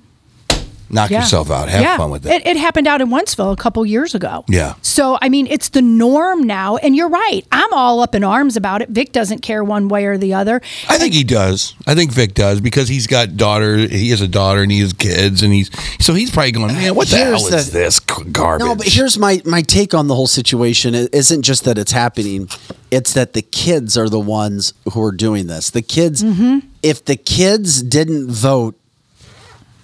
[0.92, 1.10] knock.
[1.10, 1.22] Yeah.
[1.22, 1.70] yourself out.
[1.70, 1.98] Have yeah.
[1.98, 2.42] fun with that.
[2.42, 4.44] It, it happened out in Wentzville a couple years ago.
[4.48, 4.76] Yeah.
[4.82, 6.78] So, I mean, it's the norm now.
[6.78, 7.42] And you're right.
[7.52, 8.90] I'm all up in arms about it.
[8.90, 10.62] Vic doesn't care one way or the other.
[10.90, 11.76] I think he does.
[11.88, 13.78] I think Vic does because he's got daughter.
[13.78, 15.70] He has a daughter and he has kids, and he's
[16.00, 18.66] so he's probably going, man, what the Here's hell is the- this g- garbage?
[18.66, 20.94] No, but here's my my take on the whole situation.
[20.96, 22.48] It isn't just that it's happening;
[22.92, 25.70] it's that the kids are the ones who are doing this.
[25.70, 26.68] The kids, Mm-hmm.
[26.84, 28.76] if the kids didn't vote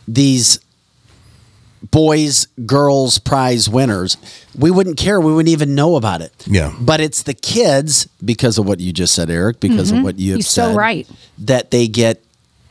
[0.08, 0.60] these
[1.92, 4.18] boys girls prize winners,
[4.58, 5.20] we wouldn't care.
[5.22, 6.34] We wouldn't even know about it.
[6.48, 6.74] Yeah.
[6.80, 9.60] But it's the kids because of what you just said, Eric.
[9.60, 10.40] Because of what you have Mm-hmm.
[10.40, 11.08] He's so said, right.
[11.40, 12.24] That they get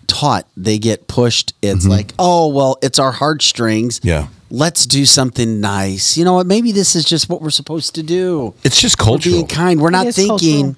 [0.06, 1.54] taught, they get pushed.
[1.62, 1.90] It's Mm-hmm.
[1.90, 6.16] like, oh well, it's our heartstrings yeah, let's do something nice.
[6.16, 6.46] You know what?
[6.46, 8.54] Maybe this is just what we're supposed to do.
[8.64, 9.34] it's just We're cultural.
[9.36, 9.80] being kind.
[9.80, 10.28] We're not thinking.
[10.74, 10.76] cultural.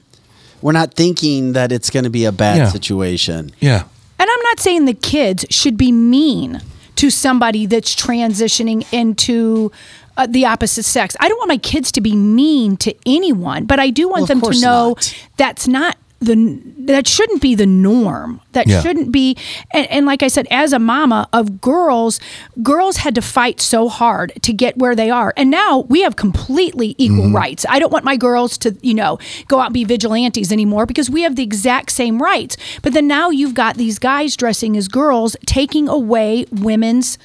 [0.61, 2.69] We're not thinking that it's going to be a bad Yeah.
[2.69, 3.53] situation.
[3.61, 3.85] Yeah.
[4.19, 6.61] And I'm not saying the kids should be mean
[6.99, 9.71] to somebody that's transitioning into
[10.17, 11.17] uh, the opposite sex.
[11.21, 14.41] I don't want my kids to be mean to anyone, but I do want Well,
[14.41, 15.15] them to know not.
[15.37, 18.41] that's not the that shouldn't be the norm.
[18.53, 18.81] That Yeah.
[18.83, 19.37] shouldn't be
[19.73, 22.19] and, and like I said as a mama of girls,
[22.61, 25.33] girls had to fight so hard to get where they are.
[25.37, 27.37] And now we have completely equal Mm-hmm.
[27.37, 27.65] rights.
[27.69, 31.09] I don't want my girls to, you know, go out and be vigilantes anymore because
[31.09, 32.57] we have the exact same rights.
[32.83, 37.17] But then now you've got these guys dressing as girls taking away women's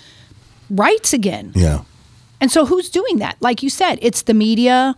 [0.69, 1.51] rights again.
[1.55, 1.81] Yeah.
[2.39, 3.37] And so who's doing that?
[3.39, 4.95] Like you said, it's the media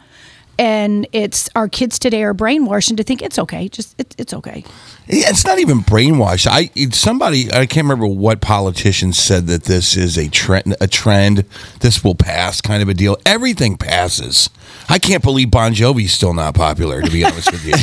[0.58, 3.68] and it's our kids today are brainwashed into think it's okay.
[3.68, 4.64] Just it, it's okay.
[5.08, 6.48] Yeah, it's not even brainwashed.
[6.50, 10.76] I somebody I can't remember what politician said that this is a trend.
[10.82, 11.46] A trend.
[11.82, 13.18] This will pass, kind of a deal.
[13.26, 14.50] Everything passes.
[14.90, 17.02] I can't believe Bon Jovi's still not popular.
[17.02, 17.74] To be honest with you,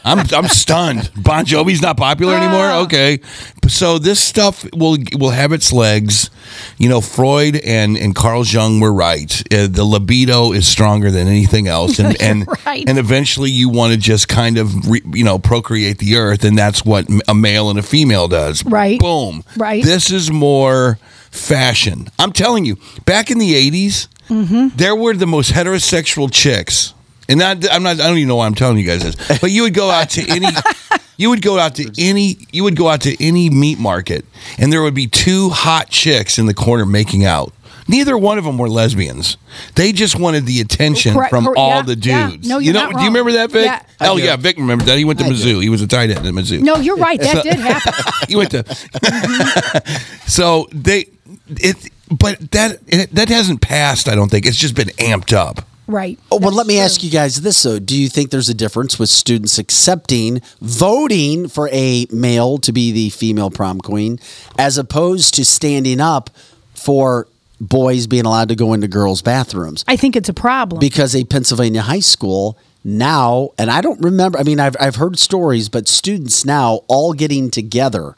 [0.04, 1.10] I'm I'm stunned.
[1.16, 2.70] Bon Jovi's not popular anymore.
[2.86, 3.20] Okay,
[3.68, 6.28] so this stuff will will have its legs.
[6.76, 9.32] You know, Freud and and Carl Jung were right.
[9.52, 12.84] Uh, the libido is stronger than anything else, and and Right.
[12.88, 16.56] and eventually you want to just kind of re, you know procreate the earth and
[16.56, 18.64] that's what a male and a female does.
[18.64, 18.98] Right.
[18.98, 19.44] boom.
[19.56, 19.84] Right.
[19.84, 20.98] this is more
[21.30, 22.08] fashion.
[22.18, 24.76] I'm telling you back in the 80s mm-hmm.
[24.76, 26.94] there were the most heterosexual chicks.
[27.28, 29.50] And not, i'm not i don't even know why i'm telling you guys this but
[29.50, 30.48] you would go out to any
[31.16, 34.26] you would go out to any you would go out to any meat market
[34.58, 37.54] and there would be two hot chicks in the corner making out
[37.92, 39.36] neither one of them were lesbians.
[39.76, 42.30] They just wanted the attention Correct, from cor- all yeah, the yeah.
[42.30, 42.48] dudes.
[42.48, 42.90] No, you you're know?
[42.90, 43.66] not Do you remember that, Vic?
[43.66, 43.82] Yeah.
[44.00, 44.98] I Oh yeah, Vic remembered that.
[44.98, 45.34] He went to I do.
[45.34, 45.62] Mizzou.
[45.62, 46.60] He was a tight end at Mizzou.
[46.60, 47.20] No, you're right.
[47.20, 47.92] That So- did happen.
[48.28, 48.64] he went to.
[50.26, 51.06] so they,
[51.48, 54.08] it, but that it, that hasn't passed.
[54.08, 55.66] I don't think it's just been amped up.
[55.88, 56.18] Right.
[56.30, 58.98] Oh, well, let me ask you guys this though: Do you think there's a difference
[58.98, 64.18] with students accepting voting for a male to be the female prom queen,
[64.58, 66.30] as opposed to standing up
[66.74, 67.26] for
[67.62, 69.84] boys being allowed to go into girls' bathrooms?
[69.88, 70.80] I think it's a problem.
[70.80, 74.38] Because a Pennsylvania high school now, and I don't remember.
[74.38, 78.16] I mean, I've I've heard stories, but students now all getting together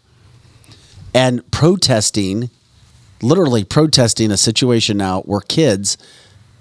[1.15, 2.51] and protesting,
[3.23, 5.97] literally protesting a situation now where kids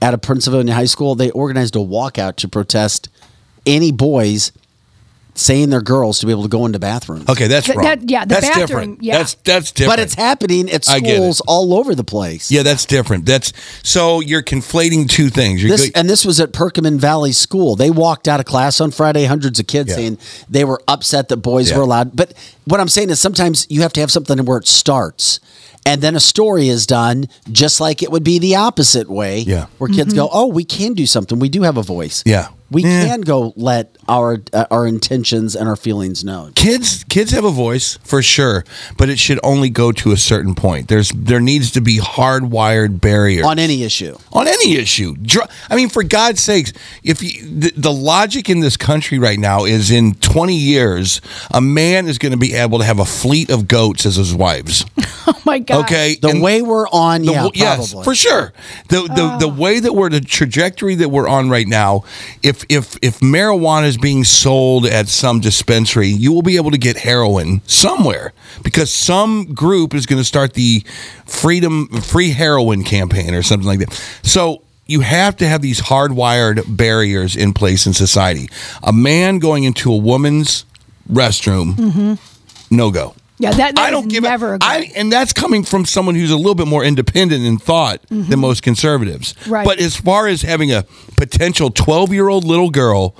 [0.02, 3.08] at a Pennsylvania high school they organized a walkout to protest
[3.66, 4.52] any boys
[5.36, 7.28] saying they're girls to be able to go into bathrooms.
[7.28, 7.86] Okay, that's Th- wrong.
[7.86, 9.04] that- yeah, the that's bathroom, different.
[9.04, 9.18] yeah.
[9.18, 9.98] That's that's different.
[9.98, 11.16] But it's happening at I get it.
[11.16, 12.52] schools all over the place.
[12.52, 13.26] yeah, that's different.
[13.26, 13.52] That's
[13.84, 15.62] so you're conflating two things.
[15.64, 17.76] You're This, go- and this was at Perkman Valley School.
[17.76, 19.96] They walked out of class on Friday, hundreds of kids Yeah.
[19.96, 20.18] saying
[20.50, 21.78] they were upset that boys Yeah.
[21.78, 22.16] were allowed.
[22.16, 22.34] But
[22.66, 25.40] what I'm saying is sometimes you have to have something where it starts.
[25.86, 29.40] And then a story is done just like it would be the opposite way.
[29.40, 29.66] Yeah.
[29.80, 30.16] Where kids mm-hmm.
[30.16, 31.40] go, oh, we can do something.
[31.40, 32.24] We do have a voice.
[32.26, 32.48] yeah.
[32.74, 33.06] We Yeah.
[33.06, 36.52] can go let our uh, our intentions and our feelings known.
[36.54, 38.66] kids kids have a voice for sure
[38.98, 43.00] but it should only go to a certain point there's there needs to be hardwired
[43.00, 44.18] barriers On any issue.
[44.34, 48.60] on any issue Dr- i mean for god's sakes if you, the, the logic in
[48.60, 51.22] this country right now is in 20 years
[51.52, 54.34] a man is going to be able to have a fleet of goats as his
[54.34, 54.86] wives
[55.28, 55.86] oh my god.
[55.86, 58.04] okay The And- way we're on, the, yeah, w- yes, probably.
[58.04, 58.54] for sure.
[58.90, 62.04] The the, the way that we're the trajectory that we're on right now.
[62.42, 66.78] If if if marijuana is being sold at some dispensary, you will be able to
[66.78, 68.34] get heroin somewhere
[68.64, 70.84] because some group is going to start the
[71.26, 73.93] freedom free heroin campaign or something like that.
[74.24, 74.64] So.
[74.86, 78.49] You have to have these hardwired barriers in place in society.
[78.84, 80.66] A man going into a woman's
[81.09, 82.76] restroom, mm-hmm.
[82.76, 83.16] no go.
[83.44, 84.66] Yeah, that, that I don't give never a, a good.
[84.66, 88.39] I and that's coming from someone who's a little bit more independent in thought than
[88.39, 89.36] most conservatives.
[89.48, 89.66] Right.
[89.66, 90.84] But as far as having a
[91.18, 93.16] potential 12-year-old little girl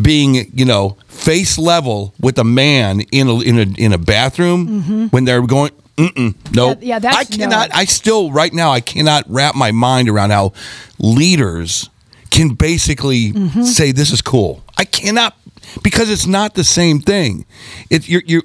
[0.00, 5.08] being, you know, face level with a man in a in a in a bathroom
[5.10, 7.70] when they're going Mm-mm, no, Yeah, yeah, that's I cannot.
[7.70, 7.74] no.
[7.74, 10.52] I still, right now, I cannot wrap my mind around how
[10.98, 11.88] leaders
[12.30, 13.62] can basically Mm-hmm.
[13.62, 14.62] say this is cool.
[14.76, 15.34] I cannot
[15.82, 17.46] because it's not the same thing.
[17.90, 18.42] It you're you.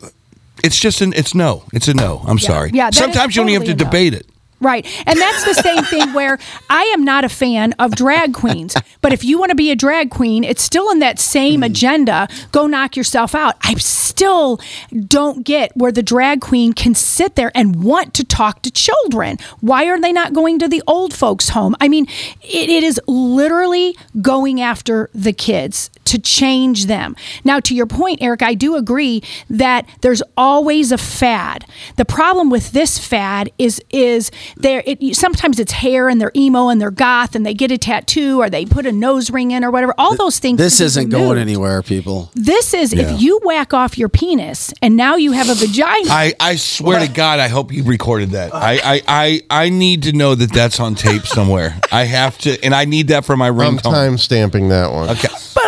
[0.63, 1.13] It's just an.
[1.13, 1.63] It's no.
[1.73, 2.23] It's a no.
[2.25, 2.71] I'm sorry.
[2.73, 3.91] yeah, that is Sometimes you don't even have to totally no.
[3.91, 4.31] debate it.
[4.61, 4.85] Right.
[5.07, 6.37] And that's the same thing where
[6.69, 8.75] I am not a fan of drag queens.
[9.01, 11.65] But if you want to be a drag queen, it's still in that same mm.
[11.65, 12.27] agenda.
[12.51, 13.55] Go knock yourself out.
[13.61, 14.61] I still
[15.07, 19.37] don't get where the drag queen can sit there and want to talk to children.
[19.61, 21.75] Why are they not going to the old folks' home?
[21.81, 22.05] I mean,
[22.43, 27.15] it, it is literally going after the kids to change them.
[27.43, 31.65] Now, to your point, Eric, I do agree that there's always a fad.
[31.97, 34.83] The problem with this fad is is there.
[34.85, 38.41] It, sometimes it's hair and they're emo and they're goth and they get a tattoo
[38.41, 39.93] or they put a nose ring in or whatever.
[39.97, 40.57] All those things.
[40.57, 42.31] This isn't going anywhere, people.
[42.33, 43.03] This is Yeah.
[43.13, 46.09] if you whack off your penis and now you have a vagina.
[46.09, 48.53] I, I swear to God, I hope you recorded that.
[48.53, 51.79] I, I, I, I need to know that that's on tape somewhere.
[51.91, 53.81] I have to, and I need that for my I'm ringtone.
[53.91, 55.09] time stamping that one.
[55.09, 55.63] Okay, but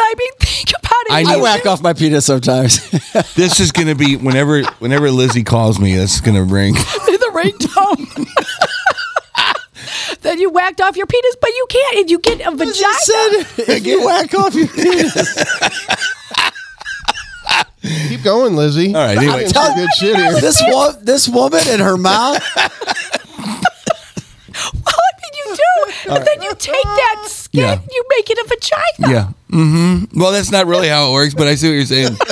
[1.10, 1.38] I mean, think.
[1.38, 2.89] I I whack off my penis sometimes.
[3.36, 6.74] this is going to be whenever, whenever Lizzie calls me, that's going to ring.
[6.74, 8.28] the ringtone.
[10.22, 11.97] then you whacked off your penis, but you can't.
[11.97, 12.76] And you get a vagina.
[13.58, 15.43] if you whack off your penis.
[18.08, 18.95] Keep going, Lizzie.
[18.95, 19.39] All right, anyway.
[19.39, 20.39] Saying some good shit here.
[20.39, 22.41] this wo- this woman in her mouth.
[24.74, 26.10] Well, I mean, you do.
[26.10, 27.80] But then you take that skin, Yeah.
[27.91, 29.14] you make it a vagina.
[29.14, 29.32] Yeah.
[29.51, 30.20] Mm-hmm.
[30.20, 32.18] Well, that's not really how it works, but I see what you're saying.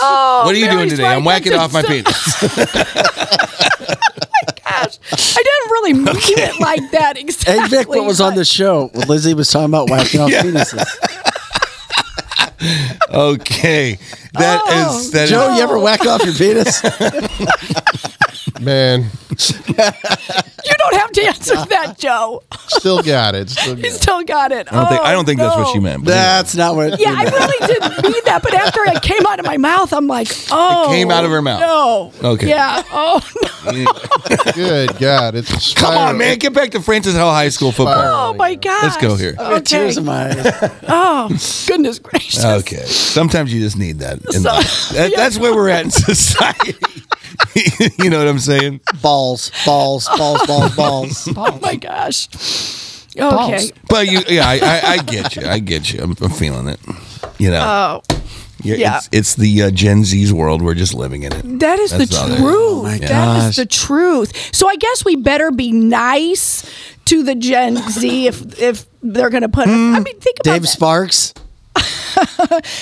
[0.00, 1.06] Oh, what are you doing Mary's today?
[1.06, 2.40] I'm whacking off my just- penis.
[4.64, 4.98] Gosh,
[5.36, 7.58] I didn't really mean it like that exactly.
[7.60, 8.90] Hey Vic, what was on the show?
[8.94, 10.84] when Lizzie was talking about whacking off penises.
[13.12, 13.98] Okay,
[14.34, 16.80] that Oh, is that is- Joe, you ever whack off your penis?
[18.60, 22.42] Man, You don't have to answer that, Joe.
[22.68, 23.50] still got it.
[23.50, 23.92] Still got He it.
[23.94, 24.72] still got it.
[24.72, 25.72] I don't think I Oh, don't think that's what no.
[25.72, 26.04] she meant.
[26.04, 26.98] but That's not what.
[27.00, 30.06] Yeah, I really didn't mean that, but after it came out of my mouth, I'm
[30.06, 30.86] like, oh.
[30.88, 31.60] came out of her mouth.
[31.60, 32.12] No.
[32.34, 32.48] Okay.
[32.48, 32.82] Yeah.
[32.90, 33.20] Oh,
[33.64, 33.92] no.
[34.52, 38.30] Good God, it's Come spiral- on, man, get back to Francis Howell High School football.
[38.30, 38.82] oh my God.
[38.82, 39.34] Let's go here.
[39.38, 40.70] I got tears in my eyes.
[40.90, 41.28] Oh,
[41.66, 42.44] goodness gracious.
[42.44, 42.84] Okay.
[42.84, 44.18] Sometimes you just need that.
[44.24, 44.88] in So- life.
[44.90, 46.76] That- That's where we're at in society.
[47.98, 48.80] you know what I'm saying?
[49.02, 51.28] Balls, balls, balls, balls, balls.
[51.36, 52.28] Oh my gosh.
[53.18, 53.70] Okay.
[53.88, 55.46] But you, yeah, I, I, I get you.
[55.46, 56.00] I get you.
[56.02, 56.78] I'm, I'm feeling it.
[57.38, 58.02] You know.
[58.10, 58.14] Oh.
[58.62, 58.96] Yeah, yeah.
[58.98, 60.62] It's, it's the uh, Gen Z's world.
[60.62, 61.58] We're just living in it.
[61.60, 62.92] That is That's the all that truth.
[62.94, 63.00] is.
[63.00, 63.48] That Yeah.
[63.48, 64.54] is the truth.
[64.54, 66.68] So I guess we better be nice
[67.06, 69.68] to the Gen Z if if they're going to put.
[69.68, 71.34] I mean, think about Dave Sparks.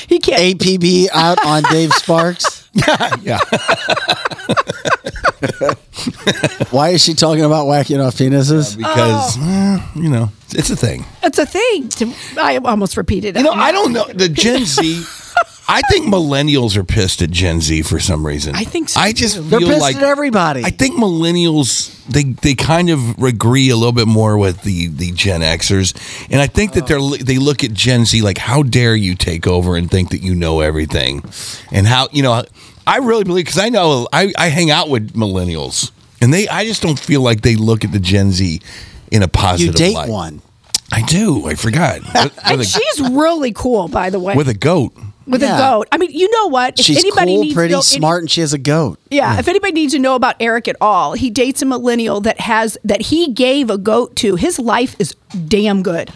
[0.08, 0.58] he can't.
[0.58, 2.65] APB out on Dave Sparks.
[3.22, 3.38] yeah.
[6.70, 8.76] Why is she talking about whacking off penises?
[8.76, 11.04] Because eh, you know it's a thing.
[11.22, 11.88] It's a thing.
[11.88, 13.40] To, I almost repeated it.
[13.40, 15.04] You know, I don't know the Gen Z.
[15.68, 18.54] I think millennials are pissed at Gen Z for some reason.
[18.54, 19.42] I think so, I just too.
[19.42, 20.64] They're feel pissed like at everybody.
[20.64, 25.12] I think millennials they they kind of agree a little bit more with the the
[25.12, 25.94] Gen Xers,
[26.30, 27.16] and I think that they're oh.
[27.16, 30.34] they look at Gen Z like, how dare you take over and think that you
[30.34, 31.24] know everything,
[31.72, 32.44] and how you know.
[32.88, 35.90] I really believe because I know I, I hang out with millennials,
[36.20, 38.60] and they I just don't feel like they look at the Gen Z
[39.10, 40.08] in a positive you date light.
[40.08, 40.42] one.
[40.92, 41.46] I do.
[41.48, 42.00] I forgot.
[42.14, 44.36] With, And with, she's really cool, by the way.
[44.36, 44.96] with a goat.
[45.26, 45.56] With Yeah.
[45.56, 45.88] a goat.
[45.92, 46.78] I mean, you know what?
[46.78, 48.98] If She's anybody cool, needs pretty, to know any- smart, and she has a goat.
[49.10, 52.40] Yeah, if anybody needs to know about Eric at all, he dates a millennial that
[52.40, 54.36] has that he gave a goat to.
[54.36, 55.14] His life is
[55.48, 56.10] damn good.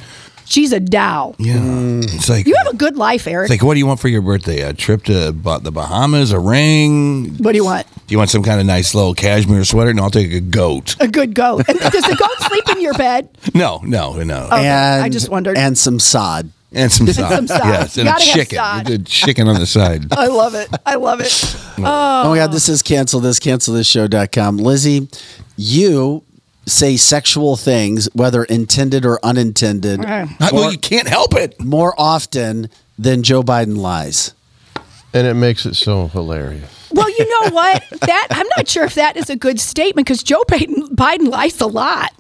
[0.47, 1.37] She's a Dow.
[1.39, 2.03] Yeah, mm.
[2.13, 3.45] it's like You have a good life, Eric.
[3.45, 4.63] It's like, what do you want for your birthday?
[4.63, 6.33] A trip to Ba- the Bahamas?
[6.33, 7.37] A ring?
[7.39, 7.87] what do you want?
[8.09, 9.95] Do you want some kind of nice little cashmere sweater?
[9.95, 10.97] No, I'll take a goat.
[10.99, 11.67] A good goat.
[11.69, 13.29] And does the goat sleep in your bed?
[13.55, 14.47] No, no, no.
[14.47, 15.57] Okay, and I just wondered.
[15.57, 16.51] And some sod.
[16.73, 17.31] And some sod.
[17.31, 17.65] some sod.
[17.67, 18.57] Yes, and a Gotta chicken.
[18.57, 18.89] sod.
[18.89, 20.13] You did chicken on the side.
[20.13, 20.69] I love it.
[20.87, 21.57] I love it.
[21.79, 24.59] Oh my God, this is cancel this, cancel this show.com.
[24.59, 25.09] Lizzie,
[25.57, 26.23] you
[26.67, 31.59] say sexual things, whether intended or unintended, Uh, well, you can't help it.
[31.61, 32.69] more often
[32.99, 34.35] than Joe Biden lies.
[35.13, 36.71] And it makes it so hilarious.
[36.93, 37.83] Well, you know what?
[38.03, 41.61] That I'm not sure if that is a good statement because Joe Biden, Biden lies
[41.61, 42.13] a lot.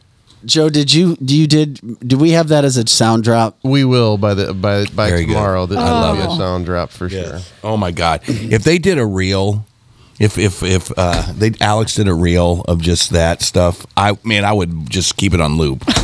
[0.45, 3.59] Joe, did you do you did do we have that as a sound drop?
[3.62, 5.34] We will by the by by Very good.
[5.34, 5.66] tomorrow.
[5.66, 7.41] This I love be a sound drop for sure.
[7.62, 8.22] Oh my god!
[8.26, 9.66] If they did a reel,
[10.18, 14.45] if if if uh, they Alex did a reel of just that stuff, I man,
[14.45, 15.84] I would just keep it on loop.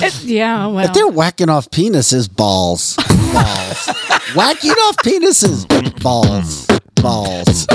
[0.00, 0.84] It- yeah, well.
[0.86, 2.96] If they're whacking off penises, balls.
[3.32, 3.86] Balls.
[4.34, 5.66] whacking off penises,
[6.02, 6.66] balls.
[7.02, 7.66] Balls.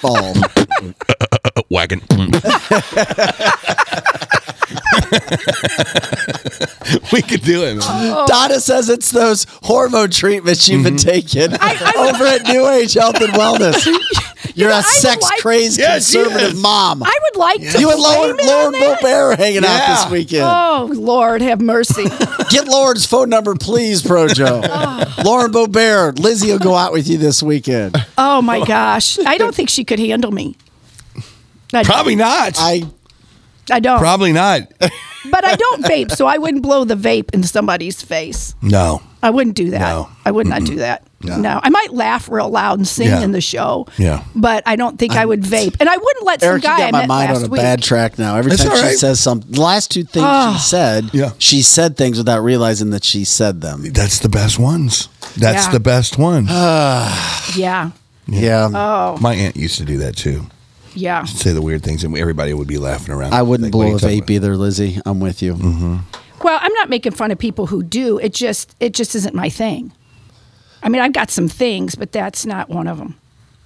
[0.00, 0.38] Balls.
[1.68, 2.00] Wagon.
[7.12, 7.76] we could do it.
[7.76, 7.82] Man.
[7.82, 8.26] Oh.
[8.26, 11.08] Donna says it's those hormone treatments you've been mm-hmm.
[11.08, 11.52] taking
[11.98, 13.86] over at New Age Health and Wellness.
[14.54, 16.62] You're know, I a would sex like- crazy Yes, she conservative is.
[16.62, 17.02] mom.
[17.02, 17.80] I would like to.
[17.80, 19.00] you and Lauren, blame it on Lauren that.
[19.00, 20.44] Boebert are hanging out this weekend.
[20.44, 22.04] Oh Lord, have mercy.
[22.50, 24.66] Get Lauren's phone number, please, Projo.
[24.68, 25.22] Oh.
[25.24, 27.96] Lauren Boebert, Lizzie will go out with you this weekend.
[28.18, 30.56] Oh my gosh, I don't think she could handle me.
[31.72, 32.54] I, Probably not.
[32.58, 32.82] I
[33.70, 33.98] I don't.
[34.00, 34.62] Probably not.
[34.80, 38.54] but I don't vape, so I wouldn't blow the vape in somebody's face.
[38.62, 39.02] No.
[39.22, 39.78] I wouldn't do that.
[39.80, 40.08] No.
[40.24, 41.06] I would not do that.
[41.22, 41.60] No.
[41.62, 43.20] I might laugh real loud and sing Yeah.
[43.20, 43.86] in the show.
[43.98, 44.24] Yeah.
[44.34, 46.76] But I don't think I, would vape, and I wouldn't let some Eric, you guy
[46.76, 47.60] I got my met mind last on a week.
[47.60, 48.36] bad track now.
[48.36, 48.96] Every That's time all she right.
[48.98, 50.52] says something, the last two things Oh.
[50.52, 50.58] she ah.
[50.58, 51.32] said, Yeah.
[51.38, 53.82] she said things without realizing that she said them.
[53.92, 55.08] That's the best ones.
[55.36, 55.72] That's Yeah.
[55.72, 56.48] the best ones.
[56.50, 57.52] Ah.
[57.54, 57.90] Yeah.
[58.26, 58.68] Yeah.
[58.72, 59.18] Oh.
[59.20, 60.46] My aunt used to do that too.
[60.94, 61.24] Yeah.
[61.24, 63.32] Say the weird things, and everybody would be laughing around.
[63.32, 65.00] I wouldn't Like, what are blow you a talking vape either, Lizzie.
[65.06, 65.54] I'm with you.
[65.54, 65.96] Mm-hmm.
[66.42, 68.18] Well, I'm not making fun of people who do.
[68.18, 69.92] It just it just isn't my thing.
[70.82, 73.16] I mean, I've got some things, but that's not one of them.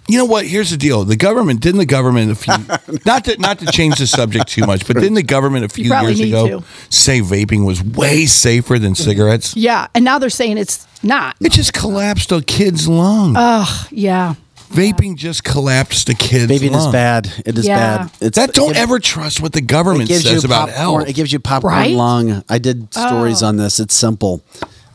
[0.06, 0.44] You know what?
[0.46, 1.04] Here's the deal.
[1.04, 2.52] The government didn't the government a few
[3.06, 5.88] not to not to change the subject too much, but didn't the government a few
[5.88, 6.66] probably years need ago to.
[6.90, 9.56] say vaping was way safer than cigarettes?
[9.56, 11.36] Yeah, and now they're saying it's not.
[11.40, 13.34] It just collapsed a kid's lung.
[13.36, 14.34] Ugh, yeah.
[14.74, 16.86] Vaping just collapsed the kid's Vaping lung.
[16.88, 17.32] is bad.
[17.46, 17.98] It is Yeah.
[17.98, 18.10] bad.
[18.20, 21.00] It's That don't it- ever trust what the government gives says you about popcorn.
[21.00, 21.08] health.
[21.08, 21.94] It gives you popcorn Right?
[21.94, 22.42] lung.
[22.48, 23.46] I did stories Oh.
[23.48, 23.78] on this.
[23.80, 24.42] It's simple.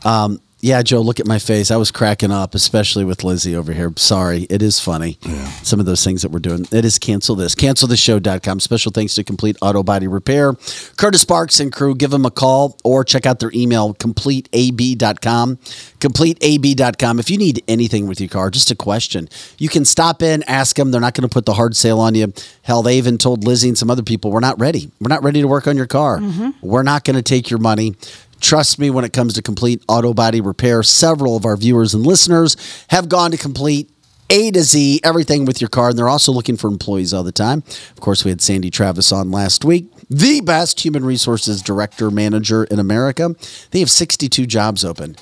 [0.04, 1.70] Um, yeah, Joe, look at my face.
[1.70, 3.92] I was cracking up, especially with Lizzie over here.
[3.96, 4.46] Sorry.
[4.50, 5.18] It is funny.
[5.62, 6.66] Some of those things that we're doing.
[6.70, 7.54] It is cancel this.
[7.54, 8.60] CancelTheShow.com.
[8.60, 10.54] Special thanks to Complete Auto Body Repair.
[10.96, 15.56] Curtis Sparks and crew, give them a call or check out their email, CompleteAB.com.
[15.56, 17.18] CompleteAB.com.
[17.18, 19.28] If you need anything with your car, just a question,
[19.58, 20.90] you can stop in, ask them.
[20.90, 22.32] They're not going to put the hard sale on you.
[22.62, 24.90] Hell, they even told Lizzie and some other people, we're not ready.
[25.00, 26.18] We're not ready to work on your car.
[26.18, 26.50] Mm-hmm.
[26.60, 27.94] We're not going to take your money.
[28.40, 30.82] Trust me when it comes to complete auto body repair.
[30.82, 32.56] Several of our viewers and listeners
[32.88, 33.90] have gone to complete
[34.30, 35.90] A to Z, everything with your car.
[35.90, 37.62] And they're also looking for employees all the time.
[37.90, 42.64] Of course, we had Sandy Travis on last week, the best human resources director manager
[42.64, 43.34] in America.
[43.70, 45.16] They have 62 jobs open.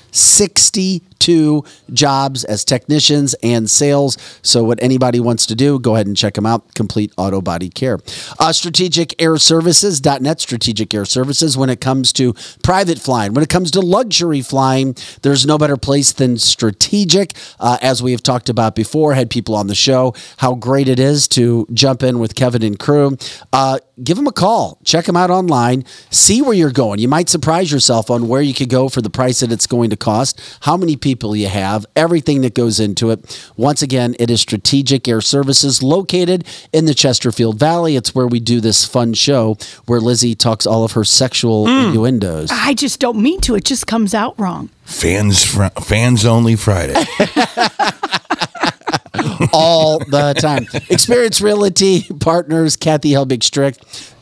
[1.19, 1.63] Two
[1.93, 4.17] jobs as technicians and sales.
[4.41, 6.73] So, what anybody wants to do, go ahead and check them out.
[6.73, 7.99] Complete Auto Body Care.
[8.39, 11.57] Uh, Strategic Air Services.net, Strategic Air Services.
[11.57, 12.33] When it comes to
[12.63, 17.33] private flying, when it comes to luxury flying, there's no better place than Strategic.
[17.59, 20.99] Uh, as we have talked about before, had people on the show, how great it
[20.99, 23.17] is to jump in with Kevin and crew.
[23.51, 24.79] Uh, give them a call.
[24.83, 25.83] Check them out online.
[26.09, 26.99] See where you're going.
[26.99, 29.89] You might surprise yourself on where you could go for the price that it's going
[29.89, 33.51] to cost, how many people you have, everything that goes into it.
[33.57, 37.95] Once again, it is Strategic Air Services located in the Chesterfield Valley.
[37.95, 41.87] It's where we do this fun show where Lizzie talks all of her sexual hmm.
[41.87, 42.49] innuendos.
[42.51, 43.55] I just don't mean to.
[43.55, 44.69] It just comes out wrong.
[44.83, 46.95] Fans, fr- fans only Friday.
[49.53, 50.65] all the time.
[50.89, 53.75] Experience Realty Partners, Kathy Helbig Strick,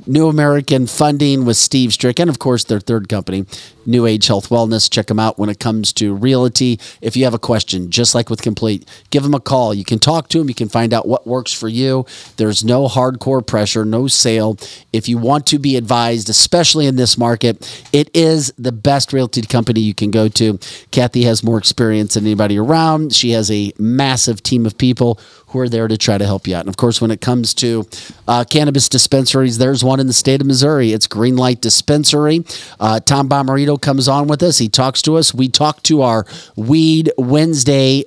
[0.08, 3.46] New American Funding with Steve Strick, and of course their third company,
[3.86, 4.92] New Age Health Wellness.
[4.92, 6.80] Check them out when it comes to realty.
[7.02, 9.74] If you have a question, just like with Complete, give them a call.
[9.74, 10.50] You can talk to them.
[10.50, 12.06] You can find out what works for you.
[12.38, 14.58] There's no hardcore pressure, no sale.
[14.94, 19.42] If you want to be advised, especially in this market, it is the best realty
[19.42, 20.60] company you can go to.
[20.92, 23.14] Kathy has more experience than anybody around.
[23.14, 26.56] She has a massive team of people who are there to try to help you
[26.56, 26.62] out.
[26.62, 27.88] And of course, when it comes to
[28.28, 30.92] uh, cannabis dispensaries, there's one in the state of Missouri.
[30.92, 32.44] It's Greenlight Dispensary.
[32.80, 34.58] Uh, Tom Bomarito comes on with us.
[34.58, 35.34] He talks to us.
[35.34, 36.26] We talk to our
[36.56, 38.04] Weed Wednesday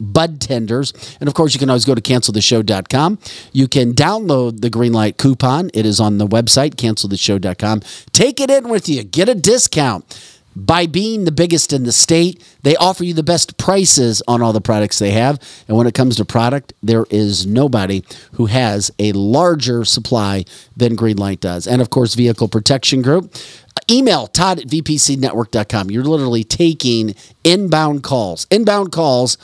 [0.00, 0.92] bud tenders.
[1.20, 3.18] And of course, you can always go to canceltheshow.com.
[3.52, 5.70] You can download the Greenlight coupon.
[5.74, 7.82] It is on the website, canceltheshow.com.
[8.12, 9.02] Take it in with you.
[9.02, 10.30] Get a discount.
[10.56, 14.52] By being the biggest in the state, they offer you the best prices on all
[14.52, 15.38] the products they have.
[15.68, 20.44] And when it comes to product, there is nobody who has a larger supply
[20.76, 21.66] than Greenlight does.
[21.66, 23.34] And of course, Vehicle Protection Group.
[23.90, 25.90] Email Todd at VPCnetwork.com.
[25.90, 27.14] You're literally taking
[27.44, 28.46] inbound calls.
[28.50, 29.36] Inbound calls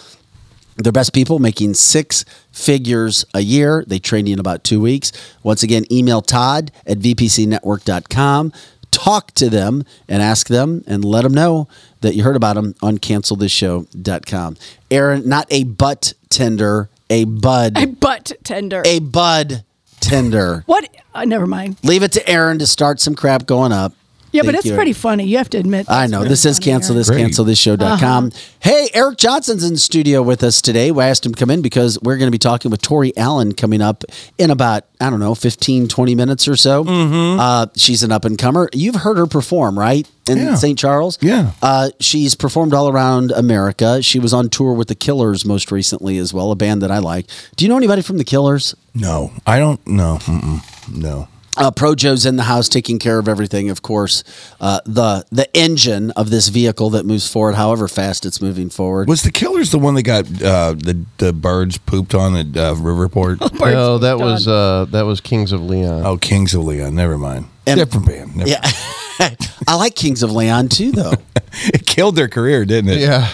[0.82, 3.84] they're best people making six figures a year.
[3.86, 5.12] They train you in about two weeks.
[5.42, 8.52] Once again, email Todd at VPCnetwork.com.
[8.90, 11.68] Talk to them and ask them and let them know
[12.00, 14.56] that you heard about them on cancelthisshow.com.
[14.90, 17.78] Aaron, not a butt tender, a bud.
[17.78, 18.82] A butt tender.
[18.84, 19.64] A bud
[20.00, 20.62] tender.
[20.66, 20.88] What?
[21.14, 21.76] Uh, never mind.
[21.82, 23.92] Leave it to Aaron to start some crap going up.
[24.32, 24.74] Yeah, but Thank it's you.
[24.74, 25.24] pretty funny.
[25.24, 25.86] You have to admit.
[25.90, 26.22] I know.
[26.24, 27.22] This is funny, cancel this, Aaron.
[27.24, 28.26] cancel this show.com.
[28.26, 28.38] Uh-huh.
[28.60, 30.90] Hey, Eric Johnson's in studio with us today.
[30.92, 33.54] We asked him to come in because we're going to be talking with Tori Allen
[33.54, 34.04] coming up
[34.38, 36.84] in about, I don't know, 15, 20 minutes or so.
[36.84, 37.40] Mm-hmm.
[37.40, 38.68] Uh, she's an up and comer.
[38.72, 40.08] You've heard her perform, right?
[40.28, 40.54] In Yeah.
[40.54, 40.78] St.
[40.78, 41.18] Charles?
[41.20, 41.52] Yeah.
[41.60, 44.00] Uh, she's performed all around America.
[44.00, 46.98] She was on tour with the Killers most recently as well, a band that I
[46.98, 47.26] like.
[47.56, 48.76] Do you know anybody from the Killers?
[48.94, 49.84] No, I don't.
[49.88, 50.62] No, Mm-mm.
[50.96, 51.26] no.
[51.56, 53.70] Uh, Projo's in the house taking care of everything.
[53.70, 54.22] Of course,
[54.60, 59.08] uh, the the engine of this vehicle that moves forward, however fast it's moving forward.
[59.08, 62.74] Was the Killers the one that got uh, the the birds pooped on at uh,
[62.74, 63.38] Riverport?
[63.70, 66.04] No, that was uh, that was Kings of Leon.
[66.06, 66.94] Oh, Kings of Leon.
[66.94, 67.46] Never mind.
[67.66, 68.36] And- Different band.
[68.36, 68.60] Never Yeah,
[69.68, 71.12] I like Kings of Leon too, though.
[71.64, 73.00] It killed their career, didn't it?
[73.00, 73.28] Yeah,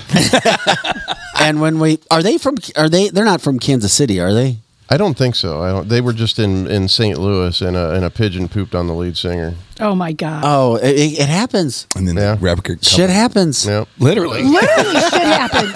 [1.38, 2.56] and when we are they from?
[2.74, 3.09] Are they?
[3.10, 4.56] They're not from Kansas City, are they?
[4.88, 5.60] I don't think so.
[5.62, 5.88] I don't.
[5.88, 7.18] They were just in, in St.
[7.18, 9.54] Louis, and a and a pigeon pooped on the lead singer.
[9.80, 10.42] Oh my God.
[10.46, 11.88] Oh, it, it- it happens.
[11.96, 12.36] And then Yeah.
[12.36, 12.84] the record.
[12.84, 13.66] Shit happens.
[13.66, 13.88] Yep.
[13.98, 14.42] Literally.
[14.44, 15.74] Literally, shit happens.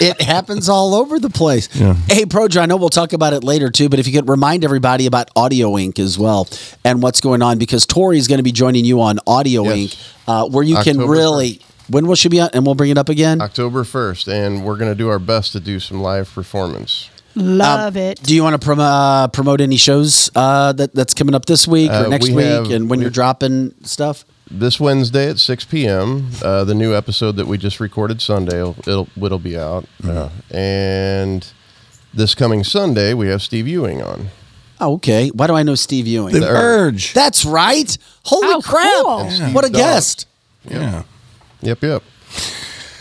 [0.00, 1.66] It happens all over the place.
[1.66, 4.64] Hey, Projo, I know we'll talk about it later too, but if you could remind
[4.64, 5.98] everybody about Audio Inc.
[5.98, 6.48] as well
[6.84, 9.76] and what's going on, because Tori is going to be joining you on Audio Yes.
[9.94, 11.60] Inc., uh, where you can October really.
[11.88, 12.48] When will she be on?
[12.54, 13.40] And we'll bring it up again.
[13.42, 17.10] October first, and we're gonna do our best to do some live performance.
[17.34, 18.22] Love it.
[18.22, 21.66] Do you want to prom- uh, promote any shows uh, that that's coming up this
[21.66, 24.24] week or Uh, next we week, have- and when we- you're dropping stuff?
[24.50, 26.28] This Wednesday at six p.m.
[26.42, 30.28] Uh, the new episode that we just recorded Sunday will it'll, it'll be out, uh,
[30.50, 31.46] and
[32.12, 34.28] this coming Sunday we have Steve Ewing on.
[34.78, 35.30] Oh, okay.
[35.30, 36.34] Why do I know Steve Ewing?
[36.38, 37.14] The Urge.
[37.14, 37.96] That's right.
[38.24, 39.04] Holy Oh, crap!
[39.04, 39.30] cool.
[39.30, 39.76] Steve What a Dogg.
[39.80, 40.26] guest!
[40.68, 41.04] Yeah.
[41.62, 42.02] Yep, yep.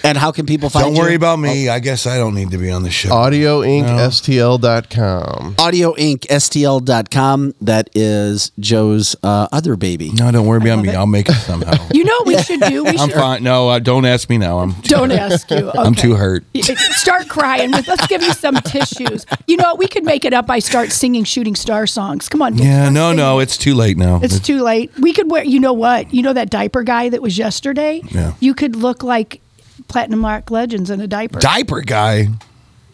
[0.04, 1.02] And how can people find Don't you?
[1.02, 1.68] worry about me.
[1.70, 3.10] I guess I don't need to be on the show.
[3.10, 5.56] AudioIncSTL.com.
[5.56, 7.54] AudioIncSTL.com.
[7.62, 10.12] That is Joe's uh, other baby.
[10.14, 10.90] No, don't worry about me.
[10.96, 11.88] I'll make it somehow.
[12.02, 12.84] You know what we should do?
[12.84, 13.14] We I'm should.
[13.18, 13.44] fine.
[13.44, 14.60] No, uh, don't ask me now.
[14.60, 14.72] I'm.
[14.84, 15.70] Don't ask you.
[15.72, 16.02] I'm Okay.
[16.02, 16.44] too hurt.
[16.56, 17.72] Start crying.
[17.72, 19.26] Let's give you some tissues.
[19.46, 19.78] You know what?
[19.80, 22.28] We could make it up by start singing shooting star songs.
[22.30, 22.58] Come on.
[22.58, 24.20] Yeah, no, no, it's too late now.
[24.24, 24.92] It's too late.
[25.00, 25.44] We could wear.
[25.44, 26.12] You know what?
[26.14, 28.02] You know that diaper guy that was yesterday.
[28.10, 28.34] Yeah.
[28.40, 29.42] You could look like
[29.92, 31.40] Platinum Mark Legends in a diaper.
[31.40, 32.28] diaper guy.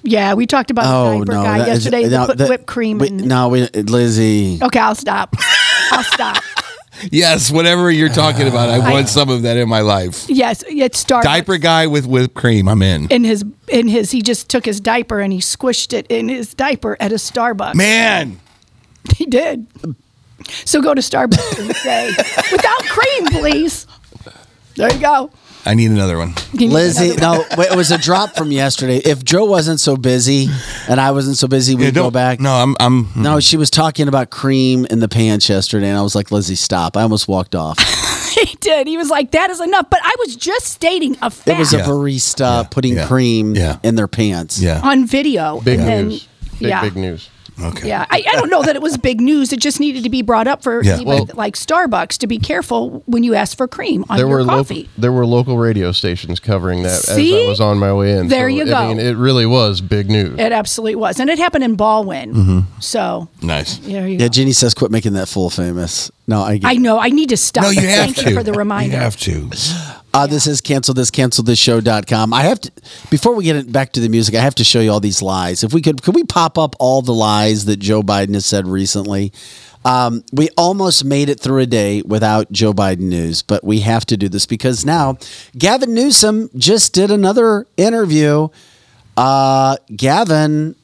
[0.03, 1.43] yeah, we talked about Oh the diaper no!
[1.43, 2.03] guy that is- yesterday.
[2.03, 3.17] no, that put that- whipped cream we- in.
[3.27, 4.59] no, we, Lizzie.
[4.61, 5.35] Okay, I'll stop.
[5.91, 6.37] I'll stop.
[7.11, 10.25] Yes, whatever you're talking about, I want some of that in my life.
[10.27, 11.21] Yes, it's Starbucks.
[11.21, 12.67] Diaper guy with whipped cream.
[12.67, 13.07] I'm in.
[13.11, 16.55] in his in his he just took his diaper and he squished it in his
[16.55, 17.75] diaper at a Starbucks.
[17.75, 18.39] Man,
[19.15, 19.67] He did.
[20.65, 22.07] So go to Starbucks and say,
[22.51, 23.85] without cream, please.
[24.75, 25.29] There you go.
[25.65, 26.33] I need another one.
[26.53, 28.97] Lizzie, another no, it was a drop from yesterday.
[28.97, 30.47] If Joe wasn't so busy
[30.87, 32.39] and I wasn't so busy, we'd Yeah, go back.
[32.39, 32.75] No, I'm.
[32.79, 33.07] I'm.
[33.15, 36.55] No, she was talking about cream in the pants yesterday, and I was like, Lizzie,
[36.55, 36.95] stop.
[36.95, 37.77] I almost walked off.
[38.37, 38.85] He did.
[38.85, 39.89] He was like, that is enough.
[39.89, 43.79] But I was just stating a fact It was a barista putting yeah, cream yeah.
[43.81, 44.59] in their pants.
[44.61, 44.79] Yeah.
[44.83, 45.59] on video.
[45.61, 46.27] Big and then- news.
[46.59, 46.81] Big, yeah.
[46.81, 47.29] big news.
[47.61, 47.87] Okay.
[47.87, 49.51] Yeah, I, I don't know that it was big news.
[49.51, 50.93] It just needed to be brought up for Yeah.
[50.95, 54.39] anybody Well- like Starbucks to be careful when you ask for cream on there your
[54.39, 54.75] were coffee.
[54.75, 58.27] local there were local radio stations covering that as I was on my way in.
[58.27, 58.75] There you go.
[58.75, 60.39] I mean, it really was big news.
[60.39, 62.33] It absolutely was, and it happened in Baldwin.
[62.33, 62.59] Mm-hmm.
[62.79, 63.77] So Nice.
[63.79, 64.29] there you Yeah, go.
[64.29, 66.11] Jeannie says, quit making that fool famous.
[66.27, 66.99] No, I get I know.
[66.99, 67.63] I need to stop.
[67.63, 68.29] No, you but have Thank to.
[68.29, 68.95] you for the reminder.
[68.95, 69.49] You have to.
[70.13, 72.33] Uh, This is cancel this, cancel this show.com.
[72.33, 72.71] I have to,
[73.09, 75.21] before we get it back to the music, I have to show you all these
[75.21, 75.63] lies.
[75.63, 78.67] If we could, could we pop up all the lies that Joe Biden has said
[78.67, 79.31] recently?
[79.85, 84.05] Um, we almost made it through a day without Joe Biden news, but we have
[84.07, 85.17] to do this because now
[85.57, 88.49] Gavin Newsom just did another interview.
[89.15, 90.75] Uh, Gavin,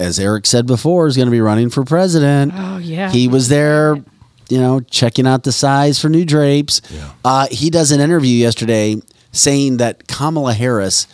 [0.00, 2.52] as Eric said before, is going to be running for president.
[2.56, 3.10] Oh yeah.
[3.12, 4.02] He was there,
[4.50, 6.80] you know, checking out the size for new drapes.
[7.24, 8.96] Uh, he does an interview yesterday
[9.32, 11.06] saying that Kamala Harris,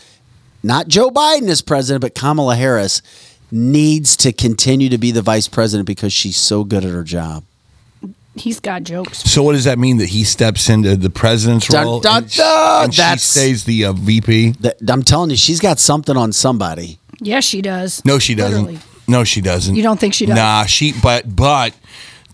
[0.62, 3.02] not Joe Biden as president, but Kamala Harris
[3.52, 7.44] needs to continue to be the vice president because she's so good at her job.
[8.34, 9.18] He's got jokes.
[9.18, 12.30] So what does that mean that he steps into the president's Dun, role dun, and,
[12.32, 12.84] she- dun.
[12.84, 14.50] and she stays the uh, VP?
[14.60, 16.98] That, I'm telling you, she's got something on somebody.
[17.18, 18.04] Yes, she does.
[18.04, 18.64] No, she doesn't.
[18.64, 18.80] Literally.
[19.08, 19.74] No, she doesn't.
[19.74, 20.36] You don't think she does?
[20.36, 20.92] Nah, she.
[21.00, 21.72] But but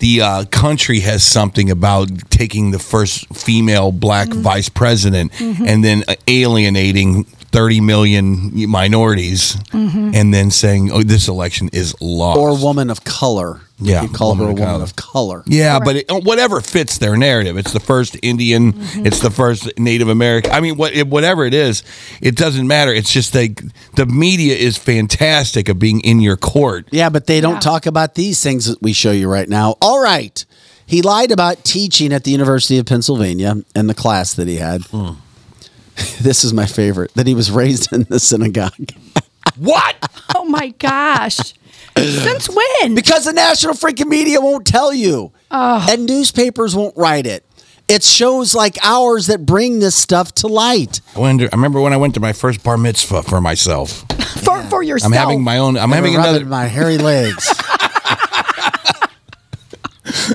[0.02, 4.42] the uh, country has something about taking the first female black Mm-hmm.
[4.42, 5.66] vice president Mhm.
[5.68, 7.24] and then alienating.
[7.52, 10.14] 30 million minorities Mhm.
[10.16, 13.60] and then saying oh this election is lost Or woman of color.
[13.84, 14.82] Yeah, You call her a woman of woman color.
[14.84, 15.44] of color.
[15.46, 17.56] Yeah, but it, whatever fits their narrative.
[17.56, 18.72] It's the first Indian.
[18.72, 19.06] Mm-hmm.
[19.06, 20.52] It's the first Native American.
[20.52, 21.82] I mean, what, it, whatever it is,
[22.20, 22.92] it doesn't matter.
[22.92, 23.62] It's just like
[23.96, 26.86] the media is fantastic of being in your court.
[26.90, 29.76] Yeah, but they don't talk about these things that we show you right now.
[29.80, 30.44] All right.
[30.86, 34.82] He lied about teaching at the University of Pennsylvania and the class that he had.
[36.20, 38.92] This is my favorite that he was raised in the synagogue.
[39.58, 39.96] what?
[40.34, 41.52] Oh my gosh.
[41.96, 42.94] Since when?
[42.94, 45.32] Because the national freaking media won't tell you.
[45.50, 45.86] Oh.
[45.90, 47.44] And newspapers won't write it.
[47.88, 51.00] It's shows like ours that bring this stuff to light.
[51.14, 51.48] I wonder.
[51.52, 54.04] I remember when I went to my first bar mitzvah for myself.
[54.42, 55.12] For for yourself.
[55.12, 55.76] I'm having my own.
[55.76, 56.46] I'm They having rubbing another.
[56.46, 57.52] my hairy legs.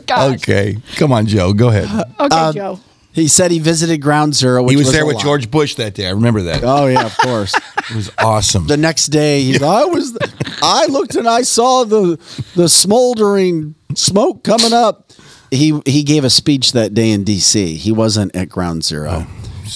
[0.09, 1.53] Okay, come on, Joe.
[1.53, 1.85] Go ahead.
[2.19, 2.79] Okay, Um, Joe.
[3.17, 4.61] He said he visited Ground Zero.
[4.61, 5.23] Which he was, there a with lie.
[5.23, 6.05] George Bush that day.
[6.05, 6.61] I remember that.
[6.63, 7.55] Oh yeah, of course.
[7.89, 8.67] It was awesome.
[8.67, 10.15] the next day, he, I was,
[10.61, 12.19] I looked and I saw the
[12.53, 15.13] the smoldering smoke coming up.
[15.51, 17.75] He he gave a speech that day in D.C.
[17.77, 19.25] He wasn't at Ground Zero.
[19.25, 19.27] Oh,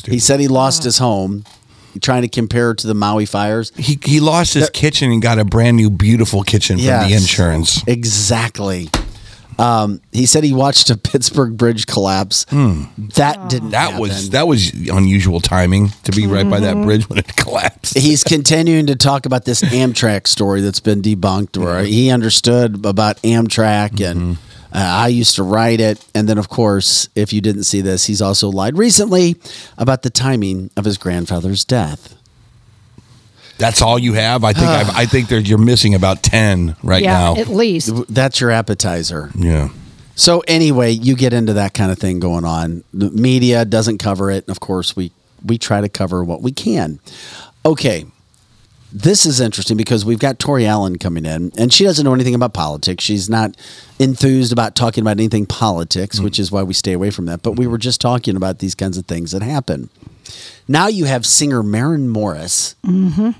[0.05, 1.45] he said he lost his home,
[2.01, 3.71] trying to compare it to the Maui fires.
[3.77, 7.81] He he lost his kitchen and got a brand new, beautiful kitchen from the insurance.
[7.87, 8.89] Exactly.
[9.59, 12.45] Um, he said he watched a Pittsburgh bridge collapse.
[12.45, 13.67] That didn't.
[13.67, 13.69] Hmm.
[13.71, 13.99] That happen.
[13.99, 17.97] was that was unusual timing to be right by that bridge when it collapsed.
[17.97, 23.17] He's continuing to talk about this Amtrak story that's been debunked, where he understood about
[23.21, 24.37] Amtrak and
[24.73, 26.03] uh, I used to write it.
[26.15, 29.35] And then, of course, if you didn't see this, he's also lied recently
[29.77, 32.15] about the timing of his grandfather's death.
[33.61, 34.43] That's all you have.
[34.43, 37.35] I think I've, I think there you're missing about ten right yeah, now.
[37.37, 37.91] at least.
[38.13, 39.29] That's your appetizer.
[39.35, 39.69] yeah.
[40.15, 42.83] So anyway, you get into that kind of thing going on.
[42.93, 45.11] The media doesn't cover it, and of course we
[45.45, 46.99] we try to cover what we can.
[47.65, 48.05] Okay.
[48.93, 52.35] This is interesting because we've got Tori Allen coming in, and she doesn't know anything
[52.35, 53.05] about politics.
[53.05, 53.55] She's not
[53.99, 57.41] enthused about talking about anything politics, which is why we stay away from that.
[57.41, 59.89] But we were just talking about these kinds of things that happen.
[60.67, 63.31] Now you have singer Maren Morris Mm-hmm.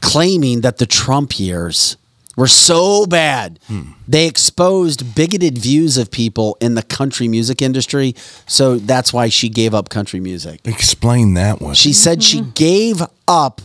[0.00, 1.96] Claiming that the Trump years
[2.36, 3.58] were so bad.
[3.66, 3.92] Hmm.
[4.08, 8.14] They exposed bigoted views of people in the country music industry.
[8.46, 10.60] So that's why she gave up country music.
[10.64, 11.74] Explain that one.
[11.74, 12.50] She said she mm-hmm.
[12.50, 13.60] gave up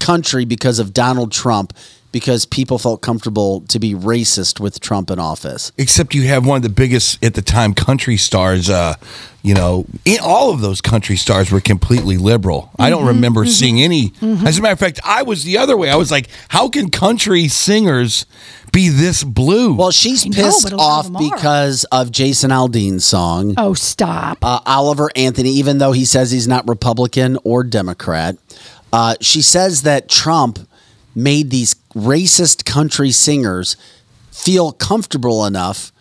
[0.00, 1.72] country because of Donald Trump
[2.12, 5.72] because people felt comfortable to be racist with Trump in office.
[5.78, 8.68] Except you have one of the biggest at the time country stars.
[8.68, 8.94] Uh,
[9.42, 12.70] you know, in, all of those country stars were completely liberal.
[12.78, 13.48] I don't Mhm, remember mhm.
[13.48, 14.10] seeing any.
[14.20, 14.44] Mhm.
[14.46, 15.88] As a matter of fact, I was the other way.
[15.88, 18.26] I was like, how can country singers
[18.72, 19.72] be this blue?
[19.74, 23.54] Well, she's pissed off because of Jason Aldean's song.
[23.56, 24.44] Oh, stop.
[24.44, 28.36] Uh, Oliver Anthony, even though he says he's not Republican or Democrat,
[28.92, 30.58] uh, she says that Trump
[31.14, 33.76] made these racist country singers
[34.30, 35.92] feel comfortable enough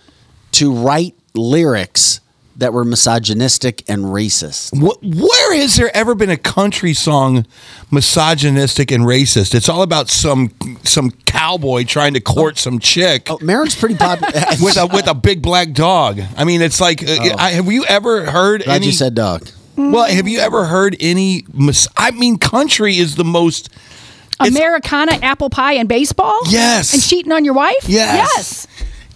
[0.52, 2.20] to write lyrics
[2.58, 4.76] that were misogynistic and racist.
[4.78, 7.46] Wh- Where has there ever been a country song
[7.90, 9.54] misogynistic and racist?
[9.56, 10.52] It's all about some
[10.84, 13.28] some cowboy trying to court some chick.
[13.30, 14.32] Oh, Maren's pretty popular
[14.62, 16.20] with a with a big black dog.
[16.38, 17.36] I mean, it's like, uh, Oh.
[17.38, 18.88] I, have you ever heard Glad any?
[18.88, 19.48] you said dog.
[19.78, 21.46] Well, have you ever heard any?
[21.54, 23.70] Mis- I mean, country is the most.
[24.40, 26.40] Americana, apple pie, and baseball.
[26.50, 26.94] Yes.
[26.94, 27.88] And cheating on your wife.
[27.88, 28.68] Yes.
[28.68, 28.68] Yes.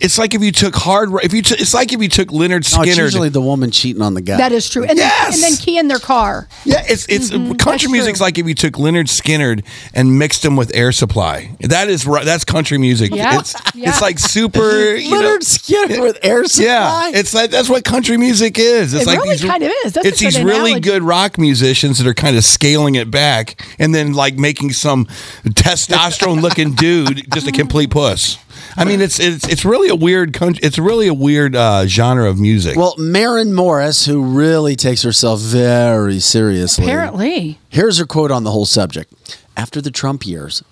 [0.04, 1.10] It's like if you took hard.
[1.24, 2.98] If you, t- it's like if you took Lynyrd No, it's Skynyrd.
[2.98, 4.38] usually the woman cheating on the guy.
[4.38, 4.84] That is true.
[4.84, 5.40] And, Yes!
[5.40, 6.48] then, and then key in their car.
[6.66, 8.26] Yeah, it's it's Mhm, country that's music's true.
[8.26, 9.64] like if you took Lynyrd Skynyrd
[9.94, 11.52] and mixed him with Air Supply.
[11.62, 12.26] That is right.
[12.26, 13.16] That's country music.
[13.16, 13.90] Yeah, It's yeah.
[13.90, 14.96] it's like super.
[14.96, 16.66] you know- Lynyrd Skynyrd with Air Supply.
[17.12, 18.94] Yeah, it's like that's what country music is.
[18.94, 19.94] It's It like really these, kind of is.
[19.94, 20.80] That's a it's good these really analogy.
[20.82, 25.06] good rock musicians that are kind of scaling it back and then like making some
[25.46, 28.38] testosterone looking dude just a complete puss.
[28.78, 30.60] I mean, it's it's it's really a weird country.
[30.64, 32.76] It's really a weird uh, genre of music.
[32.78, 36.86] Well, Maren Morris, who really takes herself very seriously.
[36.86, 37.60] Apparently.
[37.70, 39.14] Here's her quote on the whole subject.
[39.56, 40.64] After the Trump years,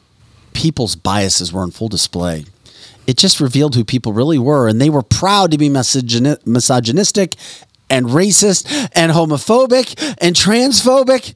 [0.53, 2.45] people's biases were on full display.
[3.07, 7.35] It just revealed who people really were, and they were proud to be misogyni- misogynistic
[7.89, 8.65] and racist
[8.95, 11.33] and homophobic and transphobic.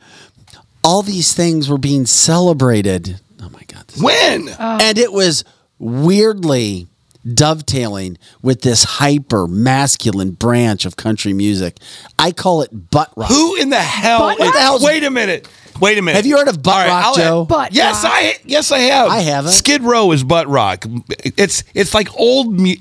[0.84, 3.20] All these things were being celebrated.
[3.42, 3.88] Oh my God.
[3.88, 4.50] this- When?
[4.60, 5.44] And it was
[5.80, 6.88] weirdly
[7.34, 11.78] dovetailing with this hyper masculine branch of country music.
[12.20, 13.30] I call it butt rock.
[13.30, 14.20] Who in the hell?
[14.20, 15.48] Butt the hell's- wait a minute.
[15.82, 16.16] Wait a minute.
[16.16, 17.46] Have you heard of butt All right, rock, I'll- Joe?
[17.46, 18.14] Butt yes, rock.
[18.14, 19.10] I yes I have.
[19.10, 19.52] I haven't.
[19.52, 20.86] Skid Row is butt rock.
[21.36, 22.76] It's it's like old mu-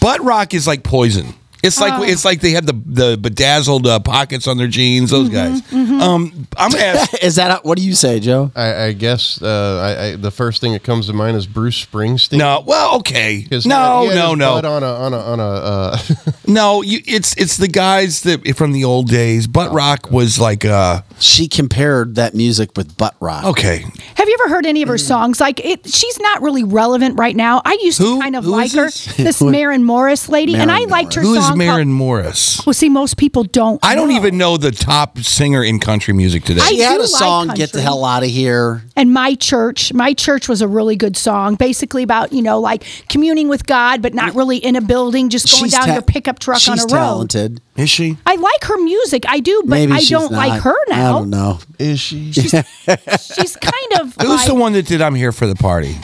[0.00, 1.34] butt rock is like poison.
[1.62, 2.02] It's like Oh.
[2.02, 5.10] it's like they have the the bedazzled uh, pockets on their jeans.
[5.10, 5.60] Those guys.
[5.72, 7.14] Um, I'm gonna ask.
[7.22, 8.50] Is that what do you say, Joe?
[8.54, 11.84] I, I guess uh, I, I, the first thing that comes to mind is Bruce
[11.84, 12.38] Springsteen.
[12.38, 14.54] No, well, okay, No, he had no, his no.
[14.54, 15.42] butt On a on a on a.
[15.44, 15.98] Uh,
[16.46, 19.46] No, you, it's it's the guys that from the old days.
[19.46, 23.44] Oh, Butt rock was like uh She compared that music with butt rock.
[23.44, 23.84] okay.
[24.16, 25.40] Have you ever heard any of her songs?
[25.40, 27.62] Like it, she's not really relevant right now.
[27.64, 29.16] I used to kind of like is her, this?
[29.16, 31.58] this Maren Morris lady, and I Maren liked her Who is song.
[31.58, 32.66] Maren called- Morris?
[32.66, 33.78] well, see, most people don't.
[33.84, 36.60] I don't even know the top singer in country music today.
[36.62, 37.82] I She had do a song, like Get the country.
[37.84, 38.82] Hell Out of Here.
[38.96, 42.84] And my church, my church was a really good song, basically about you know like
[43.08, 46.02] communing with God, but not really in a building, just going She's down ta- your
[46.02, 46.90] pickup truck She's on a road.
[47.30, 47.60] talented.
[47.76, 48.18] Is she?
[48.26, 50.62] I like her music, I do, but Maybe I she's don't like not.
[50.62, 51.12] her I now.
[51.18, 51.58] don't know.
[51.78, 52.30] is she?
[52.32, 55.96] She's kind of Who's like, the one that did I'm Here for the Party?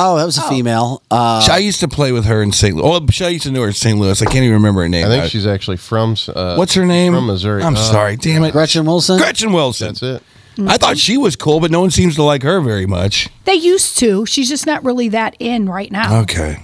[0.00, 1.02] Oh, that was a female.
[1.10, 2.76] Uh, I used to play with her in St.
[2.76, 2.84] Louis.
[2.86, 3.98] Oh, I used to know her in St.
[3.98, 4.20] Louis.
[4.22, 5.06] I can't even remember her name.
[5.06, 6.14] I think she's actually from.
[6.28, 7.14] Uh, What's her name?
[7.14, 7.62] From Missouri.
[7.62, 8.16] I'm Uh, sorry.
[8.16, 8.52] Damn it.
[8.52, 9.18] Gretchen Wilson.
[9.18, 9.88] Gretchen Wilson.
[9.88, 10.22] That's it.
[10.66, 13.28] I thought she was cool, but no one seems to like her very much.
[13.44, 14.26] they used to.
[14.26, 16.20] She's just not really that in right now.
[16.22, 16.58] Okay.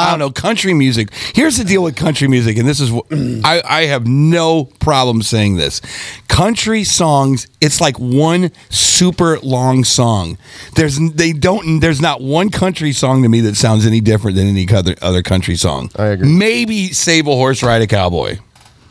[0.00, 0.30] I don't um, know.
[0.30, 1.12] Country music.
[1.34, 3.42] Here's the deal with country music, and this is what mm.
[3.44, 5.80] I, I have no problem saying this.
[6.28, 10.38] Country songs, it's like one super long song.
[10.76, 14.46] There's they don't there's not one country song to me that sounds any different than
[14.46, 15.90] any other other country song.
[15.96, 16.28] I agree.
[16.28, 18.38] Maybe Save a Horse Ride a Cowboy.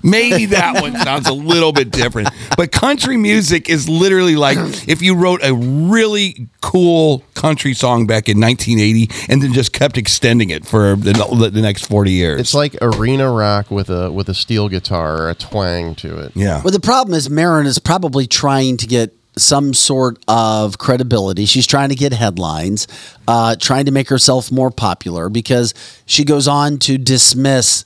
[0.04, 2.30] Maybe that one sounds a little bit different.
[2.58, 4.58] But country music is literally like
[4.88, 9.98] if you wrote a really cool country song back in 1980 and then just kept
[9.98, 12.40] extending it for the, the next 40 years.
[12.40, 16.32] It's like arena rock with a with a steel guitar or a twang to it.
[16.36, 16.62] yeah.
[16.64, 21.46] Well, the problem is Maren is probably trying to get some sort of credibility.
[21.46, 22.88] She's trying to get headlines,
[23.28, 25.74] uh, trying to make herself more popular because
[26.06, 27.86] she goes on to dismiss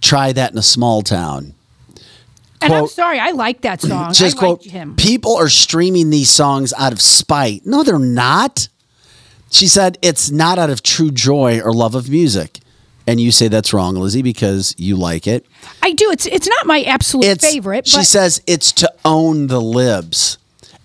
[0.00, 1.54] "Try That in a Small Town."
[2.62, 4.12] And I'm sorry, I like that song.
[4.12, 4.96] Just I quote: him.
[4.96, 7.66] "People are streaming these songs out of spite.
[7.66, 8.68] No, they're not."
[9.50, 12.60] She said, "It's not out of true joy or love of music."
[13.06, 15.44] And you say that's wrong, Lizzie, because you like it.
[15.82, 16.10] I do.
[16.10, 17.88] It's it's not my absolute It's, favorite.
[17.88, 20.38] She says it's to own the libs.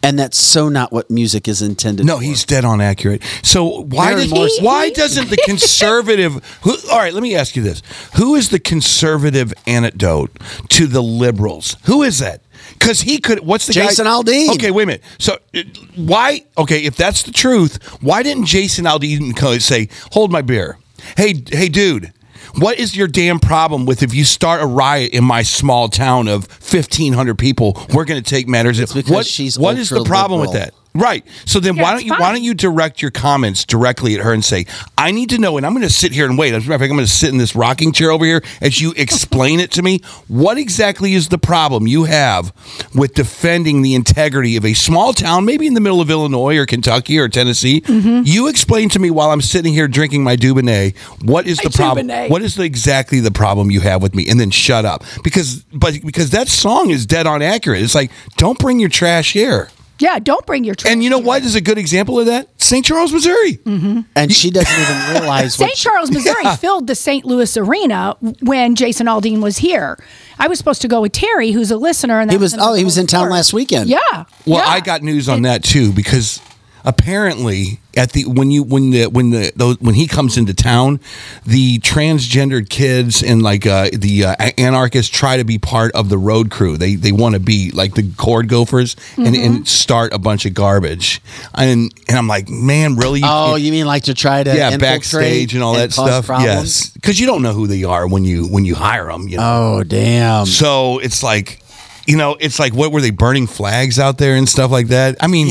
[0.05, 2.23] And that's so not what music is intended No, for.
[2.23, 3.23] he's dead on accurate.
[3.41, 7.63] So why does Morris- why doesn't the conservative who, all right, let me ask you
[7.63, 7.81] this.
[8.17, 10.29] Who is the conservative antidote
[10.69, 11.75] to the liberals?
[11.85, 12.41] Who is that?
[12.73, 13.39] Because he could.
[13.39, 14.11] What's the Jason guy?
[14.11, 14.49] Aldean.
[14.55, 15.03] Okay, wait a minute.
[15.17, 15.61] So uh,
[15.95, 16.45] why?
[16.57, 20.77] Okay, if that's the truth, why didn't Jason Aldean say, "Hold my beer"?
[21.17, 22.11] Hey, hey, dude.
[22.57, 26.27] What is your damn problem with if you start a riot in my small town
[26.27, 27.77] of fifteen hundred people?
[27.93, 28.79] We're going to take matters.
[28.79, 30.73] because what, she's what is the problem with that?
[30.95, 31.25] Right.
[31.43, 34.31] So then Yeah, why don't you why don't you direct your comments directly at her
[34.31, 34.65] and say,
[34.97, 36.53] I need to know, and I'm going to sit here and wait.
[36.53, 38.41] As a matter of fact, I'm going to sit in this rocking chair over here
[38.61, 39.99] as you explain it to me.
[40.29, 42.53] What exactly is the problem you have
[42.95, 46.65] with defending the integrity of a small town, maybe in the middle of Illinois or
[46.65, 47.81] Kentucky or Tennessee?
[47.81, 48.21] Mm-hmm.
[48.23, 50.95] You explain to me while I'm sitting here drinking my Dubonnet,
[51.27, 52.07] what is My the problem?
[52.07, 52.29] Dubonnet.
[52.29, 54.29] What is the, exactly the problem you have with me?
[54.29, 57.81] And then shut up because but because that song is dead on accurate.
[57.81, 59.69] It's like don't bring your trash here.
[59.99, 60.91] Yeah, don't bring your trash.
[60.91, 62.49] And you know what is a good example of that?
[62.61, 62.83] St.
[62.85, 63.57] Charles, Missouri.
[63.57, 64.01] Mm-hmm.
[64.15, 65.73] And she doesn't even realize St.
[65.75, 66.55] Charles, Missouri Yeah.
[66.57, 67.23] filled the St.
[67.23, 69.97] Louis Arena when Jason Aldean was here.
[70.37, 72.55] I was supposed to go with Terry, who's a listener, and that he was.
[72.59, 73.89] Oh, he was in town last weekend.
[73.89, 73.99] Yeah.
[74.45, 74.65] Well, yeah.
[74.67, 76.41] I got news on that too because
[76.85, 80.99] apparently at the when you when the when the those, when he comes into town,
[81.45, 86.17] the transgendered kids and like uh, the uh, anarchists try to be part of the
[86.17, 86.77] road crew.
[86.77, 89.45] They they want to be like the cord gophers and, Mm-hmm.
[89.55, 91.21] and start a bunch of garbage.
[91.53, 93.19] And and I'm like, man, really?
[93.21, 96.25] You Oh, you mean like to try to yeah, backstage and all that stuff.
[96.27, 96.47] problems?
[96.47, 99.27] Yes, because you don't know who they are when you when you hire them.
[99.27, 99.77] You know?
[99.79, 100.45] Oh, damn.
[100.45, 101.61] So it's like,
[102.07, 105.15] you know, it's like, what were they burning flags out there and stuff like that?
[105.21, 105.47] I mean,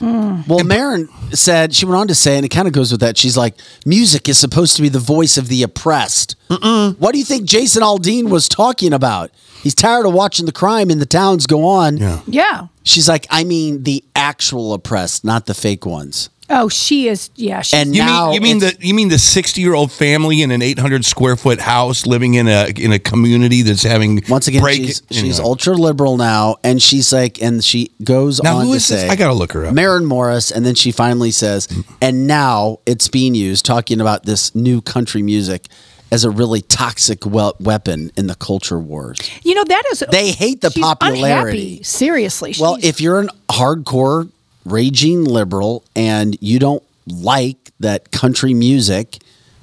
[0.00, 3.16] Well, Maren said she went on to say, and it kind of goes with that.
[3.16, 3.54] She's like,
[3.86, 6.36] music is supposed to be the voice of the oppressed.
[6.48, 9.30] What do you think Jason Aldean was talking about?
[9.62, 11.96] He's tired of watching the crime in the towns go on.
[11.96, 12.20] Yeah.
[12.26, 12.66] Yeah.
[12.82, 16.28] She's like, I mean the actual oppressed, not the fake ones.
[16.50, 17.30] Oh, she is.
[17.36, 17.62] Yeah.
[17.62, 20.42] She's, And you now mean you mean the you mean the sixty year old family
[20.42, 24.22] in an eight hundred square foot house living in a in a community that's having
[24.28, 25.46] Once again, break, she's, she's know.
[25.46, 29.00] ultra liberal now, and she's like, and she goes Now, on who to is this?
[29.00, 29.74] say, I gotta look her up.
[29.74, 31.66] Maren Morris, and then she finally says,
[32.02, 35.68] and now it's being used, talking about this new country music
[36.12, 39.18] as a really toxic we- weapon in the culture wars.
[39.42, 40.04] you know that is.
[40.10, 41.22] They hate the she's popularity.
[41.58, 41.82] unhappy.
[41.82, 42.54] Seriously.
[42.60, 44.30] Well, she's- if you're an hardcore
[44.64, 49.18] raging liberal and you don't like that country music,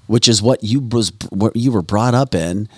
[0.08, 2.70] which is what you was what you were brought up in,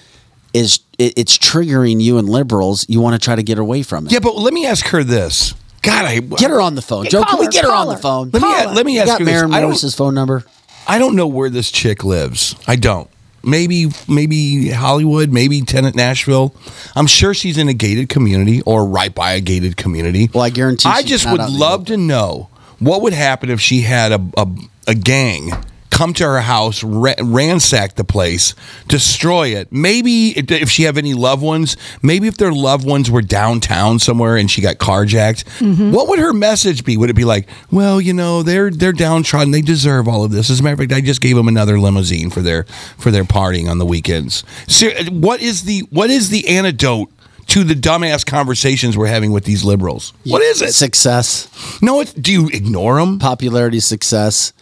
[0.54, 2.88] is it, it's triggering you and liberals.
[2.88, 4.12] You want to try to get away from it.
[4.12, 5.54] Yeah, but let me ask her this.
[5.82, 7.24] God, I Get her on the phone, Yeah, Joe.
[7.26, 8.30] Can we her, get her call on the phone?
[8.32, 8.74] Let me her.
[8.74, 9.34] let me ask got you this.
[9.34, 10.46] Maren Morris's phone number.
[10.88, 12.56] I don't know where this chick lives.
[12.68, 13.10] I don't.
[13.44, 16.56] Maybe maybe Hollywood, maybe Tenant Nashville.
[16.96, 20.30] I'm sure she's in a gated community or right by a gated community.
[20.34, 20.90] Well, I guarantee.
[20.90, 22.50] I just would out in the love to know
[22.80, 24.48] what would happen if she had a, a,
[24.88, 25.52] a gang
[25.94, 28.56] come to her house, ra- ransack the place,
[28.88, 29.72] destroy it.
[29.72, 34.00] Maybe if if she have any loved ones, maybe if their loved ones were downtown
[34.00, 35.92] somewhere and she got carjacked, Mm-hmm.
[35.92, 36.98] what would her message be?
[36.98, 40.50] Would it be like, well, you know, they're they're downtrodden, they deserve all of this.
[40.50, 42.64] As a matter of fact, I just gave them another limousine for their
[42.98, 44.44] for their partying on the weekends.
[44.68, 47.10] Ser- what is the what is the antidote?
[47.48, 50.14] To the dumbass conversations we're having with these liberals.
[50.24, 50.72] What is it?
[50.74, 51.50] Success,
[51.82, 53.20] No, it's, do you ignore them?
[53.20, 54.54] popularity, success.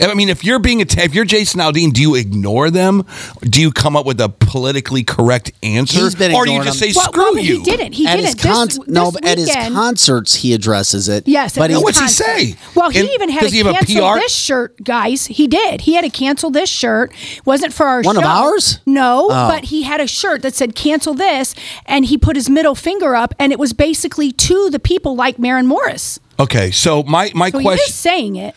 [0.00, 3.04] I mean, if you're being attacked, if you're Jason Aldean, do you ignore them?
[3.42, 6.66] Do you come up with a politically correct answer, He's been or do you ignoring
[6.66, 6.94] just say them.
[6.96, 7.58] Well, screw well, you?
[7.58, 7.92] He didn't.
[7.92, 8.26] He at didn't.
[8.26, 11.28] his This- con- this no, but at his weekend- concerts he addresses it.
[11.28, 12.24] Yes, but at he, his what's he concert.
[12.24, 12.56] say?
[12.74, 14.18] Well, he And even had does to he have a cancel PR?
[14.20, 15.26] this shirt, guys.
[15.26, 15.82] He did.
[15.82, 17.12] He had to cancel this shirt.
[17.44, 18.28] Wasn't for our One of show.
[18.28, 18.78] ours?
[18.86, 19.48] No, Oh.
[19.48, 21.54] but he had a shirt that said "cancel this,"
[21.86, 25.38] and he put his middle finger up, and it was basically to the people like
[25.38, 26.18] Maren Morris.
[26.38, 28.54] Okay, so my my So he question is saying it.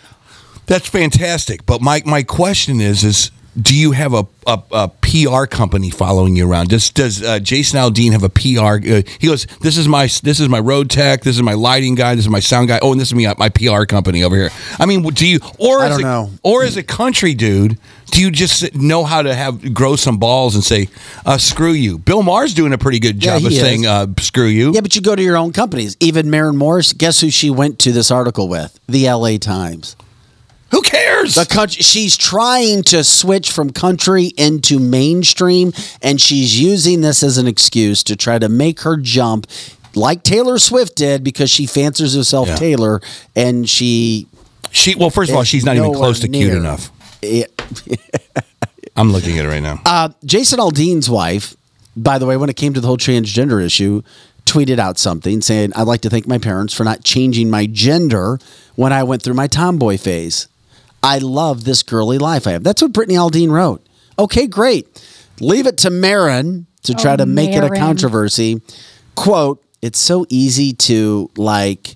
[0.65, 3.31] That's fantastic, but my my question is is
[3.61, 6.69] do you have a, a, a PR company following you around?
[6.69, 8.80] Does does uh, Jason Aldean have a PR?
[8.84, 11.22] Uh, he goes, "This is my this is my road tech.
[11.22, 12.15] This is my lighting guy.
[12.15, 12.80] This is my sound guy.
[12.81, 14.49] Oh, and this is me my PR company over here."
[14.80, 16.31] I mean, do you or I as don't a, know.
[16.41, 17.77] or as a country dude,
[18.11, 20.90] do you just know how to have grow some balls and say,
[21.26, 21.99] uh, "Screw you"?
[21.99, 23.61] Bill Maher's doing a pretty good Yeah, job of he is.
[23.61, 25.95] saying, uh, "Screw you." Yeah, but you go to your own companies.
[25.99, 28.80] Even Maren Morris, guess who she went to this article with?
[28.88, 29.95] The LA Times.
[30.74, 31.36] Who cares?
[31.36, 35.72] The country, she's trying to switch from country into mainstream,
[36.02, 39.45] and she's using this as an excuse to try to make her jump,
[39.94, 42.56] like Taylor Swift did, because she fancies herself Yeah.
[42.56, 43.02] Taylor,
[43.36, 44.26] and she.
[44.72, 46.90] she well, first of all, she's not even nowhere close to cute near enough.
[47.22, 47.52] it.
[48.95, 49.80] I'm looking at it right now.
[49.86, 51.56] Uh, Jason Aldean's wife,
[51.95, 54.02] by the way, when it came to the whole transgender issue,
[54.48, 58.40] tweeted out something saying, I'd like to thank my parents for not changing my gender
[58.76, 60.48] when I went through my tomboy phase.
[61.03, 62.63] I love this girly life I have.
[62.63, 63.85] That's what Brittany Aldean wrote.
[64.17, 64.88] Okay, great.
[65.39, 68.61] Leave it to Maren to oh, try Oh, to make it a controversy.
[69.15, 71.95] Quote, it's so easy to like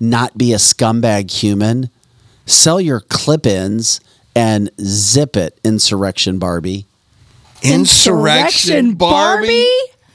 [0.00, 1.90] not be a scumbag human.
[2.46, 4.00] Sell your clip-ins
[4.34, 6.86] and zip it, Insurrection Barbie.
[7.62, 9.68] Insurrection Barbie?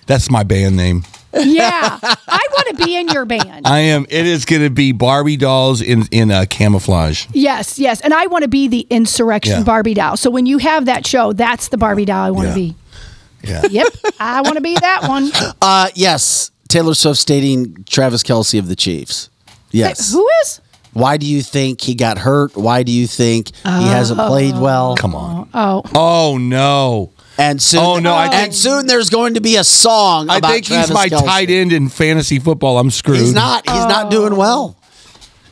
[0.08, 1.04] That's my band name.
[1.34, 3.66] Yeah, I want to be in your band.
[3.66, 4.06] I am.
[4.10, 7.28] It is going to be Barbie dolls in in uh, camouflage.
[7.34, 9.64] Yes, yes, and I want to be the insurrection Yeah.
[9.64, 10.18] Barbie doll.
[10.18, 12.72] So when you have that show, that's the Barbie doll I want to Yeah.
[12.72, 12.76] be.
[13.44, 13.62] Yeah.
[13.70, 13.88] Yep,
[14.20, 15.32] I want to be that one.
[15.62, 19.30] Uh, yes, Taylor Swift stating Travis Kelce of the Chiefs.
[19.72, 20.12] Yes.
[20.12, 20.60] Who is?
[20.94, 22.58] Why do you think he got hurt?
[22.58, 24.98] Why do you think he hasn't played well?
[24.98, 25.50] Come on.
[25.54, 27.12] Oh, Oh no.
[27.42, 30.30] And soon, Oh, no, I think- and soon there's going to be a song.
[30.30, 31.26] I about think Travis he's my Kelce.
[31.26, 32.78] tight end in fantasy football.
[32.78, 33.20] I'm screwed.
[33.20, 33.68] He's not.
[33.70, 34.76] He's not doing well.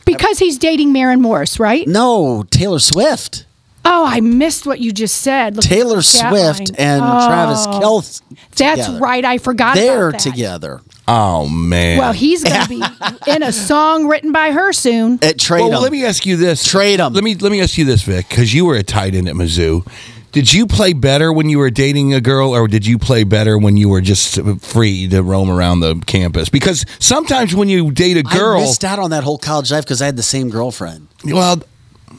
[0.04, 1.86] because he's dating Maren Morris, right?
[1.86, 3.44] No, Taylor Swift.
[3.84, 5.56] Oh, I missed what you just said.
[5.56, 6.30] Look Taylor Swift
[6.60, 6.76] line.
[6.78, 8.20] and oh, Travis Oh, Kelce.
[8.56, 8.98] That's together.
[8.98, 9.24] right.
[9.24, 9.74] I forgot.
[9.74, 10.30] They're about that.
[10.30, 10.80] together.
[11.08, 11.98] Oh man.
[11.98, 12.82] Well, he's going to be
[13.32, 15.18] in a song written by her soon.
[15.22, 15.82] At trade well, him.
[15.82, 16.62] let me ask you this.
[16.64, 17.14] Trade 'em.
[17.14, 19.34] Let me let me ask you this, Vic, because you were a tight end at
[19.34, 19.86] Mizzou.
[20.32, 23.58] Did you play better when you were dating a girl, or did you play better
[23.58, 26.48] when you were just free to roam around the campus?
[26.48, 29.84] Because sometimes when you date a girl, I missed out on that whole college life
[29.84, 31.08] because I had the same girlfriend.
[31.24, 31.62] well,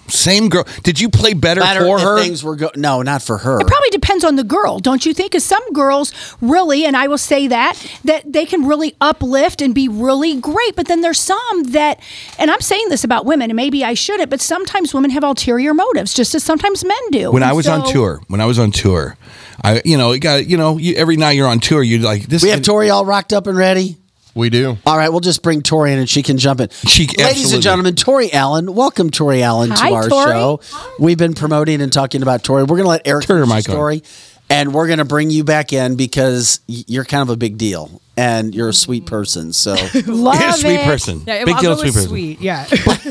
[0.07, 0.65] same girl.
[0.84, 2.19] Did you play better, Better for if her?
[2.19, 3.60] Things were go- no, not for her.
[3.60, 5.32] It probably depends on the girl, don't you think?
[5.32, 9.73] Because some girls really, and I will say that, that they can really uplift and
[9.73, 10.76] be really great.
[10.76, 11.99] But then there's some that,
[12.38, 15.73] and I'm saying this about women, and maybe I shouldn't, but sometimes women have ulterior
[15.73, 17.32] motives, just as sometimes men do.
[17.32, 19.18] when And I was on tour, when I was on tour,
[19.64, 22.23] I you know you got you know you, every night you're on tour, you like
[22.23, 22.41] this.
[22.41, 23.98] we have Tori all rocked up and ready.
[24.34, 24.78] We do.
[24.86, 26.70] All right, we'll just bring Tori in and she can jump in.
[26.88, 27.53] She- Ladies absolutely.
[27.56, 28.74] and gentlemen, Tori Allen.
[28.74, 30.32] Welcome, Tori Allen, Hi, to our Tori.
[30.32, 30.62] show.
[30.99, 32.62] We've been promoting and talking about Tori.
[32.64, 33.76] We're going to let Eric Turn your finish mic the on.
[33.76, 34.03] story,
[34.49, 38.02] and we're going to bring you back in because you're kind of a big deal
[38.18, 39.52] and you're a sweet person.
[39.53, 39.72] So
[40.06, 40.86] Love You're a sweet it.
[40.86, 41.24] person.
[41.28, 42.10] Yeah, Big deal, sweet person.
[42.10, 42.40] sweet.
[42.41, 42.66] Yeah.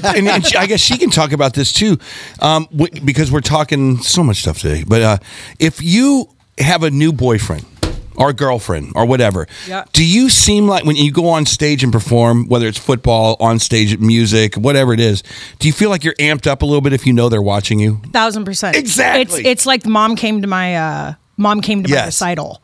[0.04, 1.98] and, and she- I guess she can talk about this too,
[2.40, 4.84] um, w- because we're talking so much stuff today.
[4.86, 5.18] But uh,
[5.58, 6.28] if you
[6.58, 7.64] have a new boyfriend
[8.20, 9.84] or girlfriend or whatever, Yeah.
[9.92, 13.58] do you seem like when you go on stage and perform, whether it's football, on
[13.58, 15.22] stage, music, whatever it is,
[15.58, 17.80] do you feel like you're amped up a little bit if you know they're watching
[17.80, 18.00] you?
[18.12, 18.76] Thousand percent.
[18.76, 19.40] Exactly.
[19.40, 22.60] It's it's like mom came to my uh mom came to my recital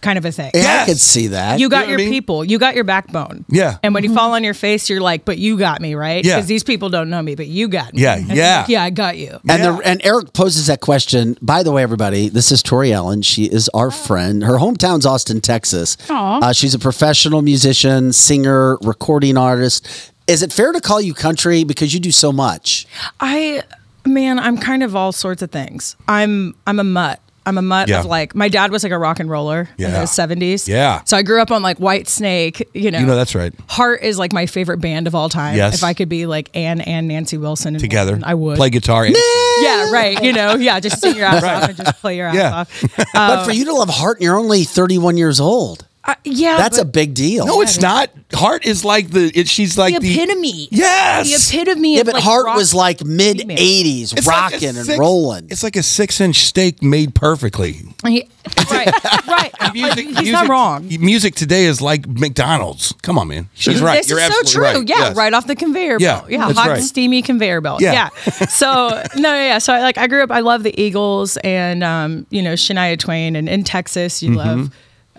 [0.00, 0.50] kind of a thing.
[0.54, 0.82] yeah, Yes.
[0.82, 1.58] I could see that.
[1.60, 2.10] You got know your I mean?
[2.10, 2.44] people.
[2.44, 3.44] You got your backbone.
[3.48, 3.78] Yeah.
[3.82, 6.24] And when you fall on your face, you're like, but you got me, right?
[6.24, 6.36] Yeah.
[6.36, 8.02] Because these people don't know me, but you got me.
[8.02, 8.58] Yeah, And yeah.
[8.60, 9.30] like, yeah, I got you.
[9.48, 9.72] And Yeah.
[9.76, 11.36] the, and Eric poses that question.
[11.42, 13.22] By the way, everybody, this is Tori Allen.
[13.22, 14.44] She is our friend.
[14.44, 15.96] Her hometown's Austin, Texas.
[16.10, 16.40] Aw.
[16.40, 19.86] Uh, she's a professional musician, singer, recording artist.
[20.26, 22.86] Is it fair to call you country because you do so much?
[23.20, 23.62] I
[24.04, 25.96] man, I'm kind of all sorts of things.
[26.08, 27.20] I'm I'm a mutt.
[27.46, 28.00] I'm a mutt Yeah.
[28.00, 30.66] of like my dad was like a rock and roller in the 70s.
[30.68, 31.02] Yeah.
[31.04, 32.98] So I grew up on like Whitesnake, you know.
[32.98, 33.54] You know that's right.
[33.68, 35.56] Heart is like my favorite band of all time.
[35.56, 35.76] Yes.
[35.76, 38.56] If I could be like Ann and Nancy Wilson in Together, one, I would.
[38.56, 39.04] play guitar.
[39.04, 39.16] and-
[39.62, 40.22] Yeah, right.
[40.22, 41.62] You know, yeah, just sing your ass Right.
[41.62, 42.54] off and just play your ass Yeah.
[42.54, 42.82] off.
[43.14, 45.85] but for um, you to love Heart, and you're only 31 years old.
[46.06, 47.46] Uh, yeah, That's a big deal.
[47.46, 48.10] No, it's not.
[48.32, 49.30] Heart is like the.
[49.34, 50.14] It, she's like the the.
[50.14, 50.68] epitome.
[50.70, 51.50] Yes.
[51.50, 53.56] The epitome yeah, of but like Heart rock was like mid female.
[53.56, 55.48] 80s, It's like a rocking and rolling.
[55.50, 57.80] It's like a six-inch steak made perfectly.
[58.06, 58.28] He-
[58.70, 58.92] right,
[59.26, 59.52] right.
[59.74, 60.86] Music, He's music- not wrong.
[60.88, 62.92] Music today is like McDonald's.
[63.02, 63.48] Come on, man.
[63.54, 63.96] She's right.
[63.98, 64.62] This You're is so true.
[64.62, 64.88] right.
[64.88, 65.16] Yeah, Yes.
[65.16, 66.30] right off the conveyor Yeah, belt.
[66.30, 66.82] Yeah, that's hot, right.
[66.82, 67.80] steamy conveyor belt.
[67.80, 67.92] Yeah.
[67.92, 68.30] Yeah.
[68.46, 69.58] so no, yeah.
[69.58, 70.30] So like I grew up.
[70.30, 74.38] I love the Eagles and um, you know Shania Twain, and in Texas you Mm-hmm.
[74.38, 74.70] love.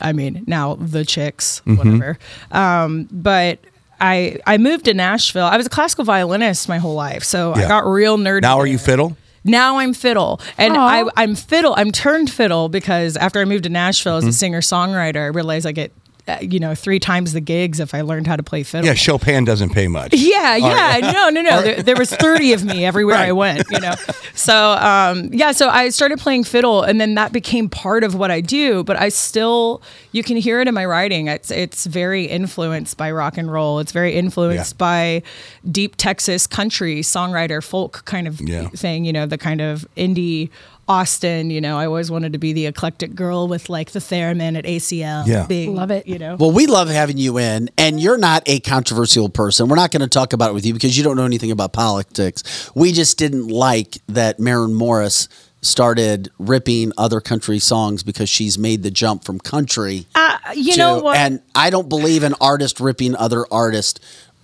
[0.01, 2.17] I mean now the chicks, whatever.
[2.51, 3.59] Um, but.
[3.99, 5.47] I, I moved to Nashville.
[5.47, 8.43] I was a classical violinist my whole life, so I got real nerdy.
[8.43, 9.17] Now are you fiddle?
[9.43, 10.87] Now I'm fiddle, and Aw.
[10.87, 11.73] I, I'm fiddle.
[11.75, 14.29] I'm turned fiddle because after I moved to Nashville as Mm-hmm.
[14.29, 15.91] a singer songwriter, I realized I get,
[16.27, 18.85] uh, you know, three times the gigs if I learned how to play fiddle.
[18.85, 20.13] Yeah, Chopin doesn't pay much.
[20.13, 21.61] Yeah, yeah, no, no, no.
[21.61, 23.93] There, there was thirty of me everywhere I went, you know.
[24.33, 28.29] So, um, yeah, so I started playing fiddle, and then that became part of what
[28.31, 28.83] I do.
[28.83, 29.81] But I still,
[30.11, 31.27] you can hear it in my writing.
[31.27, 33.79] It's it's very influenced by rock and roll.
[33.79, 34.77] It's very influenced Yeah.
[34.77, 35.23] by
[35.71, 38.67] deep Texas country songwriter folk kind of Yeah.
[38.69, 39.05] thing.
[39.05, 40.49] You know, the kind of indie.
[40.87, 44.57] Austin, you know, I always wanted to be the eclectic girl with like the theremin
[44.57, 45.27] at ACL.
[45.27, 45.45] Yeah.
[45.45, 46.07] being, Love it.
[46.07, 49.67] You know, Well, we love having you in, and you're not a controversial person.
[49.67, 51.73] We're not going to talk about it with you because you don't know anything about
[51.73, 52.71] politics.
[52.73, 55.27] We just didn't like that Maren Morris
[55.61, 60.77] started ripping other country songs because she's made the jump from country uh, you to,
[60.77, 61.17] know what?
[61.17, 63.99] and I don't believe an artist ripping other artists,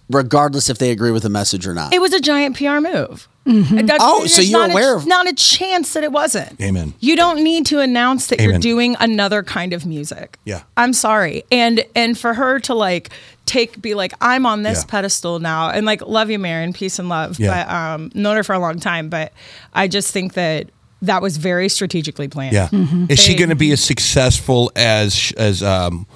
[0.09, 1.93] regardless if they agree with the message or not.
[1.93, 3.27] It was a giant PR move.
[3.45, 6.11] And that's- Oh, there's so you're not a- aware of- not a chance that it
[6.11, 6.59] wasn't.
[6.61, 6.93] Amen.
[7.01, 10.37] You don't need to announce that you're doing another kind of music.
[10.45, 10.61] Yeah.
[10.77, 11.43] I'm sorry.
[11.51, 13.09] And and for her to like
[13.45, 14.91] take be like I'm on this Yeah.
[14.91, 17.37] pedestal now and like love you Maren, peace and love.
[17.39, 17.65] Yeah.
[17.65, 19.33] But um known her for a long time, but
[19.73, 20.67] I just think that
[21.01, 22.53] that was very strategically planned.
[22.53, 22.69] Yeah.
[22.69, 23.07] Mm-hmm.
[23.09, 26.07] Is she going to be as successful as as um,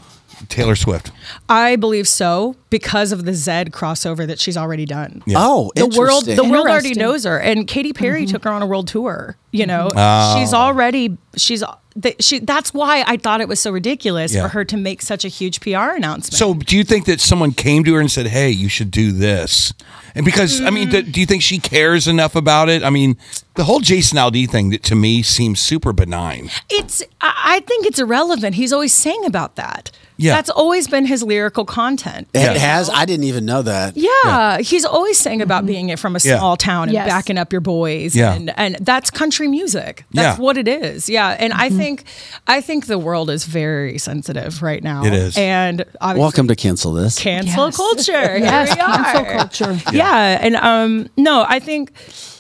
[0.50, 1.12] Taylor Swift?
[1.50, 5.24] I believe so because of the Zed crossover that she's already done.
[5.26, 5.38] Yeah.
[5.40, 8.32] Oh, the world the world already knows her and Katy Perry mm-hmm.
[8.32, 9.98] took her on a world tour you know mm-hmm.
[9.98, 10.36] Oh.
[10.38, 11.64] she's already she's
[11.98, 14.44] that she that's why I thought it was so ridiculous Yeah.
[14.44, 17.52] for her to make such a huge PR announcement So, do you think that someone
[17.52, 19.74] came to her and said, "Hey, you should do this"?
[20.14, 20.92] And because I mean, mm.
[20.92, 22.84] do, do you think she cares enough about it?
[22.84, 23.18] I mean,
[23.58, 26.50] the whole Jason Aldean thing that to me seems super benign.
[26.70, 30.36] it's I I think it's irrelevant he's always saying about that Yeah.
[30.36, 32.54] that's always been his lyrical content It Yeah.
[32.58, 32.90] has.
[32.90, 33.96] I didn't even know that.
[33.98, 36.38] Yeah, he's always saying about being it from a Yeah.
[36.38, 37.08] small town and Yes.
[37.08, 38.34] backing up your boys, Yeah.
[38.36, 40.06] and and that's country music.
[40.14, 40.44] That's Yeah.
[40.44, 41.10] what it is.
[41.10, 42.04] Yeah, and I think
[42.48, 45.04] I think the world is very sensitive right now.
[45.06, 45.36] It is.
[45.38, 47.18] and obviously Welcome to cancel this.
[47.18, 47.78] cancel Yes.
[47.78, 48.38] culture.
[48.48, 49.38] Yes, Here we cancel are.
[49.38, 49.80] culture.
[49.94, 50.38] Yeah.
[50.46, 51.92] and um, no, I think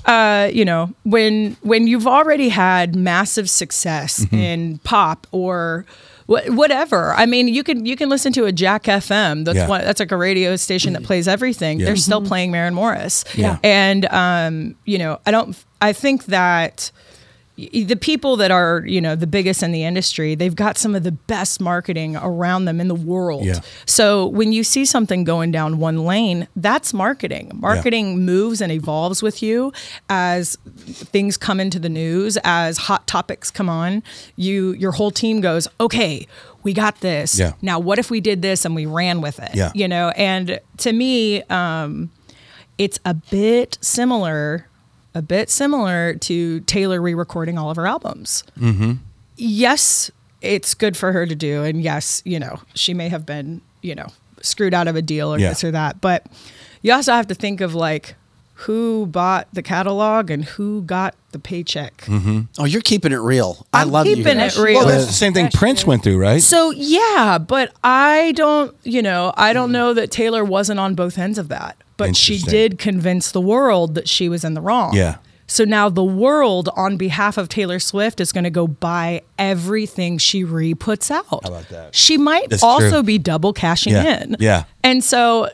[0.08, 4.36] uh, you know when when you've already had massive success Mm-hmm.
[4.36, 5.86] in pop or
[6.28, 7.14] wh- whatever.
[7.14, 9.46] I mean, you can you can listen to a Jack FM.
[9.46, 9.68] That's Yeah.
[9.68, 9.82] one.
[9.82, 11.80] That's like a radio station that plays everything.
[11.80, 11.88] Yeah.
[11.88, 13.24] They're still playing Maren Morris.
[13.36, 13.58] Yeah.
[13.64, 15.56] and um, you know, I don't.
[15.82, 16.92] I think that
[17.58, 21.02] the people that are you know the biggest in the industry they've got some of
[21.02, 23.62] the best marketing around them in the world Yeah.
[23.88, 29.24] so when you see something going down one lane that's marketing marketing moves and evolves
[29.24, 29.74] with you
[30.08, 34.04] as things come into the news as hot topics come on
[34.36, 36.28] you your whole team goes okay
[36.62, 37.54] we got this Yeah.
[37.64, 39.72] now what if we did this and we ran with it Yeah.
[39.74, 42.12] you know and to me um
[42.78, 44.68] it's a bit similar
[45.16, 48.44] a bit similar to Taylor re-recording all of her albums.
[48.60, 48.94] Mm-hmm.
[49.36, 50.12] Yes,
[50.42, 53.96] it's good for her to do, and yes, you know she may have been you
[53.96, 54.08] know
[54.42, 55.50] screwed out of a deal or Yeah.
[55.50, 56.26] this or that, but
[56.82, 58.16] you also have to think of like
[58.62, 61.98] who bought the catalog and who got the paycheck.
[62.02, 62.42] Mm-hmm.
[62.58, 63.68] Oh, you're keeping it real.
[63.72, 64.16] I I'm love you.
[64.16, 64.58] keeping guys.
[64.58, 64.80] it real.
[64.80, 66.42] Well, that's the same thing Prince went through, right?
[66.42, 71.20] So yeah, but I don't, you know, I don't know that Taylor wasn't on both
[71.20, 71.78] ends of that.
[71.98, 74.96] But she did convince the world that she was in the wrong.
[74.96, 75.18] Yeah.
[75.50, 80.18] So now the world, on behalf of Taylor Swift, is going to go buy everything
[80.18, 81.26] she re puts out.
[81.30, 81.96] How about that?
[81.96, 83.04] She might That's also true.
[83.04, 84.22] be double cashing Yeah.
[84.24, 84.36] in.
[84.40, 84.64] Yeah.
[84.84, 85.50] And so uh,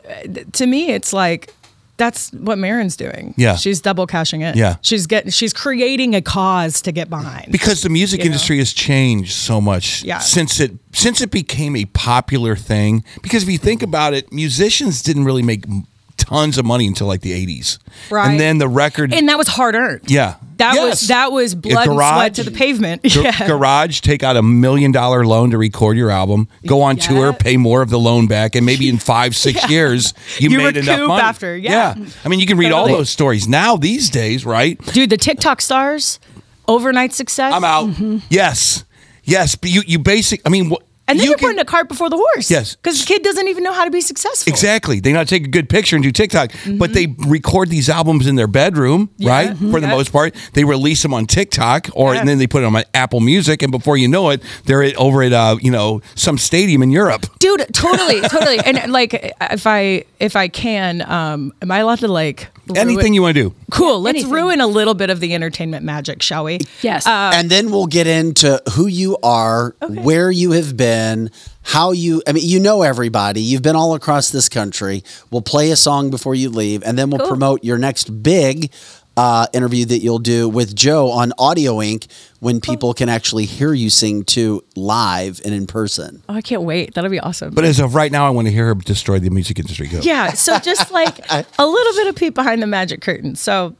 [0.54, 1.54] to me, it's like,
[1.96, 3.34] that's what Maren's doing.
[3.36, 3.54] Yeah.
[3.54, 4.56] She's double cashing in.
[4.58, 4.76] Yeah.
[4.82, 7.52] She's getting she's creating a cause to get behind.
[7.52, 8.32] because the music You know?
[8.32, 10.18] industry has changed so much Yeah.
[10.18, 15.02] since it since it became a popular thing because if you think about it musicians
[15.02, 15.66] didn't really make
[16.24, 17.78] tons of money until like the 80s
[18.10, 18.30] Right.
[18.30, 20.02] and then the record and that was hard earned.
[20.10, 21.00] yeah That Yes.
[21.02, 23.02] was that was blood and sweat to the pavement.
[23.16, 23.46] Yeah.
[23.46, 27.56] garage take out a million dollar loan to record your album go on tour pay
[27.56, 29.68] more of the loan back and maybe in five six Yeah.
[29.68, 31.94] years you, You made enough money after, yeah.
[32.24, 35.60] i mean you can read all those stories now these days right Dude, the TikTok
[35.60, 36.18] stars,
[36.66, 37.52] overnight success.
[37.52, 38.18] i'm out mm-hmm.
[38.30, 38.84] yes
[39.24, 41.60] yes but you you basic i mean what And then you you are can- putting
[41.60, 42.50] a cart before the horse.
[42.50, 42.76] Yes.
[42.76, 44.50] Because the kid doesn't even know how to be successful.
[44.50, 45.00] Exactly.
[45.00, 48.36] They not take a good picture and do TikTok, but they record these albums in
[48.36, 49.26] their bedroom, Mm-hmm.
[49.28, 49.56] Right?
[49.56, 49.94] For the Yeah.
[49.94, 52.20] most part, they release them on TikTok, or Yeah.
[52.20, 54.96] and then they put it on Apple Music, and before you know it, they're at,
[54.96, 57.26] over at uh, you know some stadium in Europe.
[57.38, 58.58] Dude, totally, totally.
[58.60, 63.12] And like if I if I can, um, am I allowed to like ruin- Anything
[63.14, 63.54] you want to do.
[63.70, 64.00] Cool.
[64.00, 64.32] Let's Anything.
[64.32, 66.60] ruin a little bit of the entertainment magic, shall we?
[66.82, 67.06] Yes.
[67.06, 70.93] and then we'll get into who you are, where you have been,
[71.62, 72.22] how you.
[72.26, 73.40] I mean, you know everybody.
[73.40, 75.02] You've been all across this country.
[75.30, 77.28] We'll play a song before you leave, and then we'll Cool.
[77.28, 78.70] promote your next big
[79.16, 82.06] uh, interview that you'll do with Joe on Audio Inc.
[82.40, 86.22] When people can actually hear you sing too live and in person.
[86.28, 86.92] Oh, I can't wait.
[86.92, 87.54] That'll be awesome.
[87.54, 89.86] But as of right now, I want to hear her destroy the music industry.
[89.88, 90.00] Go.
[90.02, 90.32] Yeah.
[90.34, 93.34] So just like a little bit of peek behind the magic curtain.
[93.34, 93.74] So,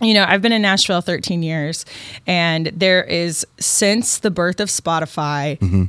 [0.00, 1.84] you know, I've been in Nashville 13 years,
[2.26, 5.58] and there is since the birth of Spotify.
[5.60, 5.84] Mm-hmm.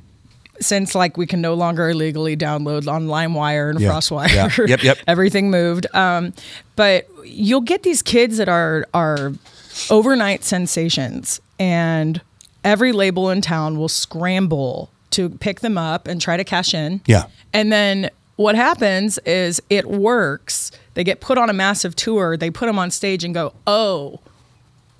[0.59, 3.89] Since like we can no longer illegally download on LimeWire and Yeah.
[3.91, 4.65] FrostWire, Yeah.
[4.67, 4.97] Yep, yep.
[5.07, 5.85] everything moved.
[5.95, 6.33] Um,
[6.75, 9.33] but you'll get these kids that are are
[9.89, 12.21] overnight sensations, and
[12.63, 17.01] every label in town will scramble to pick them up and try to cash in.
[17.05, 17.25] Yeah.
[17.53, 20.71] And then what happens is it works.
[20.95, 22.35] They get put on a massive tour.
[22.37, 24.19] They put them on stage and go, "Oh,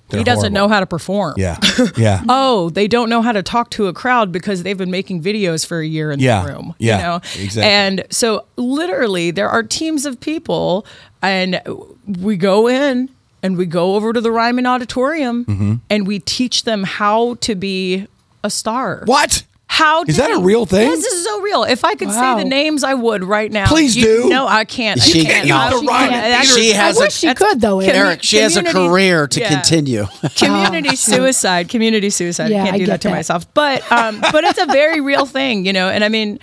[0.08, 0.68] They're he doesn't horrible.
[0.68, 1.58] know how to perform." Yeah.
[1.96, 2.22] Yeah.
[2.28, 5.66] Oh, they don't know how to talk to a crowd because they've been making videos
[5.66, 6.42] for a year in Yeah.
[6.44, 6.74] the room.
[6.78, 6.96] Yeah.
[6.96, 7.14] You know?
[7.44, 7.62] Exactly.
[7.64, 10.86] And so literally there are teams of people
[11.22, 11.60] and
[12.06, 13.10] we go in
[13.42, 15.80] and we go over to the Ryman Auditorium Mhm.
[15.90, 18.06] and we teach them how to be
[18.44, 19.02] a star.
[19.06, 19.42] What?
[19.70, 20.88] How Is that a real thing?
[20.88, 21.62] Yes, this is so real.
[21.64, 22.36] If I could Wow.
[22.36, 23.66] say the names, I would right now.
[23.66, 24.28] Please You- do.
[24.28, 25.00] No, I can't.
[25.00, 25.46] She I can't.
[25.46, 25.70] cannot.
[25.70, 27.76] No, The Ryman that's- She has I a- wish she could though.
[27.78, 29.48] commu- Eric, she has a career to yeah.
[29.48, 30.06] continue.
[30.36, 33.14] community suicide community suicide Yeah, i can't do get that to that.
[33.14, 36.38] myself but um but it's a very real thing you know and i mean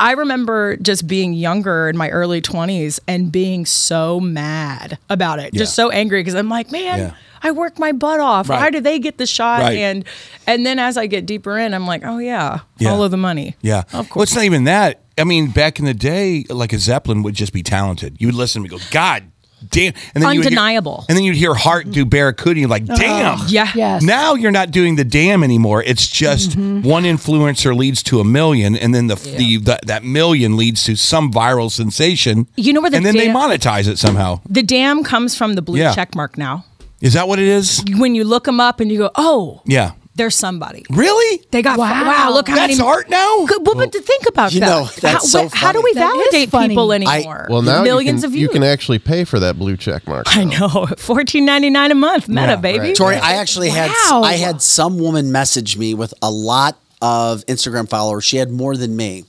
[0.00, 5.54] i remember just being younger in my early 20s and being so mad about it
[5.54, 7.14] just so angry because i'm like man Yeah.
[7.42, 8.50] I work my butt off.
[8.50, 8.60] Right.
[8.60, 9.62] Why do they get the shot?
[9.62, 9.78] Right.
[9.78, 10.04] And
[10.46, 12.90] and then as I get deeper in, I'm like, oh yeah, Yeah.
[12.90, 13.56] follow the money.
[13.62, 13.84] Yeah.
[13.94, 14.14] Of course.
[14.14, 15.00] Well, it's not even that.
[15.16, 18.18] I mean, back in the day, like a Zeppelin would just be talented.
[18.20, 19.22] You would listen and go, God
[19.68, 19.94] damn.
[20.14, 21.04] And then you would hear- Undeniable.
[21.08, 22.60] and then you'd hear Heart do Barracuda.
[22.60, 22.96] You're like, uh-huh.
[22.96, 23.48] damn.
[23.48, 23.70] Yeah.
[23.74, 24.02] Yes.
[24.02, 25.82] Now you're not doing the damn anymore.
[25.82, 26.82] It's just mm-hmm.
[26.82, 30.96] one influencer leads to a million, and then the, the, the that million leads to
[30.96, 32.46] some viral sensation.
[32.56, 34.40] You know where the and then they monetize it somehow.
[34.48, 35.94] The damn comes from the blue Yeah.
[35.94, 36.64] check mark now.
[37.00, 37.82] Is that what it is?
[37.96, 39.92] When you look them up and you go, oh, Yeah.
[40.20, 40.84] There's somebody.
[40.90, 41.42] Really?
[41.50, 42.04] They got wow.
[42.04, 42.32] Wow.
[42.34, 43.46] look how That's many art now.
[43.46, 43.90] Good, well, but oh.
[43.90, 46.00] to think about You that, know, that's how, so what- how do we funny.
[46.06, 46.68] That is validate funny.
[46.68, 47.46] people I- anymore?
[47.48, 48.52] Well, now millions you can, of you views.
[48.52, 50.26] can actually pay for that blue check mark.
[50.28, 52.78] I know, fourteen ninety nine a month, Meta Yeah, baby.
[52.78, 52.96] right.
[52.96, 54.22] Tori, I actually had Wow.
[54.22, 58.24] I had some woman message me with a lot of Instagram followers.
[58.24, 59.24] She had more than me.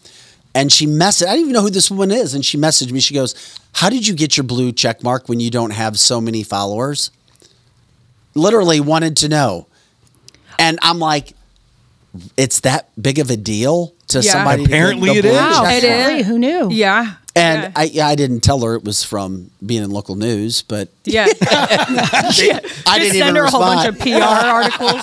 [0.54, 2.34] And she messaged, I didn't even know who this woman is.
[2.34, 3.00] And she messaged me.
[3.00, 6.20] She goes, How did you get your blue check mark when you don't have so
[6.20, 7.10] many followers?
[8.36, 9.68] Literally wanted to know.
[10.62, 11.34] And I'm like,
[12.36, 14.32] It's that big of a deal to Yeah.
[14.34, 14.66] somebody.
[14.66, 15.38] Apparently the it blue is.
[15.38, 16.00] Wow, check It mark?
[16.00, 16.08] is.
[16.08, 16.24] really?
[16.24, 16.70] Who knew?
[16.72, 17.72] Yeah, And yeah.
[17.76, 21.28] I, yeah, I didn't tell her it was from being in local news, but yeah.
[21.42, 25.02] I Just didn't send even her a whole bunch of PR articles.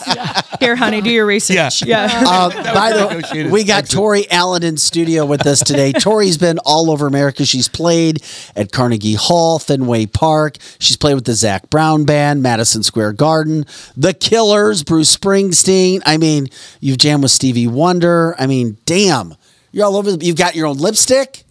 [0.60, 1.82] Here, honey, do your research.
[1.82, 2.10] Yeah.
[2.10, 2.24] yeah.
[2.38, 3.88] Uh, by the way, we got.
[3.88, 5.92] Tori Allen in studio with us today.
[5.92, 7.44] Tori's been all over America.
[7.46, 8.22] She's played
[8.54, 10.58] at Carnegie Hall, Fenway Park.
[10.78, 13.64] She's played with the Zac Brown Band, Madison Square Garden,
[13.96, 16.02] The Killers, Bruce Springsteen.
[16.04, 16.48] I mean,
[16.80, 18.34] you've jammed with Stevie Wonder.
[18.38, 19.34] I mean, damn,
[19.72, 20.12] you're all over.
[20.12, 21.44] The, you've got your own lipstick.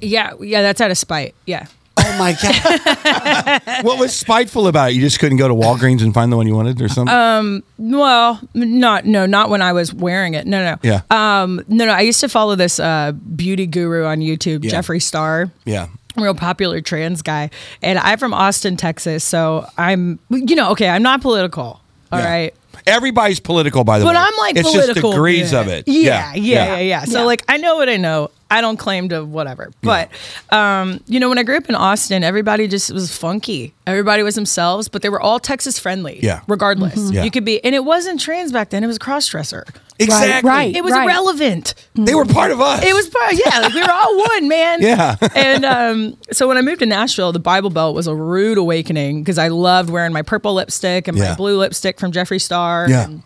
[0.00, 0.62] Yeah, yeah.
[0.62, 1.34] That's out of spite.
[1.46, 1.66] Yeah.
[1.96, 3.62] Oh my god!
[3.84, 4.94] what was spiteful about it?
[4.94, 7.14] You just couldn't go to Walgreens and find the one you wanted or something?
[7.14, 10.46] Um, Well, not no, not when I was wearing it.
[10.46, 10.76] No, no.
[10.82, 11.02] Yeah.
[11.10, 11.92] Um, no, no.
[11.92, 14.72] I used to follow this uh, beauty guru on YouTube, Yeah.
[14.72, 15.50] Jeffree Star.
[15.64, 15.86] yeah.
[16.16, 17.50] real popular trans guy
[17.82, 21.80] and i'm from austin texas so i'm you know okay i'm not political
[22.12, 22.54] All right,
[22.86, 22.94] Yeah.
[22.94, 24.20] Everybody's political, by the but way.
[24.20, 25.60] But I'm like it's political just degrees yeah.
[25.60, 25.88] of it.
[25.88, 27.24] yeah yeah yeah yeah, so Yeah.
[27.24, 30.08] like i know what i know i don't claim to whatever but
[30.50, 34.34] um you know when i grew up in austin everybody just was funky everybody was
[34.34, 36.40] themselves but they were all texas friendly Yeah.
[36.48, 37.22] regardless Yeah.
[37.24, 39.64] you could be and it wasn't trans back then it was cross dresser
[40.00, 40.48] Exactly.
[40.50, 40.74] right.
[40.74, 41.04] it was Right.
[41.04, 42.84] irrelevant They were part of us.
[42.84, 44.82] it was part, yeah, like we were all one, man.
[44.82, 45.14] Yeah.
[45.36, 49.22] and um, so when I moved to Nashville, the Bible Belt was a rude awakening
[49.22, 51.30] because I loved wearing my purple lipstick and Yeah.
[51.30, 52.86] my blue lipstick from Jeffree Star.
[52.90, 53.04] Yeah.
[53.04, 53.22] And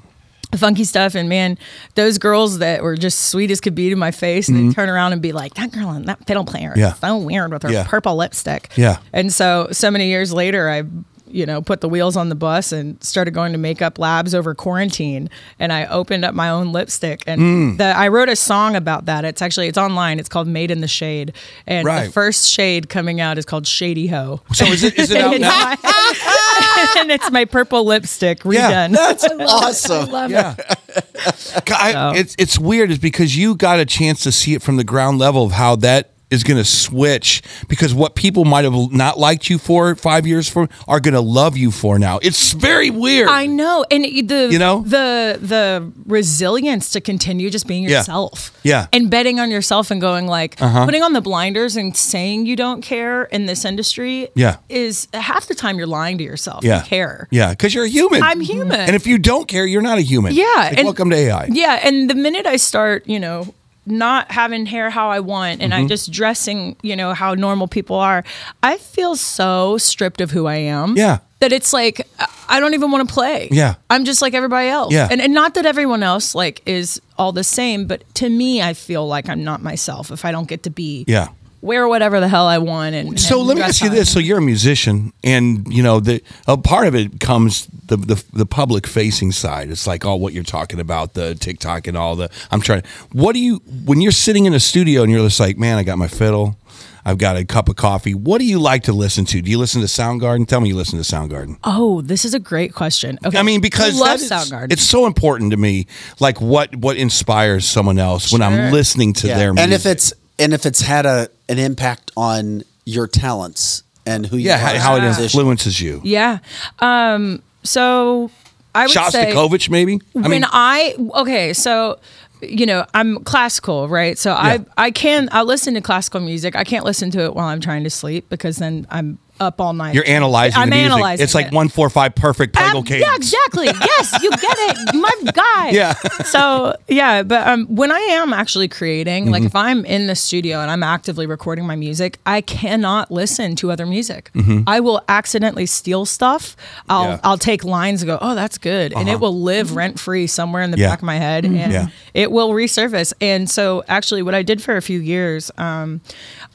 [0.56, 1.58] funky stuff and man
[1.94, 4.68] those girls that were just sweet as could be to my face Mhm.
[4.68, 6.92] they turn around and be like that girl and that fiddle player Yeah.
[6.94, 7.84] is so weird with her Yeah.
[7.86, 8.96] purple lipstick Yeah.
[9.12, 10.84] and so so many years later i
[11.30, 14.54] you know put the wheels on the bus and started going to makeup labs over
[14.54, 15.28] quarantine
[15.58, 17.78] and i opened up my own lipstick and Mm.
[17.78, 20.80] the, i wrote a song about that it's actually it's online it's called made in
[20.80, 21.32] the shade
[21.66, 22.06] and Right.
[22.06, 25.32] the first shade coming out is called shady ho So is it is it out
[25.34, 25.72] and, now?
[25.72, 25.82] it's
[26.94, 28.88] my, and it's my purple lipstick Yeah.
[28.88, 30.10] That's awesome.
[30.10, 30.54] Love Yeah.
[31.68, 34.84] I, it's it's weird is because you got a chance to see it from the
[34.84, 39.18] ground level of how that is going to switch because what people might have not
[39.18, 42.18] liked you for five years for are going to love you for now.
[42.22, 43.28] It's very weird.
[43.28, 44.82] I know, and the You know?
[44.86, 47.98] the the resilience to continue just being Yeah.
[47.98, 48.86] yourself, Yeah.
[48.92, 50.84] and betting on yourself and going like Uh-huh.
[50.84, 54.56] putting on the blinders and saying you don't care in this industry, Yeah.
[54.68, 56.64] is half the time you're lying to yourself.
[56.64, 56.82] yeah.
[56.82, 57.28] You care.
[57.30, 58.22] Yeah, because you're a human.
[58.22, 58.80] I'm human.
[58.80, 60.34] And if you don't care, you're not a human.
[60.34, 61.48] Yeah, Like, and- welcome to AI.
[61.52, 63.54] Yeah, and the minute I start, you know,
[63.90, 65.76] not having hair how I want and Mhm.
[65.76, 68.24] I'm just dressing, you know, how normal people are,
[68.62, 70.96] I feel so stripped of who I am.
[70.96, 71.18] Yeah.
[71.40, 73.48] That it's like I- I don't even want to play.
[73.52, 73.74] Yeah.
[73.90, 74.92] I'm just like everybody else.
[74.92, 75.08] Yeah.
[75.10, 78.72] And and not that everyone else like is all the same, but to me I
[78.74, 81.28] feel like I'm not myself if I don't get to be Yeah.
[81.60, 84.18] Wear whatever the hell I want and So and let me ask you this: So
[84.18, 88.46] you're a musician, and you know the a part of it comes the the, the
[88.46, 89.70] public facing side.
[89.70, 92.30] It's like all what you're talking about, the TikTok and all the.
[92.50, 92.82] I'm trying.
[93.12, 95.82] What do you when you're sitting in a studio and you're just like, man, I
[95.82, 96.56] got my fiddle,
[97.04, 98.14] I've got a cup of coffee.
[98.14, 99.40] What do you like to listen to?
[99.40, 100.46] Do you listen to Soundgarden?
[100.46, 101.58] Tell me you listen to Soundgarden.
[101.64, 103.18] Oh, this is a great question.
[103.24, 103.38] Okay.
[103.38, 104.72] I mean, because I love that is- Soundgarden.
[104.72, 105.86] it's so important to me.
[106.20, 109.38] Like what what inspires someone else when I'm listening to Yeah.
[109.38, 109.64] their music.
[109.64, 114.36] and if it's and if it's had a an impact on your talents and who
[114.36, 116.00] you Yeah, are how, how it influences you.
[116.04, 116.38] Yeah.
[116.78, 118.30] Um, so
[118.74, 120.00] I would say Shostakovich, maybe.
[120.12, 121.98] when mean, I okay, so
[122.40, 124.16] you know I'm classical, right?
[124.16, 126.54] So I I can I listen to classical music.
[126.56, 129.72] I can't listen to it while I'm trying to sleep because then I'm up all
[129.72, 129.94] night.
[129.94, 130.92] You're analyzing I'm the music.
[130.92, 131.24] analyzing.
[131.24, 131.52] it's like it.
[131.52, 132.90] one four five perfect cadence.
[132.90, 133.66] Yeah, exactly.
[133.66, 135.70] Yes, you get it, my guy.
[135.70, 135.94] Yeah.
[136.24, 139.46] So yeah, but um, when I am actually creating, like Mhm.
[139.46, 143.70] if I'm in the studio and I'm actively recording my music, I cannot listen to
[143.70, 144.30] other music.
[144.34, 144.64] Mhm.
[144.66, 146.56] I will accidentally steal stuff.
[146.88, 147.20] I'll Yeah.
[147.24, 149.12] I'll take lines and go, oh, that's good, and Uh-huh.
[149.12, 150.90] it will live rent free somewhere in the Yeah.
[150.90, 151.58] back of my head, Mhm.
[151.58, 151.86] and Yeah.
[152.14, 153.12] it will resurface.
[153.20, 156.00] And so actually, what I did for a few years, um,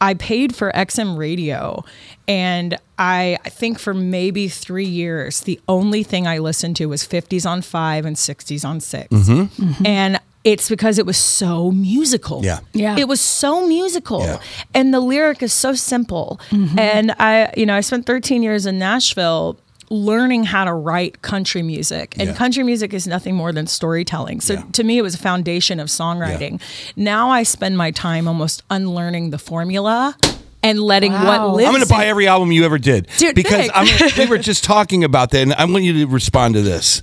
[0.01, 1.84] I paid for XM radio.
[2.28, 7.04] And I, I think for maybe three years, the only thing I listened to was
[7.04, 9.86] 50s on five and 60s on 6 Mhm.
[9.86, 12.44] And it's because it was so musical.
[12.44, 12.60] Yeah.
[12.74, 12.98] Yeah.
[12.98, 14.22] It was so musical.
[14.22, 14.40] Yeah.
[14.74, 16.40] And the lyric is so simple.
[16.78, 19.58] And I, you know, I spent 13 years in Nashville
[19.90, 22.16] learning how to write country music.
[22.18, 22.36] And Yeah.
[22.36, 24.41] country music is nothing more than storytelling.
[24.41, 26.60] So to me, it was a foundation of songwriting.
[26.95, 30.16] Now I spend my time almost unlearning the formula
[30.64, 31.48] and letting Wow.
[31.48, 33.88] what lives I'm going to buy every album you ever did Dude, because I'm,
[34.18, 37.02] we were just talking about that, and I want you to respond to this.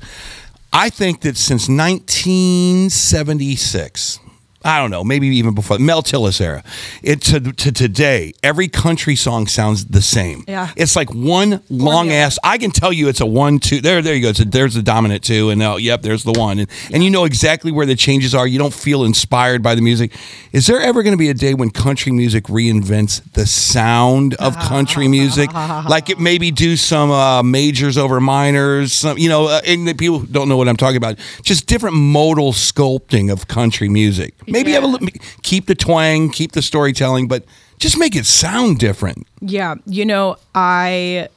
[0.73, 4.20] I think that since 1976,
[4.62, 6.62] I don't know, maybe even before Mel Tillis era,
[7.03, 10.45] it to, to today, every country song sounds the same.
[10.47, 10.70] Yeah.
[10.77, 12.39] it's like one long ass.
[12.45, 13.81] I can tell you it's a one two.
[13.81, 14.28] There, there you go.
[14.28, 17.09] It's a, there's the dominant two, and now, yep, there's the one, and and you
[17.09, 18.47] know exactly where the changes are.
[18.47, 20.15] You don't feel inspired by the music.
[20.53, 24.59] Is there ever going to be a day when country music reinvents the sound of
[24.59, 25.53] country music?
[25.55, 29.95] like it maybe do some uh, majors over minors, some you know, uh, and the
[29.95, 31.19] people don't know what I'm talking about.
[31.43, 34.35] Just different modal sculpting of country music.
[34.51, 35.13] Maybe have a, li-
[35.43, 37.45] keep the twang, keep the storytelling, but
[37.79, 39.27] just make it sound different.
[39.41, 41.29] Yeah, you know, I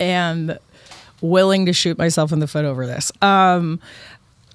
[0.00, 0.56] am
[1.20, 3.12] willing to shoot myself in the foot over this.
[3.22, 3.80] Um,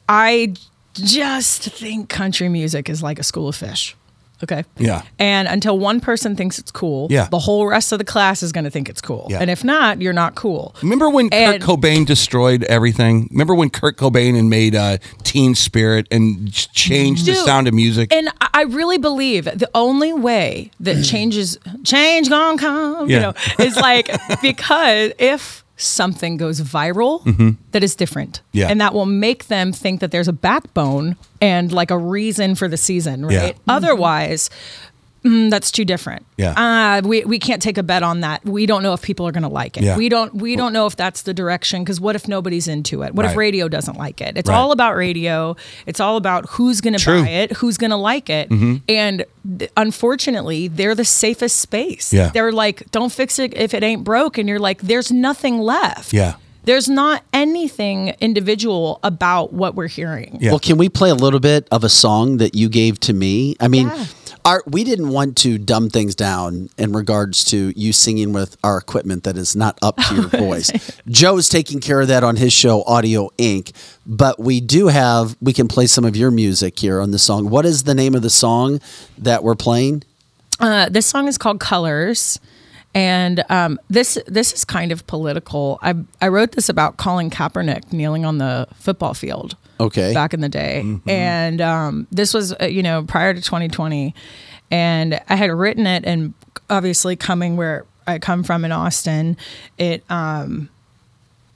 [0.08, 0.54] I
[0.94, 3.96] just think country music is like a school of fish.
[4.44, 4.64] Okay.
[4.78, 5.02] Yeah.
[5.20, 7.28] And until one person thinks it's cool, Yeah.
[7.30, 9.28] the whole rest of the class is going to think it's cool.
[9.30, 9.40] Yeah.
[9.42, 10.76] And if not, you're not cool.
[10.82, 13.28] Remember when And- Kurt Cobain destroyed everything?
[13.32, 17.74] Remember when Kurt Cobain and made uh, Teen Spirit and ch- changed the sound of
[17.74, 18.14] music?
[18.14, 23.16] And I I really believe the only way that changes change gonna come, Yeah.
[23.16, 23.34] you know,
[23.66, 24.10] is like
[24.42, 27.56] because if something goes viral Mhm.
[27.72, 28.42] that is different.
[28.52, 28.68] Yeah.
[28.68, 32.68] And that will make them think that there's a backbone and like a reason for
[32.68, 33.32] the season, right?
[33.34, 33.52] Yeah.
[33.68, 34.50] Otherwise,
[35.24, 36.26] mm, that's too different.
[36.38, 36.54] Yeah.
[36.98, 38.44] Uh, we, we can't take a bet on that.
[38.46, 39.84] We don't know if people are going to like it.
[39.84, 39.98] Yeah.
[39.98, 43.14] We don't we don't know if that's the direction because what if nobody's into it?
[43.16, 44.38] What if radio doesn't like it?
[44.38, 44.56] It's Right.
[44.56, 45.56] all about radio.
[45.86, 48.50] It's all about who's going to buy it, who's going to like it.
[48.50, 48.82] Mhm.
[48.88, 49.26] And
[49.58, 52.14] th- unfortunately, they're the safest space.
[52.14, 52.30] Yeah.
[52.34, 54.38] They're like, don't fix it if it ain't broke.
[54.38, 56.14] And you're like, there's nothing left.
[56.14, 56.36] yeah.
[56.66, 60.38] There's not anything individual about what we're hearing.
[60.40, 60.52] Yeah.
[60.52, 63.56] Well, can we play a little bit of a song that you gave to me?
[63.60, 64.06] I mean, Yeah.
[64.46, 68.78] Our, we didn't want to dumb things down in regards to you singing with our
[68.78, 70.72] equipment that is not up to your voice.
[71.08, 73.72] Joe is taking care of that on his show, Audio Inc.
[74.06, 77.50] But we do have, we can play some of your music here on the song.
[77.50, 78.80] What is the name of the song
[79.18, 80.04] that we're playing?
[80.60, 82.40] Uh, this song is called Colors.
[82.96, 85.80] And um, this this is kind of political.
[85.82, 89.56] I I wrote this about Colin Kaepernick kneeling on the football field.
[89.80, 90.14] Okay.
[90.14, 90.84] back in the day.
[91.08, 94.14] And um, this was, uh, you know, prior to 2020.
[94.72, 96.34] And I had written it, and
[96.70, 99.38] obviously, coming where I come from in Austin,
[99.78, 100.70] it, um,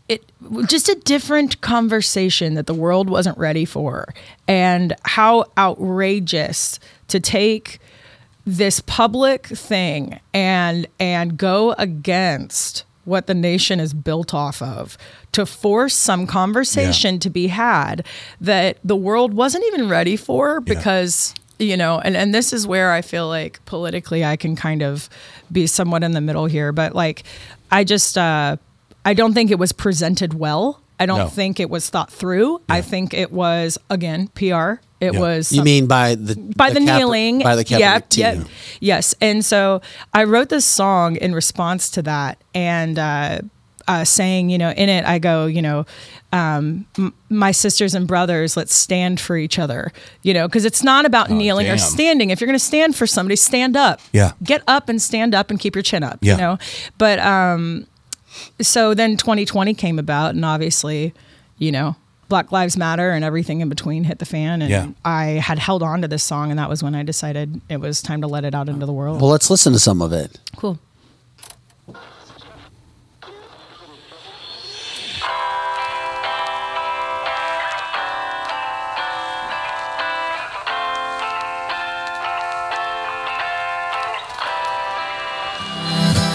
[0.09, 0.23] it
[0.65, 4.13] just a different conversation that the world wasn't ready for,
[4.47, 6.79] and how outrageous
[7.09, 7.79] to take
[8.45, 14.97] this public thing and and go against what the nation is built off of
[15.33, 18.05] to force some conversation to be had
[18.39, 22.91] that the world wasn't even ready for because you know and, and this is where
[22.91, 25.09] i feel like politically i can kind of
[25.51, 27.23] be somewhat in the middle here but like
[27.71, 28.55] i just uh
[29.05, 30.79] i don't think it was presented well.
[30.99, 31.27] I don't No.
[31.27, 32.61] think it was thought through.
[32.69, 36.97] I think it was again pr it was You mean by the by the, Kaeper-
[36.97, 38.23] kneeling by the Kaepernick yep, team?
[38.23, 38.47] yep.
[38.79, 39.81] yes and so
[40.13, 43.39] i wrote this song in response to that and uh,
[43.87, 45.85] uh, saying you know in it i go you know
[46.31, 49.91] um, m- my sisters and brothers let's stand for each other
[50.23, 53.05] you know because it's not about kneeling or standing if you're going to stand for
[53.05, 54.31] somebody stand up Yeah.
[54.43, 56.31] get up and stand up and keep your chin up Yeah.
[56.33, 56.57] you know
[56.97, 57.85] but um
[58.61, 61.13] so then 2020 came about and obviously
[61.59, 61.95] you know
[62.33, 64.63] Black Lives Matter and everything in between hit the fan.
[64.63, 64.87] And yeah.
[65.05, 68.01] I had held on to this song, and that was when I decided it was
[68.01, 69.21] time to let it out into the world.
[69.21, 70.39] Well, let's listen to some of it.
[70.55, 70.79] Cool.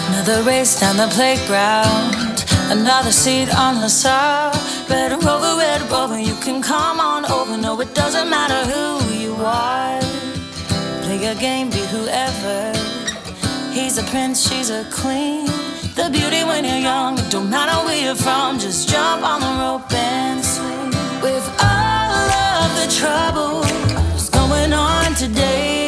[0.07, 4.49] Another race down the playground, another seat on the saw,
[4.89, 5.11] red
[5.91, 7.55] Rover, you can come on over.
[7.57, 9.99] No, it doesn't matter who you are.
[11.03, 12.73] Play a game, be whoever.
[13.71, 15.45] He's a prince, she's a queen.
[15.95, 18.57] The beauty when you're young, it don't matter where you're from.
[18.57, 20.91] Just jump on the rope and swing.
[21.21, 22.29] With all
[22.63, 25.78] of the troubles going on today,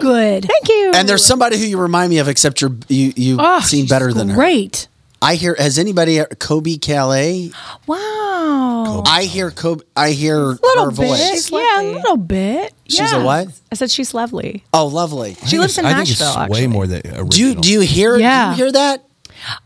[0.00, 0.44] So- good.
[0.44, 0.92] Thank you.
[0.94, 4.12] And there's somebody who you remind me of, except you're, you you Oh, seem better
[4.12, 4.34] than her.
[4.34, 4.88] Great.
[5.22, 5.54] I hear.
[5.58, 7.54] Has anybody uh, Colbie Caillat?
[7.86, 9.02] Wow.
[9.06, 9.82] I hear Colbie.
[9.96, 10.96] I hear A little her bit.
[11.08, 11.50] voice.
[11.50, 12.74] Yeah, a little bit.
[12.88, 13.48] She's a what?
[13.72, 14.64] I said she's lovely.
[14.72, 15.34] Oh, lovely.
[15.46, 16.28] She lives in I think Nashville.
[16.28, 16.60] it's actually.
[16.60, 17.26] way more than original.
[17.28, 18.16] Do you do you hear?
[18.16, 18.46] Yeah.
[18.54, 19.04] Do you hear that?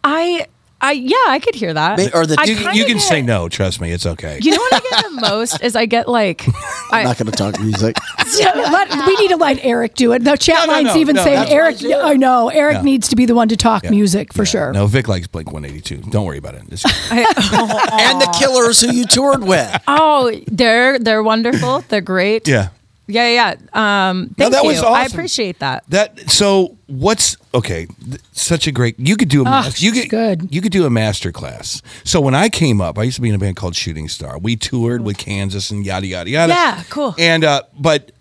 [0.04, 0.46] I,
[0.80, 2.14] I, yeah, I could hear that.
[2.14, 3.48] Or the I you, you can get- say no.
[3.48, 4.38] Trust me, it's okay.
[4.42, 6.54] You know what I get the most is I get like, I'm
[6.92, 7.96] I, not going to talk music.
[8.38, 10.22] Yeah, let- we need to let Eric do it.
[10.22, 11.76] The chat No, no, line's no, even no, saying Eric.
[11.82, 12.82] I know Eric Yeah.
[12.82, 13.90] needs to be the one to talk Yeah.
[13.90, 14.70] music for sure.
[14.72, 16.10] No, Vic likes Blink 182.
[16.10, 16.62] Don't worry about it.
[16.70, 19.80] It's- and the Killers who you toured with.
[19.88, 21.82] oh, they're they're wonderful.
[21.88, 22.46] They're great.
[22.46, 22.68] yeah.
[23.08, 24.10] Yeah, yeah.
[24.10, 24.68] Um, No, thank that you.
[24.68, 25.12] was I awesome.
[25.12, 25.82] appreciate that.
[25.88, 27.86] That so what's okay?
[28.08, 28.94] th- Such a great.
[29.00, 30.48] You could do a Ah, mas- you could good.
[30.54, 31.82] you could do a master class.
[32.04, 34.38] So when I came up, I used to be in a band called Shooting Star.
[34.38, 36.52] We toured with Kansas and yada yada yada.
[36.52, 37.14] Yeah, cool.
[37.18, 38.12] And uh, but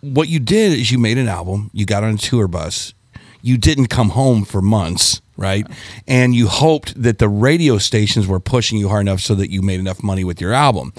[0.00, 1.70] what you did is you made an album.
[1.72, 2.94] You got on a tour bus.
[3.40, 5.64] You didn't come home for months, right?
[6.08, 9.62] And you hoped that the radio stations were pushing you hard enough so that you
[9.62, 10.92] made enough money with your album.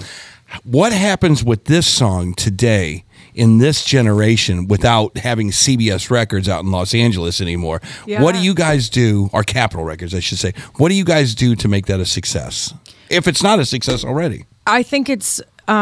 [0.64, 3.04] What happens with this song today
[3.34, 7.80] in this generation without having CBS Records out in Los Angeles anymore?
[8.06, 10.52] What do you guys do, or Capitol Records, I should say?
[10.76, 12.74] What do you guys do to make that a success?
[13.08, 15.76] If it's not a success already, I think it's um,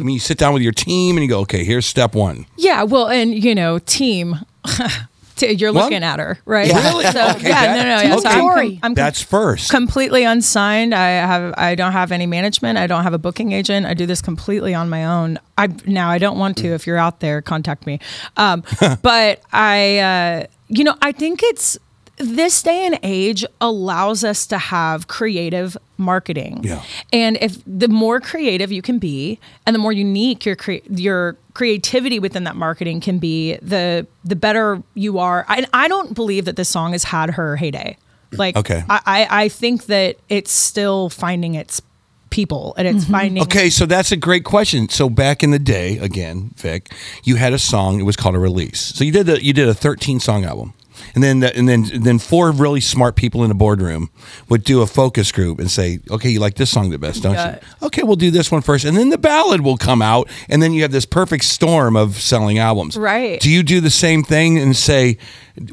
[0.00, 2.46] I mean, you sit down with your team and you go, okay, here's step one.
[2.56, 2.82] yeah.
[2.82, 4.36] Well, and you know, team.
[5.40, 5.84] t- You're What?
[5.84, 6.68] looking at her, right?
[6.68, 6.88] Yeah.
[6.90, 7.04] Really?
[7.06, 8.16] So, Okay, yeah, that- no, no, yeah.
[8.20, 8.28] So.
[8.28, 9.70] I'm, com- I'm com- That's first.
[9.70, 10.94] completely unsigned.
[10.94, 12.78] I have I don't have any management.
[12.78, 13.86] I don't have a booking agent.
[13.86, 15.38] I do this completely on my own.
[15.58, 16.68] I now I don't want to.
[16.68, 17.98] If you're out there, contact me.
[18.36, 18.62] Um,
[19.02, 21.78] but I, uh, you know, I think it's
[22.20, 26.60] this day and age allows us to have creative marketing.
[26.62, 26.82] Yeah.
[27.12, 31.36] And if the more creative you can be, and the more unique your cre- your
[31.54, 35.44] creativity within that marketing can be, the the better you are.
[35.48, 37.96] I, I don't believe that this song has had her heyday.
[38.32, 38.84] Like, Okay.
[38.88, 41.82] I, I I think that it's still finding its
[42.30, 43.12] people and it's mm-hmm.
[43.12, 43.42] finding.
[43.42, 44.88] Okay, so that's a great question.
[44.88, 46.92] So back in the day, again, Vic,
[47.24, 48.00] you had a song.
[48.00, 48.80] It was called a release.
[48.80, 50.72] So you did the, you did a 13 song album,
[51.14, 54.10] and then the, and then then four really smart people in a boardroom
[54.48, 57.34] would do a focus group and say, okay, you like this song the best, don't
[57.34, 57.86] you?
[57.86, 60.72] Okay, we'll do this one first, and then the ballad will come out, and then
[60.72, 62.96] you have this perfect storm of selling albums.
[62.96, 63.40] Right.
[63.40, 65.18] Do you do the same thing and say,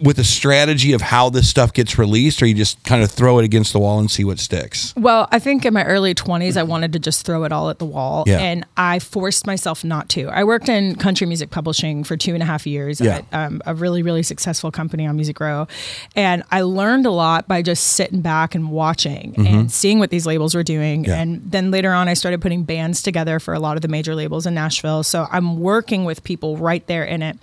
[0.02, 3.40] with a strategy of how this stuff gets released, or you just kind of throw
[3.40, 4.94] it against the wall and see what sticks?
[4.98, 7.80] Well, I think in my early 20s, I wanted to just throw it all at
[7.80, 8.24] the wall.
[8.28, 8.40] Yeah.
[8.40, 10.28] And I forced myself not to.
[10.30, 13.18] I worked in country music publishing for two and a half years Yeah.
[13.18, 15.68] at um, a really, really successful company on Music Row,
[16.16, 19.48] and I learned a lot by just sitting back and watching Mhm.
[19.48, 21.04] and seeing what these labels were doing.
[21.04, 21.16] Yeah.
[21.20, 24.16] And then later on, I started putting bands together for a lot of the major
[24.16, 25.04] labels in Nashville.
[25.04, 27.38] So I'm working with people right there in it.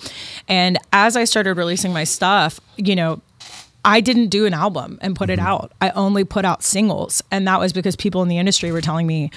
[0.48, 3.20] And as I started releasing my stuff, you know,
[3.86, 5.46] I didn't do an album and put it Mm-hmm.
[5.48, 5.72] out.
[5.82, 7.22] I only put out singles.
[7.30, 9.30] And that was because people in the industry were telling me,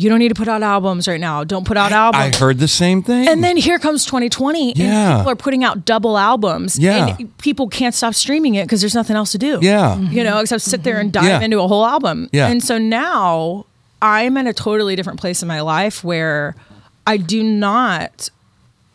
[0.00, 1.42] you don't need to put out albums right now.
[1.42, 2.36] Don't put out albums.
[2.36, 3.26] I heard the same thing.
[3.26, 4.84] And then here comes 2020, Yeah.
[4.86, 6.78] and people are putting out double albums.
[6.78, 7.16] Yeah.
[7.18, 9.58] And people can't stop streaming it because there's nothing else to do.
[9.60, 9.98] Yeah.
[9.98, 11.24] You know, except sit there and mm-hmm.
[11.24, 11.44] dive Yeah.
[11.44, 12.30] into a whole album.
[12.32, 12.46] Yeah.
[12.46, 13.66] And so now
[14.00, 16.54] I'm in a totally different place in my life where
[17.04, 18.30] I do not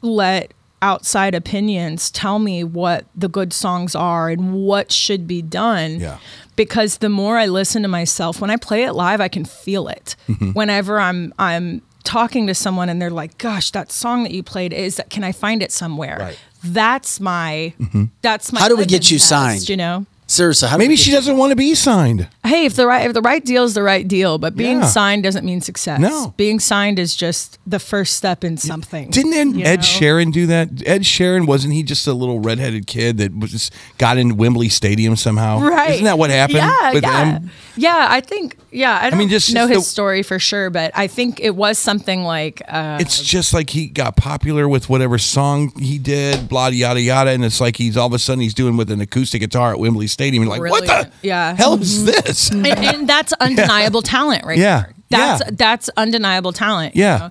[0.01, 0.53] let
[0.83, 5.99] outside opinions tell me what the good songs are and what should be done.
[5.99, 6.17] Yeah.
[6.57, 9.87] Because the more I listen to myself, when I play it live, I can feel
[9.87, 10.15] it.
[10.27, 10.53] Mhm.
[10.53, 14.73] Whenever I'm I'm talking to someone and they're like, "Gosh, that song that you played
[14.73, 16.37] is that can I find it somewhere?" Right.
[16.63, 17.73] That's my
[18.21, 19.69] that's my How do we get you test, signed?
[19.69, 20.05] You know.
[20.25, 22.27] Seriously, how Maybe she doesn't want to be signed.
[22.45, 24.85] Hey, if the right if the right deal is the right deal, but being Yeah.
[24.87, 25.99] signed doesn't mean success.
[25.99, 26.33] No.
[26.37, 29.09] being signed is just the first step in something.
[29.11, 29.81] Didn't Ed, you Ed know?
[29.81, 30.69] Sheeran do that?
[30.85, 34.69] Ed Sheeran wasn't he just a little redheaded kid that was just got in Wembley
[34.69, 35.59] Stadium somehow?
[35.59, 35.91] Right.
[35.91, 37.25] Isn't that what happened Yeah, with yeah.
[37.25, 37.51] him?
[37.75, 38.57] Yeah, I think.
[38.71, 41.39] Yeah, I don't mean, just- know just his the- story for sure, but I think
[41.41, 42.61] it was something like.
[42.67, 47.31] Uh, It's just like he got popular with whatever song he did, blah yada yada,
[47.31, 49.79] and it's like he's all of a sudden he's doing with an acoustic guitar at
[49.79, 50.43] Wembley Stadium.
[50.43, 51.13] You're like, what the brilliant.
[51.21, 51.55] Yeah.
[51.55, 52.49] hell is this?
[52.51, 54.57] and, and that's undeniable talent, right?
[54.57, 54.93] Yeah, there.
[55.09, 55.49] That's yeah.
[55.53, 56.95] that's undeniable talent.
[56.95, 57.29] you Yeah.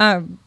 [0.00, 0.04] know?
[0.06, 0.38] Um,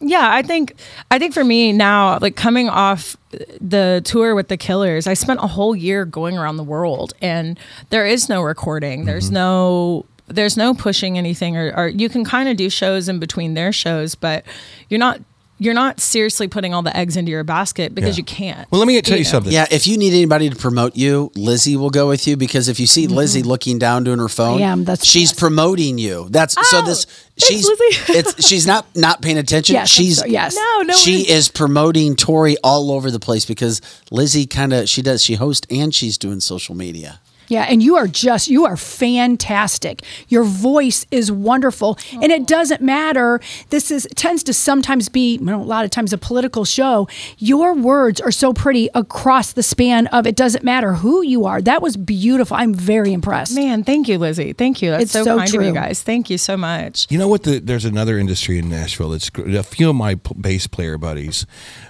[0.00, 0.74] yeah, I think
[1.10, 3.16] I think for me now, like coming off
[3.60, 7.58] the tour with the Killers, I spent a whole year going around the world, and
[7.90, 9.04] there is no recording.
[9.06, 9.34] There's Mm-hmm.
[9.34, 13.54] no there's no pushing anything, or, or you can kind of do shows in between
[13.54, 14.44] their shows, but
[14.88, 15.20] you're not
[15.58, 18.20] you're not seriously putting all the eggs into your basket because Yeah.
[18.20, 18.70] you can't.
[18.70, 19.30] Well, let me tell you know?
[19.30, 19.52] something.
[19.52, 22.78] Yeah, if you need anybody to promote you, Lizzie will go with you because if
[22.78, 23.16] you see mm-hmm.
[23.16, 26.28] Lizzie looking down doing her phone, I am, that's she's promoting you.
[26.30, 27.06] That's so oh, this
[27.36, 27.66] she's
[28.08, 29.74] it's she's not not paying attention.
[29.74, 30.54] Yes, she's sorry, yes.
[30.54, 33.80] No, no, She it's- is promoting Tori all over the place because
[34.10, 37.20] Lizzie kind of she does she hosts and she's doing social media.
[37.48, 40.02] Yeah, and you are just you are fantastic.
[40.28, 43.40] Your voice is wonderful, and it doesn't matter.
[43.70, 47.08] This is tends to sometimes be you know, a lot of times a political show.
[47.38, 51.60] Your words are so pretty across the span of it doesn't matter who you are.
[51.62, 52.56] That was beautiful.
[52.56, 53.54] I'm very impressed.
[53.54, 54.52] Man, thank you, Lizzie.
[54.52, 54.90] Thank you.
[54.90, 56.02] That's It's so, so kind of you guys.
[56.02, 57.06] Thank you so much.
[57.10, 57.42] You know what?
[57.42, 60.98] The, there's another industry in Nashville that's gr- a few of my p- bass player
[60.98, 61.46] buddies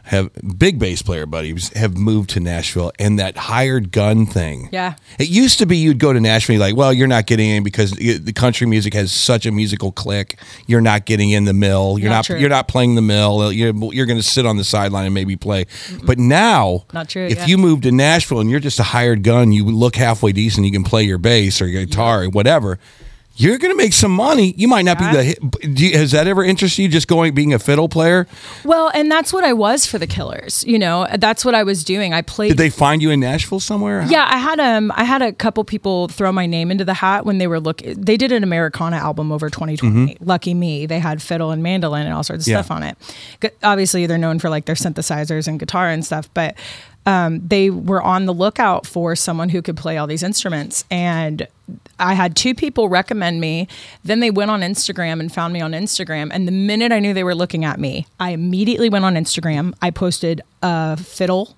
[0.09, 4.68] have big bass player buddies have moved to Nashville, and that hired gun thing.
[4.72, 4.94] Yeah.
[5.18, 7.62] It used to be you'd go to Nashville, you're like, well, you're not getting in
[7.62, 10.39] because the country music has such a musical click.
[10.66, 11.98] You're not getting in the mill.
[11.98, 12.24] You're Not not.
[12.24, 12.39] true.
[12.39, 13.39] you're not playing the mill.
[13.40, 15.66] Uh, you're you're going to sit on the sideline and maybe play.
[16.05, 17.47] But now, Not true, If yeah.
[17.47, 20.66] you move to Nashville and you're just a hired gun, you look halfway decent.
[20.66, 22.78] You can play your bass or your guitar or whatever.
[23.40, 24.52] You're going to make some money.
[24.56, 25.69] You might not be the.
[25.73, 26.89] Do you, has that ever interested you?
[26.89, 28.27] Just going being a fiddle player?
[28.65, 30.65] Well, and that's what I was for the Killers.
[30.66, 32.12] You know, that's what I was doing.
[32.12, 32.48] I played.
[32.48, 34.05] Did they find you in Nashville somewhere?
[34.09, 37.24] Yeah, I had um I had a couple people throw my name into the hat
[37.24, 37.81] when they were look.
[37.85, 40.16] They did an Americana album over 2020.
[40.20, 42.60] Lucky me, they had fiddle and mandolin and all sorts of Yeah.
[42.62, 43.55] stuff on it.
[43.62, 46.56] Obviously, they're known for like their synthesizers and guitar and stuff, but
[47.09, 50.85] um, they were on the lookout for someone who could play all these instruments.
[50.90, 51.48] And
[51.98, 53.66] I had two people recommend me.
[54.05, 56.28] Then they went on Instagram and found me on Instagram.
[56.30, 59.72] And the minute I knew they were looking at me, I immediately went on Instagram.
[59.80, 61.56] I posted a fiddle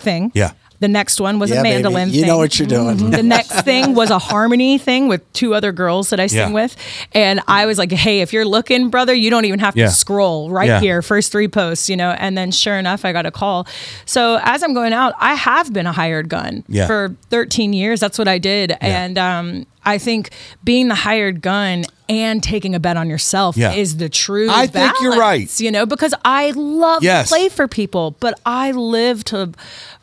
[0.00, 0.32] thing.
[0.34, 0.52] Yeah.
[0.80, 1.74] The next one was Yeah, a baby.
[1.82, 2.26] mandolin You thing.
[2.28, 2.96] know what you're doing.
[2.98, 3.10] Mhm.
[3.16, 6.50] The next thing was a harmony thing with two other girls that I sing Yeah.
[6.50, 6.76] with.
[7.12, 9.86] And I was like, hey, if you're looking, brother, you don't even have Yeah.
[9.86, 10.80] to scroll right Yeah.
[10.80, 12.10] here, first three posts, you know.
[12.10, 13.66] And then sure enough, I got a call.
[14.04, 16.86] So as I'm going out, I have been a hired gun Yeah.
[16.86, 18.00] for 13 years.
[18.00, 18.76] That's what I did.
[18.80, 20.30] And um, I think
[20.64, 23.72] being the hired gun and taking a bet on yourself Yeah.
[23.72, 25.48] is the true I think you're right.
[25.60, 27.28] you know, because I love Yes.
[27.28, 29.50] to play for people, but I live to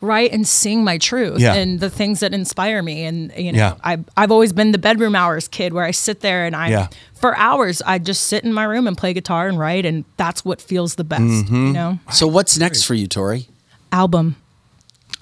[0.02, 1.54] write and sing my truth Yeah.
[1.54, 3.04] and the things that inspire me.
[3.04, 3.74] And you know, Yeah.
[3.84, 6.88] I I've always been the bedroom hours kid where I sit there and I Yeah.
[7.14, 10.44] for hours I just sit in my room and play guitar and write, and that's
[10.44, 11.22] what feels the best.
[11.22, 11.66] Mm-hmm.
[11.68, 13.48] You know, So what's next for you, Tori?
[13.92, 14.36] album,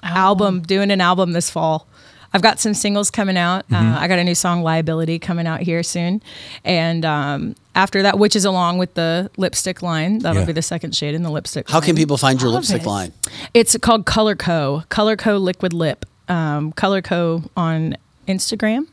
[0.01, 1.87] album, doing an album this fall.
[2.33, 3.67] I've got some singles coming out.
[3.69, 3.95] Mhm.
[3.95, 6.21] Uh, I got a new song, "Liability," coming out here soon,
[6.65, 10.19] and um, after that, which is along with the lipstick line.
[10.19, 10.47] That'll Yeah.
[10.47, 11.69] be the second shade in the lipstick.
[11.69, 12.87] How can people find your Love lipstick it.
[12.87, 13.13] line?
[13.53, 14.83] It's called Color Co.
[14.89, 15.37] Color Co.
[15.37, 16.05] Liquid Lip.
[16.27, 17.43] Um, Color Co.
[17.57, 17.97] on
[18.27, 18.87] Instagram,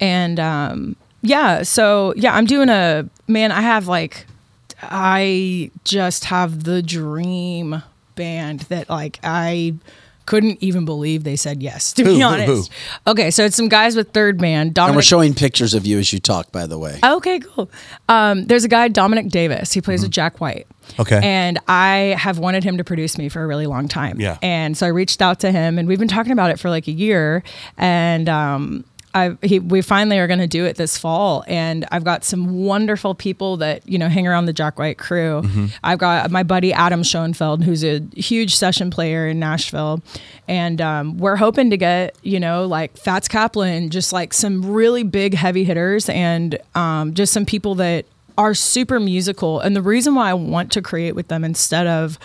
[0.00, 1.62] and um, yeah.
[1.62, 3.50] So yeah, I'm doing a man.
[3.50, 4.26] I have like,
[4.82, 7.82] I just have the dream
[8.14, 9.74] band that like I
[10.30, 11.92] couldn't even believe they said yes.
[11.94, 12.70] To Who, be who, honest.
[13.04, 14.72] Okay, so it's some guys with Third Man.
[14.76, 17.00] And we're showing pictures of you as you talk, by the way.
[17.02, 17.68] Okay, cool.
[18.08, 19.72] Um, there's a guy, Dominic Davis.
[19.72, 20.68] He plays with Jack White.
[20.68, 21.02] Mm-hmm.
[21.02, 21.20] Okay.
[21.20, 24.20] And I have wanted him to produce me for a really long time.
[24.20, 24.38] Yeah.
[24.40, 26.86] And so I reached out to him, and we've been talking about it for like
[26.86, 27.42] a year.
[27.76, 28.84] And um,
[29.14, 31.44] I he, we finally are going to do it this fall.
[31.48, 35.42] And I've got some wonderful people that you know hang around the Jack White crew.
[35.42, 35.72] Mhm.
[35.82, 40.02] I've got my buddy Adam Shoenfeld, who's a huge session player in Nashville,
[40.46, 45.02] and um, we're hoping to get you know like Fats Kaplan, just like some really
[45.02, 48.06] big heavy hitters, and um, just some people that
[48.38, 49.60] are super musical.
[49.60, 52.18] And the reason why I want to create with them instead of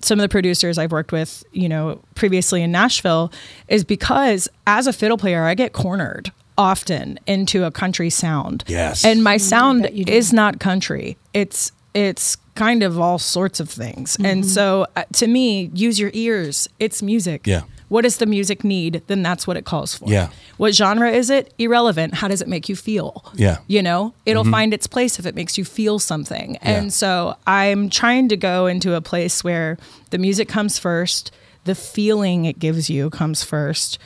[0.00, 3.32] some of the producers I've worked with, you know, previously in Nashville,
[3.68, 8.64] is because as a fiddle player, I get cornered often into a country sound.
[8.66, 9.04] Yes.
[9.04, 11.16] And my sound is not country.
[11.34, 14.16] It's it's kind of all sorts of things.
[14.16, 14.50] And Mm-hmm.
[14.50, 14.54] Mhm.
[14.54, 16.68] so uh, to me, use your ears.
[16.78, 17.46] It's music.
[17.46, 17.62] Yeah.
[17.88, 19.02] What does the music need?
[19.06, 20.10] Then that's what it calls for.
[20.10, 20.28] Yeah.
[20.58, 21.52] What genre is it?
[21.58, 22.14] Irrelevant.
[22.14, 23.24] How does it make you feel?
[23.34, 23.58] Yeah.
[23.66, 24.50] You know, it'll Mhm.
[24.50, 26.54] find its place if it makes you feel something.
[26.54, 26.70] Yeah.
[26.70, 29.78] And so I'm trying to go into a place where
[30.10, 31.30] the music comes first,
[31.64, 33.98] the feeling it gives you comes first,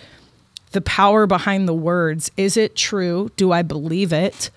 [0.72, 2.30] the power behind the words.
[2.36, 3.30] Is it true?
[3.36, 4.50] Do I believe it?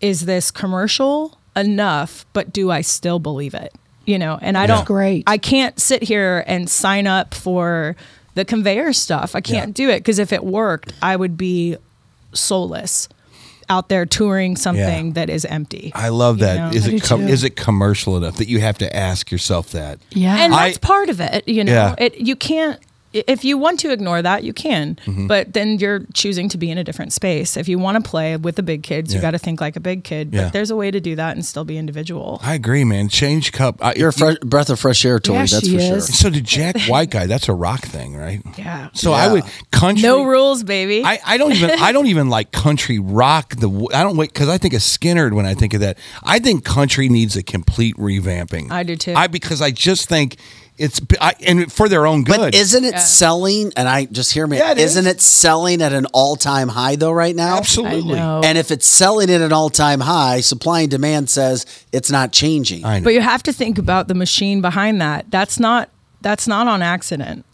[0.00, 3.72] Is this commercial enough, but do I still believe it?
[4.06, 4.66] You know, and I Yeah.
[4.68, 5.24] don't Great.
[5.26, 7.94] I can't sit here and sign up for
[8.34, 9.34] the conveyor stuff.
[9.34, 11.76] I can't do it because if it worked, I would be
[12.32, 13.08] soulless
[13.68, 15.92] out there touring something that is empty.
[15.94, 16.56] I love You that.
[16.72, 16.76] know?
[16.76, 19.98] Is I it com- is it commercial enough that you have to ask yourself that?
[20.10, 20.36] Yeah.
[20.38, 21.72] And I- that's part of it, you know.
[21.72, 21.94] Yeah.
[21.98, 24.96] It you can't i- if you want to ignore that, you can.
[25.06, 25.26] Mhm.
[25.26, 27.56] But then you're choosing to be in a different space.
[27.56, 29.80] If you want to play with the big kids, you got to think like a
[29.80, 30.30] big kid.
[30.32, 30.44] Yeah.
[30.44, 32.38] But there's a way to do that and still be individual.
[32.42, 33.08] I agree, man.
[33.08, 33.78] Change cup.
[33.84, 35.38] I, You're a fre- breath of fresh air, Tori.
[35.40, 36.00] Yeah, that's for sure.
[36.00, 37.26] So did Jack White guy?
[37.26, 38.40] That's a rock thing, right?
[38.56, 38.90] Yeah.
[38.94, 40.02] So I would country.
[40.02, 41.02] No rules, baby.
[41.04, 43.56] I, I don't even I don't even like country rock.
[43.56, 45.98] The I don't wait because I think of Skynyrd when I think of that.
[46.22, 48.70] I think country needs a complete revamping.
[48.70, 49.14] I do too.
[49.16, 50.36] I because I just think
[50.80, 52.36] it's I, and for their own good.
[52.38, 53.72] But isn't it selling?
[53.76, 54.56] And I just hear me.
[54.56, 55.14] Yeah, it isn't is.
[55.14, 57.58] it selling at an all-time high though right now?
[57.58, 58.18] Absolutely.
[58.18, 62.82] And if it's selling at an all-time high, supply and demand says it's not changing.
[62.82, 65.30] But you have to think about the machine behind that.
[65.30, 65.90] That's not
[66.22, 67.44] that's not on accident.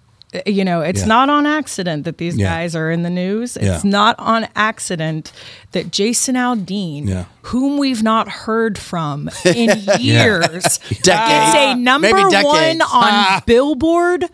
[0.44, 1.06] You know, it's Yeah.
[1.06, 2.48] not on accident that these Yeah.
[2.54, 3.56] guys are in the news.
[3.56, 3.90] It's Yeah.
[3.90, 5.32] not on accident
[5.72, 11.48] that Jason Aldean, whom we've not heard from in years, Decades.
[11.48, 13.42] is a number one on.
[13.46, 14.24] Billboard,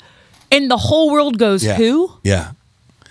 [0.50, 1.62] and the whole world goes.
[1.62, 2.12] "Who?
[2.24, 2.52] Yeah.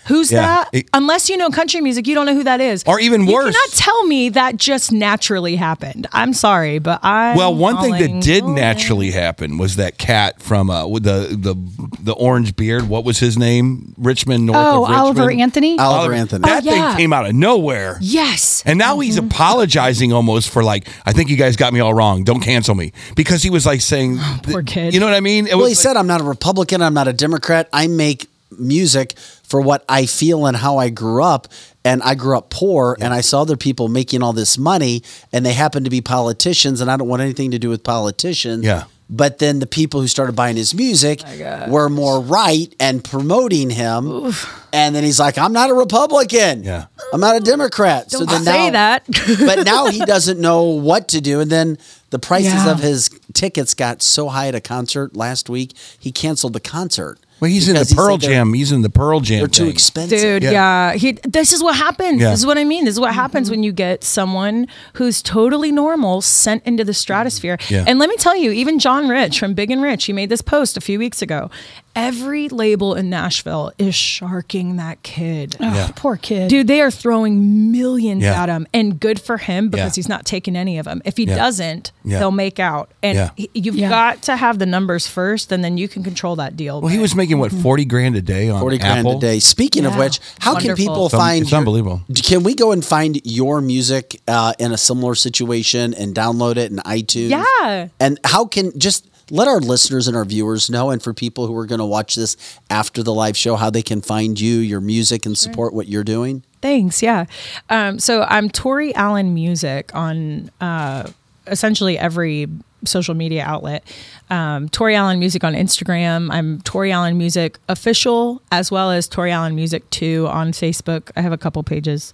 [0.06, 0.42] Who's Yeah.
[0.42, 2.84] that?" It- Unless you know country music, you don't know who that is.
[2.88, 3.56] Or even worse, you worse.
[3.56, 6.08] cannot tell me that just naturally happened.
[6.12, 10.70] I'm sorry, but I Well, one thing that did naturally happen was that cat from
[10.70, 11.56] uh, the the
[12.04, 12.90] the orange beard.
[12.90, 13.94] What was his name?
[13.98, 15.00] Richmond, north Oh, of Richmond.
[15.02, 15.80] Oliver Anthony?
[15.80, 16.42] Oliver Anthony.
[16.48, 16.90] That Oh, yeah.
[16.90, 17.98] thing came out of nowhere.
[18.02, 18.64] Yes.
[18.66, 22.24] And now he's apologizing almost for like, I think you guys got me all wrong.
[22.24, 24.94] Don't cancel me because he was like saying, poor kid.
[24.94, 25.46] You know what I mean?
[25.48, 26.82] It well, was he said, "I'm not a Republican.
[26.82, 27.68] I'm not a Democrat.
[27.74, 31.48] I make music for what I feel and how I grew up."
[31.84, 35.02] And I grew up poor, and I saw other people making all this money,
[35.34, 38.64] and they happen to be politicians, and I don't want anything to do with politicians.
[38.64, 38.84] Yeah.
[39.14, 43.70] But then the people who started buying his music oh were more right and promoting
[43.70, 44.32] him.
[44.72, 46.64] And then he's like, I'm not a Republican.
[46.64, 46.86] Yeah.
[47.12, 48.08] I'm not a Democrat.
[48.08, 49.06] Don't then say now, that.
[49.46, 51.42] but now he doesn't know what to do.
[51.42, 51.78] And then
[52.12, 52.72] the prices Yeah.
[52.72, 57.20] of his tickets got so high at a concert last week, he canceled the concert.
[57.42, 58.54] Well, he's in the Pearl said Jam.
[58.54, 59.40] He's in the Pearl Jam.
[59.40, 59.72] They're too thing.
[59.74, 60.20] expensive.
[60.20, 60.94] Dude, yeah.
[60.94, 62.22] He, this is what happens.
[62.22, 62.30] Yeah.
[62.30, 62.86] This is what I mean.
[62.86, 67.58] This is what happens when you get someone who's totally normal sent into the stratosphere.
[67.70, 67.84] Yeah.
[67.88, 70.42] And let me tell you, even John Rich from Big and Rich, he made this
[70.42, 71.50] post a few weeks ago.
[71.94, 75.58] Every label in Nashville is sharking that kid.
[75.60, 75.90] Oh, Yeah.
[75.94, 76.48] Poor kid.
[76.50, 78.44] Dude, they are throwing millions Yeah.
[78.44, 80.02] at him, and good for him because Yeah.
[80.02, 81.02] he's not taking any of them.
[81.04, 81.36] If he Yeah.
[81.36, 82.20] doesn't, Yeah.
[82.20, 82.92] he'll make out.
[83.04, 83.30] And Yeah.
[83.36, 83.90] he- you've Yeah.
[83.90, 86.80] got to have the numbers first, and then you can control that deal.
[86.80, 89.18] Well, he was making what forty grand a day on 40 grand Apple?
[89.18, 89.40] a day.
[89.40, 92.02] Speaking of which, how can people It's find it's your- unbelievable.
[92.16, 96.72] Can we go and find your music uh, in a similar situation and download it
[96.72, 97.30] in iTunes?
[97.30, 97.88] Yeah.
[98.00, 101.56] And how can just let our listeners and our viewers know, and for people who
[101.56, 102.36] are going to watch this
[102.70, 106.04] after the live show, how they can find you, your music, and support what you're
[106.04, 106.44] doing?
[106.62, 107.02] Thanks.
[107.02, 107.26] Yeah.
[107.70, 111.10] Um, so I'm Tori Allen Music on uh,
[111.48, 112.48] essentially every
[112.86, 113.84] social media outlet.
[114.30, 116.30] Um, Tori Allen Music on Instagram.
[116.32, 121.12] I'm Tori Allen Music official as well as Tori Allen Music 2 on Facebook.
[121.16, 122.14] I have a couple pages.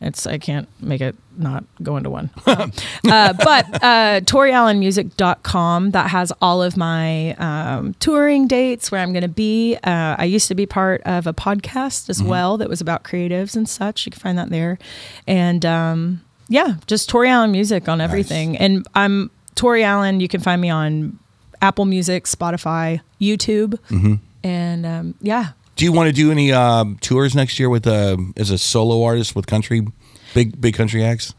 [0.00, 2.30] It's I can't make it not go into one.
[3.08, 9.22] Uh, but uh, ToriAllenMusic.com that has all of my um, touring dates where I'm going
[9.22, 9.76] to be.
[9.82, 12.26] Uh, I used to be part of a podcast as Mhm.
[12.26, 14.04] well that was about creatives and such.
[14.06, 14.78] You can find that there,
[15.26, 18.56] and um, yeah, just Tori Allen Music on everything.
[18.58, 20.20] And I'm Tori Allen.
[20.20, 21.18] You can find me on
[21.60, 24.14] Apple Music, Spotify, YouTube, hmm
[24.44, 28.16] and um, yeah, Do you want to do any um, tours next year with uh,
[28.36, 29.84] as a solo artist with country,
[30.32, 31.34] big big country acts?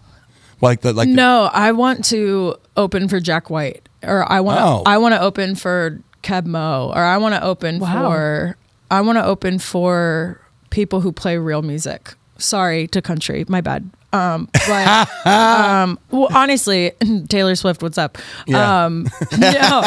[0.61, 4.59] Like the like the- no, I want to open for Jack White, or I want
[4.61, 4.83] Oh.
[4.85, 8.09] I want to open for Keb Mo, or I want to open Wow.
[8.09, 8.57] for
[8.91, 12.13] I want to open for people who play real music.
[12.37, 13.89] Sorry to country, my bad.
[14.11, 16.91] Um, but um, well, honestly,
[17.29, 18.17] Taylor Swift, what's up?
[18.47, 18.85] Yeah.
[18.85, 19.03] Um,
[19.37, 19.83] no,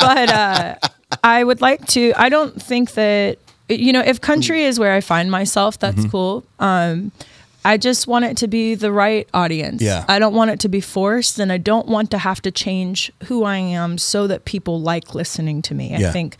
[0.00, 0.74] but uh,
[1.22, 2.12] I would like to.
[2.16, 3.38] I don't think that
[3.68, 6.10] you know if country is where I find myself, that's Mhm.
[6.10, 6.44] cool.
[6.58, 7.12] Um,
[7.64, 9.80] I just want it to be the right audience.
[9.82, 10.04] Yeah.
[10.08, 13.12] I don't want it to be forced, and I don't want to have to change
[13.24, 15.94] who I am so that people like listening to me.
[15.94, 16.12] I Yeah.
[16.12, 16.36] think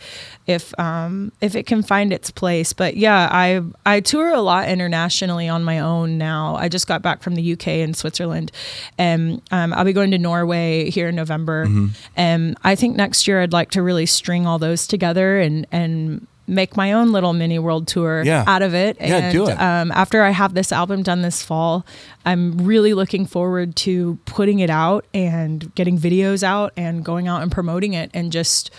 [0.47, 4.67] if um, if it can find its place, but yeah, I I tour a lot
[4.67, 6.55] internationally on my own now.
[6.55, 8.51] I just got back from the UK and Switzerland,
[8.97, 11.65] and um, I'll be going to Norway here in November.
[11.67, 11.91] Mhm.
[12.17, 16.27] And I think next year I'd like to really string all those together and and
[16.47, 18.43] make my own little mini world tour Yeah.
[18.47, 18.97] out of it.
[18.99, 19.53] Yeah, and, do it.
[19.59, 21.85] Um, after I have this album done this fall,
[22.25, 27.41] I'm really looking forward to putting it out and getting videos out and going out
[27.41, 28.71] and promoting it and just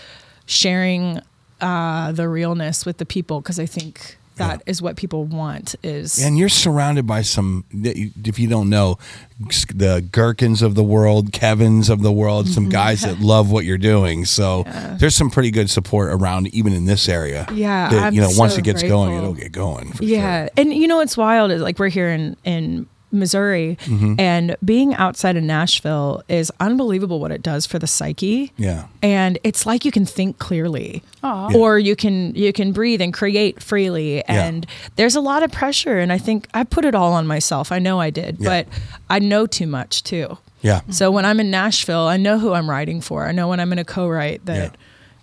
[0.45, 1.19] sharing
[1.61, 6.21] uh, the realness with the people because I think that is what people want is
[6.23, 8.97] And you're surrounded by some, if you don't know,
[9.73, 12.71] the Gherkins of the world, Kevins of the world, some Mhm.
[12.71, 14.25] guys that love what you're doing.
[14.25, 14.63] So
[14.99, 17.47] there's some pretty good support around, even in this area.
[17.53, 19.91] Yeah, that, you know, once it gets going, it'll get going.
[19.93, 23.77] For yeah and you know what's wild is like we're here in in missouri.
[23.85, 24.19] Mhm.
[24.19, 28.51] and being outside of nashville is unbelievable what it does for the psyche.
[28.57, 28.85] Yeah.
[29.01, 31.01] and it's like you can think clearly.
[31.23, 31.53] Aw.
[31.55, 34.23] or you can you can breathe and create freely.
[34.25, 34.65] And
[34.95, 35.99] there's a lot of pressure.
[35.99, 37.71] And i think i put it all on myself.
[37.71, 38.37] I know i did.
[38.39, 38.49] Yeah.
[38.49, 38.67] but
[39.09, 40.37] i know too much too.
[40.61, 40.81] Yeah.
[40.89, 43.25] so when i'm in nashville i know who i'm writing for.
[43.27, 44.75] I know when i'm going to co-write that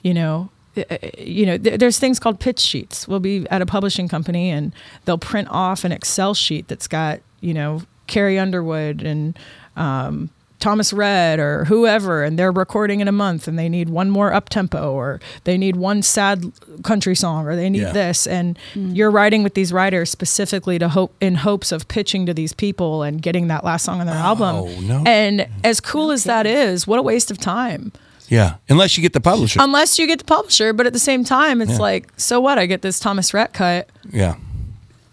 [0.02, 3.06] you know uh, uh, you know there's things called pitch sheets.
[3.06, 4.72] We'll be at a publishing company and
[5.04, 9.38] they'll print off an excel sheet that's got you know carrie underwood and
[9.76, 14.08] um, thomas rhett or whoever and they're recording in a month and they need one
[14.10, 16.52] more up tempo or they need one sad
[16.84, 17.92] country song or they need Yeah.
[17.92, 22.34] this and you're writing with these writers specifically to hope in hopes of pitching to
[22.34, 25.02] these people and getting that last song on their album Oh, no.
[25.04, 27.90] and as cool as that is what a waste of time
[28.28, 28.54] Yeah.
[28.68, 29.58] Unless you get the publisher.
[29.60, 30.72] unless you get the publisher.
[30.72, 31.78] But at the same time, it's Yeah.
[31.90, 32.56] like, so what?
[32.58, 34.36] I get this Thomas Rhett cut, yeah.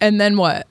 [0.00, 0.66] and then what?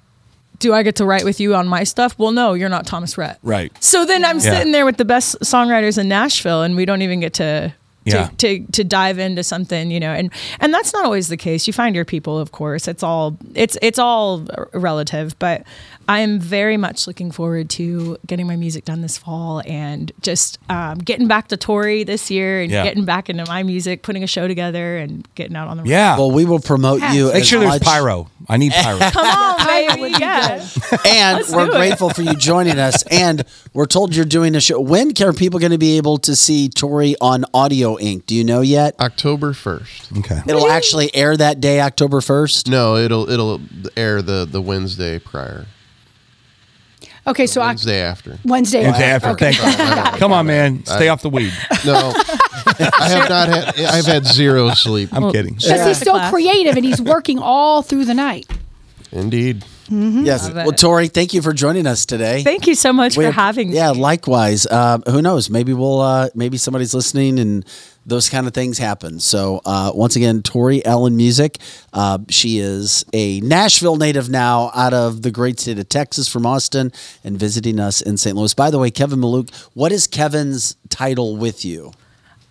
[0.59, 2.17] Do I get to write with you on my stuff?
[2.19, 3.39] Well, no, you're not Thomas Rhett.
[3.43, 3.71] Right.
[3.83, 4.51] So then I'm Yeah.
[4.57, 7.73] sitting there with the best songwriters in Nashville, and we don't even get to.
[8.05, 8.29] To, Yeah.
[8.37, 10.31] to, to dive into something you know and
[10.61, 13.77] and that's not always the case you find your people of course it's all it's
[13.83, 15.63] it's all relative but
[16.09, 20.57] i am very much looking forward to getting my music done this fall and just
[20.69, 22.83] um, getting back to tori this year and Yeah.
[22.83, 25.89] getting back into my music putting a show together and getting out on the road
[25.89, 26.17] Yeah.
[26.17, 27.31] Well, we will promote you.
[27.31, 28.27] Make sure there's much- pyro.
[28.47, 28.97] I need pyro.
[29.11, 30.15] Come on, baby.
[30.19, 30.65] Yeah.
[31.07, 31.77] and Let's we're do it.
[31.77, 33.03] grateful for you joining us.
[33.03, 34.79] And we're told you're doing a show.
[34.79, 38.25] When are people going to be able to see Tori on Audio Inc?
[38.25, 38.99] Do you know yet?
[38.99, 40.11] October first.
[40.17, 40.41] Okay.
[40.47, 42.67] It'll actually air that day, October first.
[42.67, 43.61] No, it'll it'll
[43.95, 45.65] air the the Wednesday prior.
[47.27, 48.39] Okay, so I, Wednesday after.
[48.45, 48.83] Wednesday.
[48.83, 49.29] Wednesday after.
[49.29, 49.53] Okay.
[49.53, 50.19] Thank you.
[50.19, 50.85] Come on, man.
[50.85, 51.53] Stay I- off the weed.
[51.85, 53.79] No, I have not had.
[53.79, 55.09] I've had zero sleep.
[55.11, 55.55] I'm kidding.
[55.55, 58.47] Because he's so creative and he's working all through the night.
[59.11, 59.63] Indeed.
[59.91, 60.47] Yes.
[60.47, 60.65] Love it.
[60.67, 62.43] Well, Tori, thank you for joining us today.
[62.43, 63.75] Thank you so much We- for having me.
[63.75, 64.67] Yeah, likewise.
[64.67, 65.49] Uh, who knows?
[65.49, 65.99] Maybe we'll.
[66.01, 67.65] Uh, maybe somebody's listening, and
[68.05, 69.19] those kind of things happen.
[69.19, 71.57] So uh, once again, Tori Allen Music.
[71.93, 76.45] Uh, she is a Nashville native now, out of the great state of Texas, from
[76.45, 76.91] Austin,
[77.23, 78.35] and visiting us in St.
[78.35, 78.53] Louis.
[78.53, 81.91] By the way, Kevin Maluk, what is Kevin's title with you?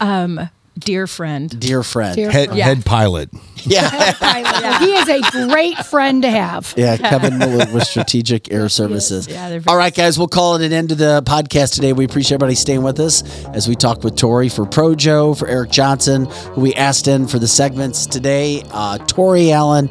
[0.00, 0.48] Um,
[0.78, 1.58] dear friend.
[1.60, 2.14] Dear friend.
[2.16, 2.60] Dear Head, friend.
[2.62, 3.30] head pilot.
[3.64, 4.78] Yeah.
[4.78, 6.72] He is a great friend to have.
[6.76, 9.26] Yeah, Kevin Maluk with Strategic Air Services.
[9.28, 11.92] Yeah, they're All right, guys, we'll call it an end to the podcast today.
[11.92, 15.70] We appreciate everybody staying with us as we talk with Tori for Projo, for Eric
[15.70, 18.62] Johnson, who we asked in for the segments today.
[18.70, 19.90] Uh, Tori Allen,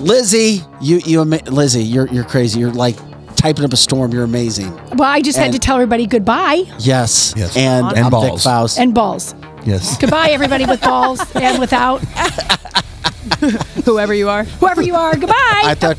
[0.00, 2.60] Lizzie, you, you, Lizzie, you're, you're crazy.
[2.60, 2.96] You're like
[3.36, 4.12] typing up a storm.
[4.12, 4.72] You're amazing.
[4.96, 7.56] Well, I just had to tell everybody goodbye Yes, Yes.
[7.56, 8.44] and, And I'm Vic balls.
[8.44, 8.78] Faust.
[8.78, 9.34] and balls.
[9.68, 9.98] Yes.
[9.98, 11.98] Goodbye, everybody with balls and without.
[13.84, 14.44] Whoever you are.
[14.44, 15.34] Whoever you are, goodbye.
[15.36, 15.98] I thought